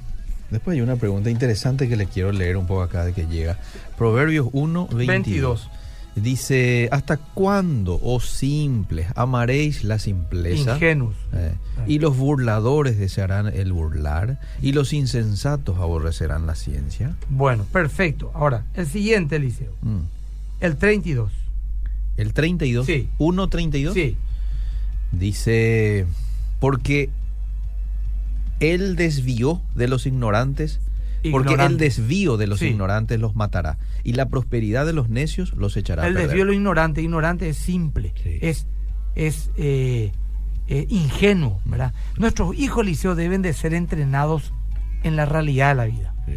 Después 0.50 0.76
hay 0.76 0.80
una 0.80 0.96
pregunta 0.96 1.28
interesante 1.28 1.88
que 1.88 1.96
le 1.96 2.06
quiero 2.06 2.32
leer 2.32 2.56
un 2.56 2.66
poco 2.66 2.80
acá 2.80 3.04
de 3.04 3.12
que 3.12 3.26
llega. 3.26 3.58
Proverbios 3.98 4.48
1, 4.52 4.88
22. 4.94 5.68
Dice, 6.14 6.88
¿hasta 6.90 7.16
cuándo, 7.16 8.00
oh 8.02 8.18
simples, 8.18 9.06
amaréis 9.14 9.84
la 9.84 9.98
simpleza? 9.98 10.74
Ingenuos. 10.74 11.14
Eh, 11.32 11.52
y 11.86 11.98
los 11.98 12.16
burladores 12.16 12.98
desearán 12.98 13.46
el 13.46 13.72
burlar, 13.72 14.40
y 14.60 14.72
los 14.72 14.92
insensatos 14.92 15.78
aborrecerán 15.78 16.46
la 16.46 16.56
ciencia. 16.56 17.14
Bueno, 17.28 17.64
perfecto. 17.70 18.32
Ahora, 18.34 18.64
el 18.74 18.86
siguiente, 18.86 19.36
Eliseo. 19.36 19.72
Mm. 19.82 20.00
El 20.60 20.76
32. 20.76 21.30
El 22.18 22.34
32, 22.34 22.84
Sí. 22.84 23.08
1.32, 23.18 23.94
Sí. 23.94 24.16
dice, 25.12 26.06
porque 26.60 27.10
él 28.60 28.96
desvió 28.96 29.62
de 29.74 29.88
los 29.88 30.06
ignorantes, 30.06 30.80
porque 31.30 31.54
el 31.54 31.78
desvío 31.78 32.36
de 32.36 32.46
los 32.46 32.58
Sí. 32.60 32.66
ignorantes 32.66 33.18
los 33.20 33.34
matará, 33.36 33.78
y 34.04 34.12
la 34.14 34.26
prosperidad 34.28 34.84
de 34.86 34.92
los 34.92 35.08
necios 35.08 35.52
los 35.54 35.76
echará 35.76 36.06
El 36.06 36.12
a 36.12 36.14
perder. 36.14 36.26
desvío 36.28 36.44
de 36.44 36.46
lo 36.50 36.52
ignorante. 36.54 37.02
Ignorante 37.02 37.48
es 37.48 37.56
simple. 37.56 38.12
Sí. 38.22 38.38
Es, 38.40 38.66
es 39.14 39.50
eh, 39.56 40.12
eh, 40.68 40.86
ingenuo, 40.90 41.60
¿verdad? 41.64 41.94
Nuestros 42.18 42.54
hijos, 42.56 42.82
Eliseo, 42.82 43.14
deben 43.14 43.42
de 43.42 43.52
ser 43.52 43.74
entrenados 43.74 44.52
en 45.02 45.16
la 45.16 45.24
realidad 45.24 45.70
de 45.70 45.74
la 45.76 45.84
vida. 45.86 46.14
Sí. 46.26 46.34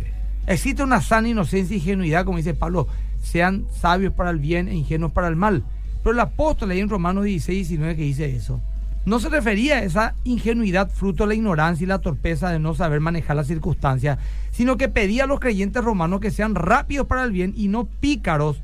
Existe 0.47 0.83
una 0.83 1.01
sana 1.01 1.27
inocencia 1.29 1.75
y 1.75 1.79
ingenuidad, 1.79 2.25
como 2.25 2.37
dice 2.37 2.53
Pablo, 2.53 2.87
sean 3.21 3.65
sabios 3.71 4.13
para 4.13 4.29
el 4.29 4.39
bien 4.39 4.67
e 4.67 4.75
ingenuos 4.75 5.12
para 5.12 5.27
el 5.27 5.36
mal. 5.36 5.63
Pero 6.03 6.13
el 6.13 6.19
apóstol 6.19 6.71
ahí 6.71 6.79
en 6.79 6.89
Romanos 6.89 7.25
16, 7.25 7.69
19 7.69 7.95
que 7.95 8.03
dice 8.03 8.36
eso, 8.36 8.60
no 9.05 9.19
se 9.19 9.29
refería 9.29 9.77
a 9.77 9.84
esa 9.84 10.15
ingenuidad 10.23 10.89
fruto 10.89 11.23
de 11.23 11.29
la 11.29 11.36
ignorancia 11.36 11.84
y 11.84 11.88
la 11.88 11.99
torpeza 11.99 12.49
de 12.49 12.60
no 12.60 12.75
saber 12.75 12.99
manejar 12.99 13.36
las 13.36 13.47
circunstancias, 13.47 14.19
sino 14.51 14.77
que 14.77 14.89
pedía 14.89 15.23
a 15.23 15.27
los 15.27 15.39
creyentes 15.39 15.84
romanos 15.84 16.19
que 16.19 16.29
sean 16.29 16.53
rápidos 16.53 17.07
para 17.07 17.23
el 17.23 17.31
bien 17.31 17.53
y 17.55 17.67
no 17.67 17.86
pícaros 17.86 18.62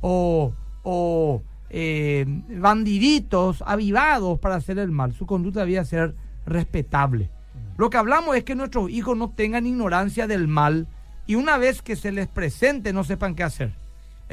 o, 0.00 0.54
o 0.82 1.42
eh, 1.68 2.24
bandiditos 2.48 3.62
avivados 3.66 4.38
para 4.38 4.54
hacer 4.54 4.78
el 4.78 4.90
mal. 4.90 5.12
Su 5.12 5.26
conducta 5.26 5.60
debía 5.60 5.84
ser 5.84 6.14
respetable. 6.46 7.30
Lo 7.76 7.90
que 7.90 7.98
hablamos 7.98 8.36
es 8.36 8.44
que 8.44 8.54
nuestros 8.54 8.88
hijos 8.90 9.16
no 9.16 9.30
tengan 9.30 9.66
ignorancia 9.66 10.26
del 10.26 10.48
mal 10.48 10.86
y 11.26 11.34
una 11.34 11.58
vez 11.58 11.82
que 11.82 11.96
se 11.96 12.12
les 12.12 12.28
presente 12.28 12.92
no 12.92 13.04
sepan 13.04 13.34
qué 13.34 13.42
hacer. 13.42 13.83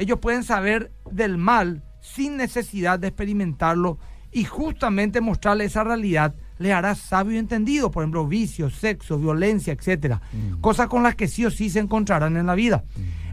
Ellos 0.02 0.18
pueden 0.18 0.42
saber 0.42 0.90
del 1.10 1.38
mal 1.38 1.82
sin 2.00 2.36
necesidad 2.36 2.98
de 2.98 3.08
experimentarlo 3.08 3.98
y 4.32 4.44
justamente 4.44 5.20
mostrarle 5.20 5.64
esa 5.64 5.84
realidad 5.84 6.34
les 6.58 6.72
hará 6.72 6.94
sabio 6.94 7.34
y 7.34 7.38
entendido, 7.38 7.90
por 7.90 8.02
ejemplo, 8.02 8.26
vicios, 8.26 8.74
sexo, 8.74 9.18
violencia, 9.18 9.72
etcétera, 9.72 10.20
cosas 10.60 10.88
con 10.88 11.02
las 11.02 11.14
que 11.16 11.28
sí 11.28 11.44
o 11.44 11.50
sí 11.50 11.70
se 11.70 11.78
encontrarán 11.80 12.36
en 12.36 12.46
la 12.46 12.54
vida. 12.54 12.84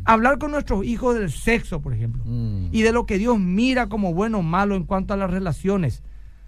Hablar 0.05 0.37
con 0.39 0.51
nuestros 0.51 0.85
hijos 0.85 1.15
del 1.15 1.31
sexo, 1.31 1.81
por 1.81 1.93
ejemplo, 1.93 2.23
Mm. 2.25 2.69
y 2.71 2.81
de 2.81 2.91
lo 2.91 3.05
que 3.05 3.17
Dios 3.17 3.39
mira 3.39 3.87
como 3.87 4.13
bueno 4.13 4.39
o 4.39 4.43
malo 4.43 4.75
en 4.75 4.83
cuanto 4.83 5.13
a 5.13 5.17
las 5.17 5.29
relaciones. 5.29 6.03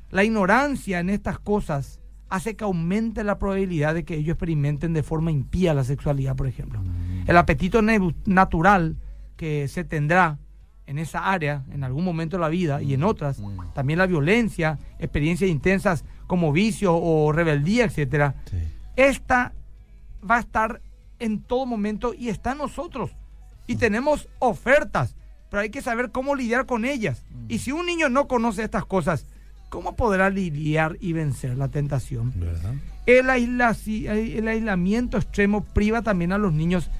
La 0.09 0.23
ignorancia 0.23 0.99
en 0.99 1.09
estas 1.09 1.37
cosas 1.39 1.99
hace 2.29 2.55
que 2.55 2.63
aumente 2.63 3.23
la 3.23 3.37
probabilidad 3.39 3.93
de 3.93 4.03
que 4.05 4.15
ellos 4.15 4.33
experimenten 4.35 4.93
de 4.93 5.03
forma 5.03 5.31
impía 5.31 5.73
la 5.73 5.83
sexualidad, 5.83 6.35
por 6.35 6.47
ejemplo. 6.47 6.81
El 7.27 7.37
apetito 7.37 7.81
natural 8.25 8.95
que 9.41 9.67
se 9.67 9.83
tendrá 9.83 10.37
en 10.85 10.99
esa 10.99 11.31
área 11.31 11.63
en 11.73 11.83
algún 11.83 12.05
momento 12.05 12.37
de 12.37 12.41
la 12.41 12.49
vida 12.49 12.83
y 12.83 12.93
en 12.93 13.03
otras, 13.03 13.41
también 13.73 13.97
la 13.97 14.05
violencia, 14.05 14.77
experiencias 14.99 15.49
intensas 15.49 16.05
como 16.27 16.51
vicio 16.51 16.95
o 16.95 17.31
rebeldía, 17.31 17.85
etcétera. 17.85 18.35
Sí. 18.51 18.57
Esta 18.95 19.53
va 20.29 20.35
a 20.37 20.41
estar 20.41 20.79
en 21.17 21.41
todo 21.41 21.65
momento 21.65 22.13
y 22.13 22.29
está 22.29 22.51
en 22.51 22.59
nosotros. 22.59 23.09
Y 23.65 23.77
tenemos 23.77 24.27
ofertas, 24.37 25.15
pero 25.49 25.61
hay 25.61 25.71
que 25.71 25.81
saber 25.81 26.11
cómo 26.11 26.35
lidiar 26.35 26.67
con 26.67 26.85
ellas. 26.85 27.23
Y 27.49 27.57
si 27.57 27.71
un 27.71 27.87
niño 27.87 28.09
no 28.09 28.27
conoce 28.27 28.61
estas 28.63 28.85
cosas, 28.85 29.25
¿cómo 29.69 29.95
podrá 29.95 30.29
lidiar 30.29 30.97
y 31.01 31.13
vencer 31.13 31.57
la 31.57 31.69
tentación? 31.69 32.31
¿Verdad? 32.35 32.75
El, 33.07 33.25
aislaci- 33.25 34.07
el 34.07 34.47
aislamiento 34.47 35.17
extremo 35.17 35.63
priva 35.63 36.03
también 36.03 36.31
a 36.31 36.37
los 36.37 36.53
niños 36.53 36.91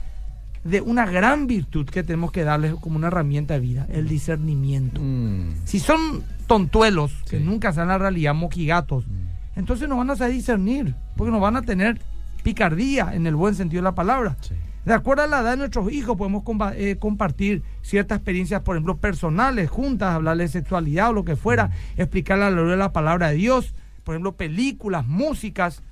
de 0.64 0.82
una 0.82 1.06
gran 1.06 1.48
virtud 1.48 1.88
que 1.88 2.04
tenemos 2.04 2.32
que 2.32 2.44
darles 2.44 2.76
como 2.76 2.98
una 2.98 3.08
herramienta 3.08 3.56
de 3.56 3.60
vida, 3.62 3.88
el 3.90 4.08
discernimiento. 4.08 5.02
Mm. 5.04 5.54
Si 5.66 5.80
son 5.80 6.24
tontuelos, 6.48 7.12
que 7.30 7.40
nunca 7.40 7.74
saben 7.74 7.90
la 7.90 7.98
realidad, 7.98 8.34
moquigatos, 8.36 9.08
Mm. 9.08 9.60
entonces 9.60 9.90
no 9.90 9.98
van 9.98 10.10
a 10.12 10.16
saber 10.16 10.34
discernir, 10.36 10.96
porque 11.16 11.32
no 11.32 11.40
van 11.40 11.56
a 11.58 11.62
tener 11.64 12.00
picardía 12.44 13.14
en 13.14 13.28
el 13.28 13.36
buen 13.36 13.56
sentido 13.56 13.82
de 13.82 13.86
la 13.90 13.96
palabra. 13.96 14.38
Sí. 14.42 14.56
De 14.86 14.94
acuerdo 14.94 15.22
a 15.24 15.28
la 15.28 15.42
edad 15.42 15.52
de 15.52 15.58
nuestros 15.58 15.92
hijos, 15.92 16.18
podemos 16.18 16.44
compa- 16.44 16.74
eh, 16.76 16.98
compartir 16.98 17.62
ciertas 17.84 18.18
experiencias, 18.18 18.62
por 18.64 18.76
ejemplo, 18.76 18.98
personales, 18.98 19.70
juntas, 19.70 20.14
hablarles 20.16 20.54
de 20.54 20.60
sexualidad 20.62 21.10
o 21.10 21.14
lo 21.14 21.24
que 21.24 21.36
fuera, 21.36 21.70
explicarle 21.98 22.46
la 22.46 22.62
ley 22.62 22.72
de 22.72 22.78
la 22.78 22.92
palabra 22.92 23.30
de 23.30 23.36
Dios, 23.36 23.76
por 24.04 24.16
ejemplo, 24.16 24.32
películas, 24.32 25.06
músicas. 25.06 25.84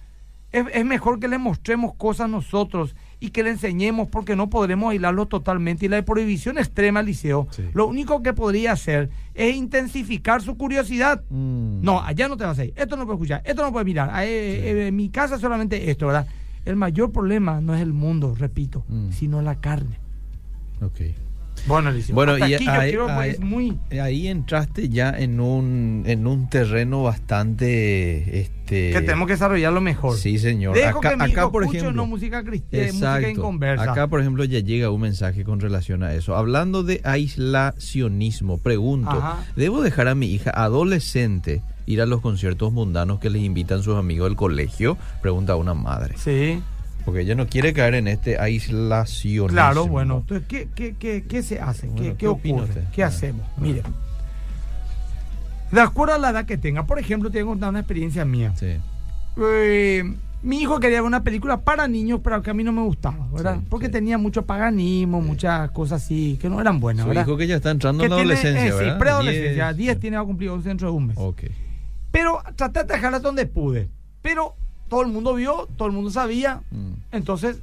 Es, 0.51 0.65
es 0.73 0.83
mejor 0.85 1.19
que 1.19 1.27
le 1.27 1.37
mostremos 1.37 1.93
cosas 1.93 2.27
nosotros 2.31 2.95
y 3.21 3.31
que 3.31 3.43
le 3.43 3.49
enseñemos 3.49 4.07
porque 4.07 4.35
no 4.35 4.49
podremos 4.49 4.91
aislarlo 4.91 5.27
totalmente. 5.27 5.85
Y 5.85 5.89
la 5.89 6.01
prohibición 6.03 6.57
extrema, 6.57 7.01
Liceo, 7.01 7.47
Sí. 7.51 7.63
lo 7.73 7.87
único 7.87 8.23
que 8.23 8.33
podría 8.33 8.71
hacer 8.71 9.09
es 9.33 9.55
intensificar 9.55 10.41
su 10.41 10.55
curiosidad. 10.57 11.21
Mm. 11.29 11.81
No, 11.81 12.01
allá 12.01 12.27
no 12.29 12.37
te 12.37 12.45
vas 12.45 12.57
a 12.59 12.65
ir. 12.65 12.73
Esto 12.77 12.95
no 12.95 13.05
puedes 13.05 13.17
escuchar. 13.17 13.41
Esto 13.45 13.61
no 13.61 13.71
puedes 13.71 13.85
mirar. 13.85 14.09
Ah, 14.13 14.25
eh, 14.25 14.29
eh, 14.29 14.87
en 14.87 14.95
mi 14.95 15.09
casa 15.09 15.37
solamente 15.37 15.89
esto, 15.91 16.07
¿verdad? 16.07 16.27
El 16.65 16.75
mayor 16.75 17.11
problema 17.11 17.61
no 17.61 17.73
es 17.75 17.81
el 17.81 17.93
mundo, 17.93 18.35
repito, 18.37 18.83
Mm. 18.87 19.11
sino 19.11 19.41
la 19.41 19.55
carne. 19.55 19.97
Ok. 20.81 21.01
Bueno, 21.67 21.89
Eliseo, 21.89 22.15
Bueno, 22.15 22.33
hasta 22.33 22.49
y 22.49 22.53
aquí 22.55 22.65
yo 22.65 22.71
ahí- 22.71 22.89
quiero, 22.89 23.05
pues, 23.05 23.17
ahí- 23.17 23.29
es 23.31 23.39
muy... 23.39 23.77
Ahí 24.01 24.27
entraste 24.27 24.89
ya 24.89 25.09
en 25.11 25.39
un, 25.39 26.03
en 26.05 26.25
un 26.27 26.49
terreno 26.49 27.03
bastante... 27.03 28.39
Este, 28.41 28.91
que 28.91 29.01
tenemos 29.01 29.25
que 29.27 29.33
desarrollarlo 29.33 29.81
mejor. 29.81 30.15
Sí, 30.17 30.37
señor. 30.37 30.75
Dejo 30.75 30.99
acá, 30.99 31.11
que 31.11 31.17
mi 31.17 31.31
acá, 31.31 31.49
por 31.49 31.63
ejemplo... 31.63 31.91
no 31.91 32.05
música 32.05 32.43
cristiana, 32.43 32.87
música 32.87 33.17
en 33.17 33.23
Exacto. 33.25 33.41
conversa. 33.41 33.91
Acá, 33.91 34.07
por 34.07 34.21
ejemplo, 34.21 34.43
ya 34.43 34.59
llega 34.59 34.89
un 34.91 35.01
mensaje 35.01 35.43
con 35.43 35.59
relación 35.59 36.03
a 36.03 36.13
eso. 36.13 36.35
Hablando 36.35 36.83
de 36.83 37.01
aislacionismo, 37.03 38.57
pregunto, 38.59 39.09
Ajá. 39.11 39.43
¿debo 39.55 39.81
dejar 39.81 40.07
a 40.07 40.15
mi 40.15 40.27
hija 40.31 40.51
adolescente 40.51 41.61
ir 41.85 42.01
a 42.01 42.05
los 42.05 42.21
conciertos 42.21 42.71
mundanos 42.71 43.19
que 43.19 43.29
les 43.29 43.41
invitan 43.41 43.81
sus 43.83 43.95
amigos 43.97 44.29
del 44.29 44.35
colegio? 44.35 44.97
Pregunta 45.21 45.55
una 45.55 45.73
madre. 45.73 46.15
Sí, 46.17 46.61
Porque 47.05 47.21
ella 47.21 47.35
no 47.35 47.47
quiere 47.47 47.73
caer 47.73 47.95
en 47.95 48.07
este 48.07 48.37
aislacionismo. 48.39 49.47
claro, 49.47 49.87
bueno. 49.87 50.17
Entonces, 50.19 50.47
¿qué, 50.47 50.67
qué, 50.75 50.95
qué, 50.99 51.23
qué 51.27 51.41
se 51.43 51.59
hace? 51.59 51.87
Bueno, 51.87 52.01
¿Qué, 52.03 52.15
¿qué 52.15 52.27
ocurre? 52.27 52.63
usted? 52.63 52.83
¿Qué 52.93 53.03
hacemos? 53.03 53.45
ah. 53.49 53.59
Mire, 53.59 53.81
de 55.71 55.81
acuerdo 55.81 56.15
a 56.15 56.17
la 56.17 56.29
edad 56.31 56.45
que 56.45 56.57
tenga, 56.57 56.85
por 56.85 56.99
ejemplo, 56.99 57.29
te 57.29 57.41
voy 57.41 57.49
a 57.49 57.51
contar 57.53 57.69
una 57.69 57.79
experiencia 57.79 58.25
mía. 58.25 58.53
Sí. 58.55 58.77
Eh, 59.41 60.03
mi 60.41 60.61
hijo 60.61 60.79
quería 60.79 60.97
ver 61.01 61.07
una 61.07 61.23
película 61.23 61.61
para 61.61 61.87
niños, 61.87 62.21
pero 62.23 62.41
que 62.41 62.49
a 62.49 62.53
mí 62.53 62.63
no 62.63 62.71
me 62.71 62.81
gustaba, 62.81 63.27
¿verdad? 63.31 63.57
Sí, 63.59 63.65
Porque 63.69 63.85
sí. 63.87 63.91
tenía 63.91 64.17
mucho 64.17 64.45
paganismo, 64.45 65.21
muchas 65.21 65.69
cosas 65.71 66.03
así, 66.03 66.37
que 66.41 66.49
no 66.49 66.59
eran 66.61 66.79
buenas, 66.79 67.03
Su 67.03 67.09
¿verdad? 67.09 67.25
hijo 67.27 67.37
que 67.37 67.45
ya 67.47 67.57
está 67.57 67.71
entrando 67.71 68.01
Que 68.01 68.05
en 68.05 68.09
la 68.11 68.15
tiene, 68.17 68.31
adolescencia, 68.33 68.67
eh, 68.67 68.71
sí, 68.71 68.77
¿verdad? 68.85 68.97
preadolescencia, 68.99 69.73
10 69.73 69.77
Diez. 69.77 69.99
tiene 69.99 70.17
va 70.17 70.23
a 70.23 70.25
cumplir 70.25 70.49
11 70.49 70.67
dentro 70.69 70.89
de 70.91 70.97
un 70.97 71.07
mes. 71.07 71.17
Ok. 71.19 71.43
Pero 72.11 72.39
traté 72.55 72.83
de 72.83 72.93
dejarla 72.93 73.19
donde 73.19 73.45
pude. 73.45 73.89
Pero 74.21 74.55
todo 74.89 75.01
el 75.03 75.07
mundo 75.07 75.33
vio, 75.35 75.67
todo 75.77 75.87
el 75.87 75.93
mundo 75.93 76.09
sabía. 76.09 76.61
Mm. 76.71 76.93
Entonces, 77.13 77.59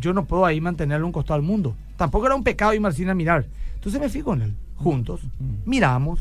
yo 0.00 0.12
no 0.12 0.24
puedo 0.24 0.44
ahí 0.46 0.60
mantenerlo 0.60 1.04
a 1.04 1.08
un 1.08 1.12
costado 1.12 1.38
del 1.38 1.46
mundo. 1.46 1.74
Tampoco 1.96 2.26
era 2.26 2.34
un 2.34 2.42
pecado 2.44 2.72
irme 2.74 2.88
al 2.88 2.94
cine 2.94 3.10
a 3.10 3.14
mirar. 3.14 3.44
Entonces 3.74 4.00
me 4.00 4.08
fui 4.08 4.22
con 4.22 4.42
él, 4.42 4.54
juntos, 4.76 5.20
miramos. 5.64 6.20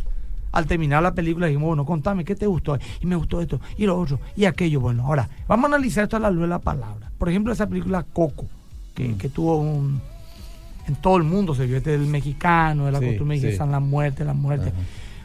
Al 0.52 0.66
terminar 0.66 1.04
la 1.04 1.14
película 1.14 1.46
dijimos, 1.46 1.68
bueno, 1.68 1.86
contame, 1.86 2.26
¿qué 2.26 2.36
te 2.36 2.48
gustó? 2.48 2.78
Y 3.02 3.06
me 3.06 3.16
gustó 3.16 3.40
esto, 3.40 3.60
y 3.78 3.86
lo 3.86 4.00
otro, 4.00 4.20
y 4.36 4.46
aquello. 4.46 4.80
Bueno, 4.80 5.06
ahora, 5.06 5.30
vamos 5.48 5.66
a 5.66 5.76
analizar 5.76 6.06
esto 6.06 6.18
a 6.18 6.20
la 6.20 6.32
luz 6.32 6.42
de 6.42 6.48
la 6.48 6.60
palabra. 6.60 7.12
Por 7.20 7.30
ejemplo, 7.30 7.54
esa 7.54 7.68
película 7.68 8.04
Coco, 8.04 8.48
que, 8.96 9.10
Mm. 9.10 9.18
que 9.18 9.30
tuvo 9.30 9.58
un... 9.60 10.02
En 10.88 10.96
todo 10.96 11.18
el 11.18 11.24
mundo 11.24 11.54
se 11.54 11.68
vio 11.68 11.78
este 11.78 11.92
del 11.92 12.08
mexicano, 12.08 12.88
de 12.88 12.92
la 12.92 13.00
Sí, 13.00 13.06
costumbre 13.10 13.40
sí. 13.40 13.58
la 13.60 13.80
muerte, 13.80 14.26
la 14.26 14.34
muerte. 14.34 14.70
Ajá. 14.70 14.78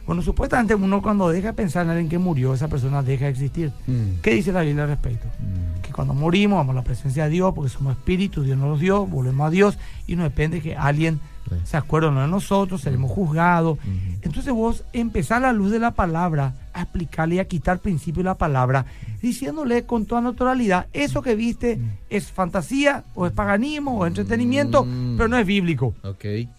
Bueno, 0.05 0.21
supuestamente 0.21 0.75
uno 0.75 1.01
cuando 1.01 1.29
deja 1.29 1.47
de 1.47 1.53
pensar 1.53 1.83
en 1.85 1.91
alguien 1.91 2.09
que 2.09 2.17
murió, 2.19 2.53
esa 2.53 2.67
persona 2.67 3.01
deja 3.01 3.25
de 3.25 3.31
existir. 3.31 3.71
Mm. 3.87 4.21
¿Qué 4.21 4.31
dice 4.35 4.51
la 4.51 4.61
Biblia 4.61 4.83
al 4.83 4.89
respecto? 4.89 5.27
Mm. 5.39 5.81
Que 5.81 5.91
cuando 5.91 6.13
morimos 6.13 6.57
vamos 6.57 6.73
a 6.73 6.79
la 6.79 6.83
presencia 6.83 7.23
de 7.25 7.31
Dios 7.31 7.53
porque 7.55 7.69
somos 7.69 7.97
espíritus, 7.97 8.45
Dios 8.45 8.57
nos 8.57 8.69
los 8.69 8.79
dio, 8.79 9.05
volvemos 9.05 9.47
a 9.47 9.49
Dios 9.49 9.77
y 10.07 10.15
no 10.15 10.23
depende 10.23 10.61
que 10.61 10.75
alguien 10.75 11.19
Sí. 11.49 11.55
se 11.63 11.77
acuerde 11.77 12.07
o 12.07 12.11
no 12.11 12.21
de 12.21 12.27
nosotros, 12.27 12.81
seremos 12.81 13.11
juzgados. 13.11 13.77
Ujú. 13.77 13.89
Entonces 14.23 14.51
vos 14.51 14.83
empezás 14.93 15.37
a 15.37 15.41
la 15.41 15.53
luz 15.53 15.69
de 15.71 15.77
la 15.77 15.91
palabra 15.91 16.53
a 16.73 16.81
explicarle 16.81 17.35
y 17.35 17.39
a 17.39 17.45
quitar 17.45 17.77
principio 17.77 18.23
de 18.23 18.29
la 18.29 18.35
palabra, 18.35 18.87
diciéndole 19.25 19.85
con 19.87 20.05
toda 20.05 20.21
naturalidad, 20.21 20.85
eso 20.93 21.23
que 21.23 21.33
viste 21.35 21.79
es 22.11 22.31
fantasía 22.31 23.03
o 23.15 23.25
es 23.25 23.31
paganismo 23.31 23.97
o 23.97 24.05
entretenimiento, 24.05 24.85
Mm. 24.85 25.15
pero 25.17 25.27
no 25.27 25.37
es 25.37 25.45
bíblico. 25.47 25.95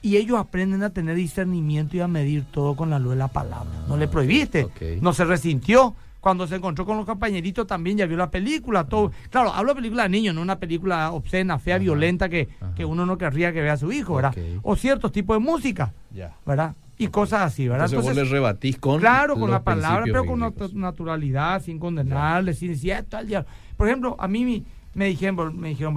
Y 0.03 0.17
ellos 0.17 0.37
aprenden 0.39 0.83
a 0.83 0.91
tener 0.91 1.15
discernimiento 1.15 1.97
y 1.97 2.01
a 2.01 2.09
medir 2.09 2.45
todo 2.51 2.75
con 2.75 2.91
la 2.91 2.99
luz 2.99 3.13
de 3.13 3.19
la 3.19 3.29
palabra. 3.29 3.71
No 3.87 3.97
le 3.97 4.09
prohibiste, 4.09 4.65
ok. 4.65 5.01
no 5.01 5.13
se 5.13 5.25
resintió. 5.25 5.95
Cuando 6.21 6.49
se 6.49 6.57
encontró 6.57 6.85
con 6.85 6.97
los 6.97 7.07
compañeritos 7.07 7.69
también 7.69 7.99
ya 7.99 8.07
vio 8.07 8.17
la 8.17 8.31
película. 8.33 8.83
todo 8.83 9.13
Claro, 9.31 9.53
hablo 9.53 9.71
de 9.71 9.77
película 9.77 10.03
de 10.03 10.09
niños, 10.09 10.35
no 10.35 10.43
una 10.43 10.59
película 10.59 11.13
obscena, 11.13 11.61
fea, 11.61 11.77
Ajá, 11.77 11.83
violenta 11.85 12.29
que, 12.29 12.49
que 12.75 12.85
uno 12.85 13.07
no 13.07 13.17
querría 13.17 13.53
que 13.53 13.61
vea 13.63 13.75
a 13.75 13.77
su 13.77 13.93
hijo, 13.93 14.17
¿verdad? 14.17 14.35
O 14.63 14.75
ciertos 14.75 15.13
tipos 15.13 15.37
de 15.37 15.41
música, 15.41 15.93
Ya. 16.13 16.33
¿verdad? 16.45 16.75
Y 16.99 17.09
cosas 17.09 17.43
así, 17.43 17.69
¿verdad? 17.69 17.87
Entonces, 17.91 18.15
vos 18.17 18.25
le 18.25 18.31
rebatís 18.31 18.79
con. 18.79 19.01
Claro, 19.01 19.35
con 19.39 19.51
la 19.51 19.63
palabra, 19.63 20.05
pero 20.05 20.25
con 20.25 20.41
bíblicos. 20.41 20.73
naturalidad, 20.75 21.63
sin 21.63 21.79
condenarle, 21.79 22.55
sin 22.55 22.69
decir 22.71 22.93
esto 22.93 23.19
al 23.19 23.27
diablo. 23.27 23.49
Por 23.77 23.87
ejemplo, 23.89 24.17
a 24.19 24.27
mí 24.29 24.45
me, 24.45 24.63
me 24.95 25.07
dijeron, 25.07 25.59
me 25.61 25.69
dijeron 25.69 25.95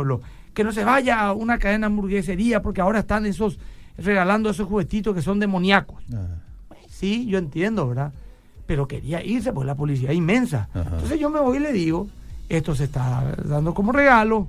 que 0.54 0.64
no 0.66 0.74
se 0.74 0.84
vaya 0.84 1.22
a 1.22 1.34
una 1.34 1.58
cadena 1.58 1.88
de 1.88 1.93
hamburguesería 1.93 2.62
porque 2.62 2.82
ahora 2.82 3.00
están 3.00 3.26
esos 3.26 3.60
regalando 3.97 4.50
esos 4.50 4.68
juguetitos 4.68 5.16
que 5.16 5.22
son 5.22 5.39
demoníacos. 5.39 6.04
Sí, 6.89 7.26
yo 7.28 7.38
entiendo, 7.38 7.88
¿verdad? 7.88 8.12
Pero 8.66 8.88
quería 8.88 9.24
irse 9.24 9.54
porque 9.54 9.68
la 9.68 9.76
policía 9.76 10.12
es 10.12 10.18
inmensa. 10.18 10.68
Ajá. 10.74 10.89
Entonces 10.95 11.20
yo 11.20 11.30
me 11.30 11.39
voy 11.39 11.58
y 11.58 11.60
le 11.62 11.72
digo, 11.72 12.08
esto 12.50 12.76
se 12.76 12.84
está 12.86 13.36
dando 13.45 13.74
como 13.74 13.91
regalo, 13.93 14.47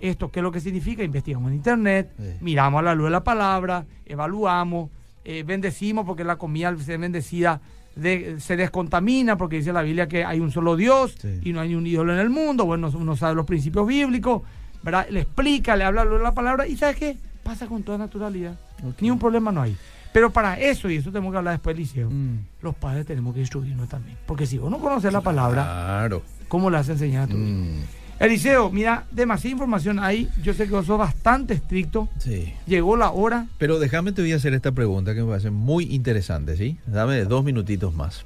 esto 0.00 0.30
qué 0.30 0.40
es 0.40 0.42
lo 0.42 0.50
que 0.50 0.60
significa, 0.60 1.04
investigamos 1.04 1.50
en 1.50 1.56
internet, 1.56 2.12
Sí. 2.18 2.24
miramos 2.40 2.80
a 2.80 2.82
la 2.82 2.94
luz 2.94 3.04
de 3.06 3.10
la 3.12 3.22
palabra, 3.24 3.84
evaluamos, 4.06 4.90
eh, 5.24 5.42
bendecimos 5.46 6.04
porque 6.06 6.24
la 6.24 6.36
comida 6.36 6.68
al 6.68 6.80
ser 6.80 6.98
bendecida 6.98 7.60
de- 7.96 8.40
se 8.40 8.56
descontamina 8.56 9.36
porque 9.36 9.56
dice 9.56 9.72
la 9.72 9.82
Biblia 9.82 10.08
que 10.08 10.24
hay 10.24 10.40
un 10.40 10.50
solo 10.50 10.76
Dios 10.76 11.14
Sí. 11.18 11.40
y 11.44 11.52
no 11.52 11.60
hay 11.60 11.74
un 11.74 11.86
ídolo 11.86 12.12
en 12.12 12.18
el 12.18 12.30
mundo. 12.30 12.64
Bueno, 12.66 12.90
uno 12.94 13.16
sabe 13.16 13.34
los 13.34 13.46
principios 13.46 13.86
bíblicos, 13.86 14.42
¿verdad? 14.82 15.06
Le 15.10 15.20
explica, 15.20 15.76
le 15.76 15.84
habla 15.84 16.04
la 16.04 16.18
la 16.18 16.32
palabra 16.32 16.66
y 16.66 16.76
¿sabes 16.76 16.96
qué? 16.96 17.16
Pasa 17.42 17.66
con 17.66 17.82
toda 17.82 17.98
naturalidad. 17.98 18.58
Ni 19.00 19.10
un 19.10 19.18
problema 19.18 19.52
no 19.52 19.62
hay. 19.62 19.76
Pero 20.12 20.30
para 20.30 20.58
eso, 20.60 20.88
y 20.90 20.96
eso 20.96 21.10
tenemos 21.10 21.32
que 21.32 21.38
hablar 21.38 21.54
después, 21.54 21.76
Liceo, 21.76 22.08
Mm. 22.10 22.38
los 22.62 22.74
padres 22.74 23.04
tenemos 23.06 23.34
que 23.34 23.40
instruirnos 23.40 23.88
también. 23.88 24.16
Porque 24.26 24.46
si 24.46 24.58
vos 24.58 24.70
no 24.70 24.78
conoces 24.78 25.12
la 25.12 25.20
palabra, 25.20 25.62
Claro. 25.64 26.22
¿cómo 26.48 26.70
le 26.70 26.76
vas 26.76 26.88
a 26.88 26.92
enseñar 26.92 27.24
a 27.24 27.26
tu 27.26 27.36
hijo? 27.36 27.84
Eliseo, 28.20 28.70
mira, 28.70 29.04
demasiada 29.10 29.52
información 29.52 29.98
ahí. 29.98 30.28
Yo 30.42 30.54
sé 30.54 30.66
que 30.66 30.72
vos 30.72 30.86
sos 30.86 30.98
bastante 30.98 31.54
estricto. 31.54 32.08
Sí. 32.18 32.52
Llegó 32.66 32.96
la 32.96 33.10
hora. 33.10 33.46
Pero 33.58 33.78
déjame 33.78 34.12
te 34.12 34.22
voy 34.22 34.32
a 34.32 34.36
hacer 34.36 34.54
esta 34.54 34.72
pregunta 34.72 35.14
que 35.14 35.22
me 35.22 35.28
parece 35.28 35.50
muy 35.50 35.84
interesante, 35.94 36.56
¿sí? 36.56 36.78
Dame 36.86 37.24
dos 37.24 37.44
minutitos 37.44 37.94
más. 37.94 38.24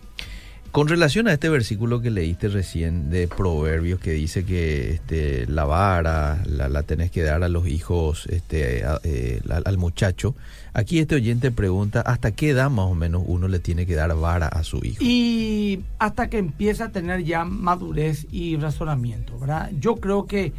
Con 0.73 0.87
relación 0.87 1.27
a 1.29 1.33
este 1.33 1.49
versículo 1.49 2.01
que 2.01 2.11
leíste 2.11 2.49
recién 2.49 3.11
de 3.11 3.27
Proverbios 3.27 3.99
que 4.01 4.12
dice 4.12 4.45
que 4.45 4.91
este, 4.93 5.47
la 5.47 5.64
vara 5.64 6.43
la, 6.47 6.69
la 6.69 6.83
tenés 6.83 7.11
que 7.11 7.23
dar 7.23 7.43
a 7.43 7.49
los 7.49 7.66
hijos, 7.66 8.27
este, 8.27 8.85
a- 8.85 9.01
eh, 9.03 9.41
al 9.64 9.79
muchacho, 9.79 10.37
aquí 10.75 10.99
este 10.99 11.14
oyente 11.16 11.51
pregunta, 11.51 12.03
¿hasta 12.03 12.33
qué 12.33 12.51
edad 12.51 12.71
más 12.71 12.85
o 12.87 12.95
menos 12.95 13.23
uno 13.27 13.49
le 13.49 13.59
tiene 13.61 13.87
que 13.87 13.95
dar 13.95 14.14
vara 14.14 14.47
a 14.47 14.62
su 14.62 14.85
hijo? 14.85 14.99
Y 15.03 15.83
hasta 15.99 16.29
que 16.29 16.39
empieza 16.39 16.85
a 16.85 16.93
tener 16.93 17.25
ya 17.25 17.45
madurez 17.45 18.27
y 18.31 18.57
razonamiento, 18.57 19.39
¿verdad? 19.39 19.71
Yo 19.81 19.97
creo 19.97 20.27
que 20.27 20.53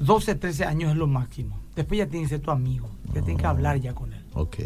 12, 0.00 0.34
13 0.34 0.64
años 0.64 0.90
es 0.90 0.96
lo 0.96 1.06
máximo. 1.06 1.58
Después 1.76 1.98
ya 1.98 2.06
tiene 2.06 2.24
que 2.26 2.30
ser 2.30 2.40
tu 2.40 2.50
amigo. 2.50 2.90
Ya 3.14 3.22
tienes 3.22 3.40
que 3.40 3.46
Ah. 3.46 3.50
hablar 3.50 3.80
ya 3.80 3.94
con 3.94 4.12
él. 4.12 4.20
Ok. 4.34 4.56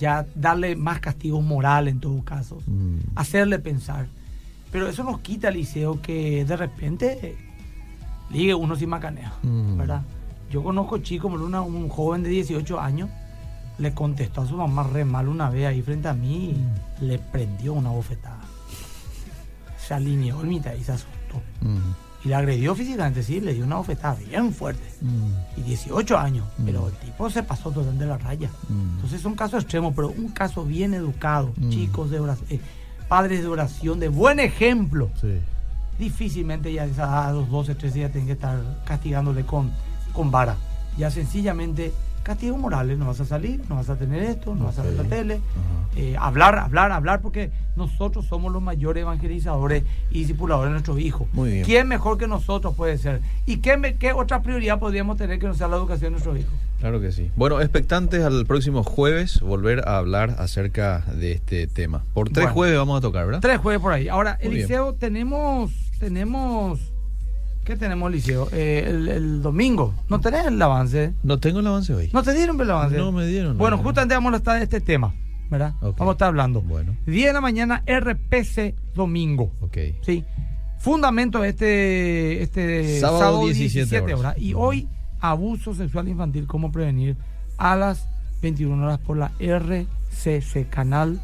Ya 0.00 0.26
darle 0.34 0.74
más 0.76 0.98
castigo 1.00 1.40
moral 1.42 1.86
en 1.88 2.00
todo 2.00 2.24
caso. 2.24 2.58
Mm. 2.66 2.96
hacerle 3.14 3.58
pensar. 3.58 4.06
Pero 4.72 4.88
eso 4.88 5.04
nos 5.04 5.20
quita, 5.20 5.50
Liceo, 5.50 6.00
que 6.02 6.44
de 6.44 6.56
repente 6.56 7.18
eh, 7.22 7.36
ligue 8.30 8.54
uno 8.54 8.76
sin 8.76 8.88
macaneo, 8.88 9.30
Mm. 9.42 9.76
¿verdad? 9.78 10.02
Yo 10.50 10.62
conozco 10.62 10.98
chicos, 10.98 11.32
una- 11.40 11.62
un 11.62 11.88
joven 11.88 12.22
de 12.22 12.28
18 12.30 12.78
años, 12.80 13.08
le 13.78 13.92
contestó 13.94 14.42
a 14.42 14.46
su 14.46 14.56
mamá 14.56 14.84
re 14.84 15.04
mal 15.04 15.28
una 15.28 15.50
vez 15.50 15.66
ahí 15.66 15.82
frente 15.82 16.08
a 16.08 16.14
mí 16.14 16.54
y 17.00 17.04
le 17.04 17.18
prendió 17.18 17.74
una 17.74 17.90
bofetada. 17.90 18.40
Se 19.78 19.94
alineó 19.94 20.40
en 20.42 20.48
mitad 20.48 20.72
y 20.74 20.82
se 20.82 20.92
asustó. 20.92 21.40
Mm. 21.60 21.78
Y 22.24 22.28
le 22.28 22.34
agredió 22.34 22.74
físicamente, 22.74 23.22
sí, 23.22 23.40
le 23.40 23.54
dio 23.54 23.64
una 23.64 23.76
bofetada 23.76 24.14
bien 24.16 24.52
fuerte. 24.52 24.82
Mm. 25.00 25.60
Y 25.60 25.62
18 25.62 26.18
años, 26.18 26.46
Mm. 26.58 26.64
pero 26.64 26.88
el 26.88 26.94
tipo 26.94 27.28
se 27.30 27.42
pasó 27.42 27.70
totalmente 27.70 28.06
la 28.06 28.18
raya. 28.18 28.50
Mm. 28.68 28.94
Entonces 28.96 29.20
es 29.20 29.26
un 29.26 29.34
caso 29.34 29.58
extremo, 29.58 29.94
pero 29.94 30.08
un 30.08 30.28
caso 30.30 30.64
bien 30.64 30.94
educado, 30.94 31.52
Mm. 31.56 31.68
chicos 31.70 32.10
de 32.10 32.18
oración, 32.20 32.60
padres 33.08 33.42
de 33.42 33.48
oración, 33.48 34.00
de 34.00 34.08
buen 34.08 34.40
ejemplo. 34.40 35.10
Sí. 35.20 35.38
Difícilmente 35.98 36.72
ya 36.72 36.84
a 37.26 37.32
los 37.32 37.50
12, 37.50 37.74
13 37.74 38.00
ya 38.00 38.08
tienen 38.10 38.26
que 38.26 38.32
estar 38.32 38.58
castigándole 38.84 39.44
con, 39.44 39.72
con 40.12 40.30
vara. 40.30 40.56
Ya 40.98 41.10
sencillamente 41.10 41.92
castigos 42.26 42.58
morales, 42.58 42.98
no 42.98 43.06
vas 43.06 43.20
a 43.20 43.24
salir, 43.24 43.62
no 43.68 43.76
vas 43.76 43.88
a 43.88 43.94
tener 43.94 44.20
esto, 44.24 44.56
no 44.56 44.64
vas 44.64 44.76
a 44.80 44.82
ver 44.82 44.94
la 44.94 45.04
tele, 45.04 45.40
eh, 45.94 46.16
hablar, 46.18 46.58
hablar, 46.58 46.90
hablar, 46.90 47.20
porque 47.20 47.52
nosotros 47.76 48.26
somos 48.26 48.52
los 48.52 48.60
mayores 48.60 49.02
evangelizadores 49.02 49.84
y 50.10 50.18
discipuladores 50.20 50.70
de 50.70 50.72
nuestros 50.72 50.98
hijos. 50.98 51.28
Muy 51.32 51.52
bien. 51.52 51.64
¿Quién 51.64 51.86
mejor 51.86 52.18
que 52.18 52.26
nosotros 52.26 52.74
puede 52.74 52.98
ser? 52.98 53.20
¿Y 53.46 53.58
qué, 53.58 53.96
qué 54.00 54.12
otra 54.12 54.42
prioridad 54.42 54.80
podríamos 54.80 55.16
tener 55.16 55.38
que 55.38 55.46
no 55.46 55.54
sea 55.54 55.68
la 55.68 55.76
educación 55.76 56.06
de 56.06 56.10
nuestros 56.10 56.38
hijos? 56.40 56.52
Claro 56.80 57.00
que 57.00 57.10
sí. 57.12 57.30
Bueno, 57.36 57.60
expectantes 57.60 58.22
al 58.22 58.44
próximo 58.46 58.82
jueves 58.84 59.40
volver 59.40 59.88
a 59.88 59.96
hablar 59.98 60.36
acerca 60.38 61.00
de 61.14 61.32
este 61.32 61.66
tema. 61.66 62.04
Por 62.14 62.28
tres 62.28 62.44
Bueno. 62.44 62.54
jueves 62.54 62.78
vamos 62.78 62.98
a 62.98 63.00
tocar, 63.00 63.24
¿verdad? 63.26 63.40
Tres 63.40 63.58
jueves 63.58 63.80
por 63.80 63.92
ahí. 63.92 64.08
Ahora, 64.08 64.38
Muy 64.42 64.50
bien. 64.50 64.60
Eliseo, 64.60 64.92
tenemos, 64.94 65.72
tenemos, 65.98 66.78
¿qué 67.64 67.76
tenemos, 67.76 68.10
Eliseo? 68.12 68.48
Eh, 68.52 68.84
el, 68.88 69.08
el 69.08 69.42
domingo. 69.42 69.94
¿No 70.10 70.20
tenés 70.20 70.46
el 70.46 70.60
avance? 70.60 71.14
No 71.22 71.38
tengo 71.40 71.60
el 71.60 71.66
avance 71.66 71.94
hoy. 71.94 72.10
¿No 72.12 72.22
te 72.22 72.34
dieron 72.34 72.60
el 72.60 72.70
avance? 72.70 72.96
No 72.98 73.10
me 73.10 73.26
dieron, 73.26 73.56
Bueno, 73.56 73.78
no. 73.78 73.82
justamente 73.82 74.14
vamos 74.14 74.34
a 74.34 74.36
estar 74.36 74.58
de 74.58 74.64
este 74.64 74.80
tema, 74.82 75.14
¿verdad? 75.50 75.72
Vamos 75.80 76.08
a 76.08 76.12
estar 76.12 76.28
hablando. 76.28 76.60
Bueno. 76.60 76.94
10 77.06 77.26
de 77.28 77.32
la 77.32 77.40
mañana, 77.40 77.82
RPC 77.86 78.74
domingo. 78.94 79.50
Ok. 79.60 79.78
Sí. 80.02 80.24
Fundamento 80.78 81.42
este, 81.42 82.42
este 82.42 83.00
Sábado, 83.00 83.46
17 83.46 84.12
horas. 84.14 84.36
Y 84.38 84.52
hoy, 84.54 84.88
abuso 85.30 85.74
sexual 85.74 86.08
infantil, 86.08 86.46
cómo 86.46 86.72
prevenir 86.72 87.16
a 87.58 87.76
las 87.76 88.08
21 88.42 88.84
horas 88.84 88.98
por 88.98 89.16
la 89.16 89.32
RCC, 89.38 90.68
Canal 90.68 91.20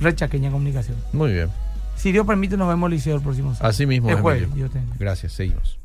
Red 0.00 0.16
Chaqueña 0.16 0.50
Comunicación. 0.50 0.96
Muy 1.12 1.32
bien. 1.32 1.48
Si 1.96 2.12
Dios 2.12 2.26
permite, 2.26 2.56
nos 2.56 2.68
vemos, 2.68 2.90
Liceo, 2.90 3.16
el 3.16 3.22
próximo 3.22 3.54
sábado. 3.54 3.70
Así 3.70 3.86
mismo, 3.86 4.10
El 4.10 4.16
jueves. 4.16 4.54
Dios. 4.54 4.70
Gracias, 4.98 5.32
seguimos. 5.32 5.78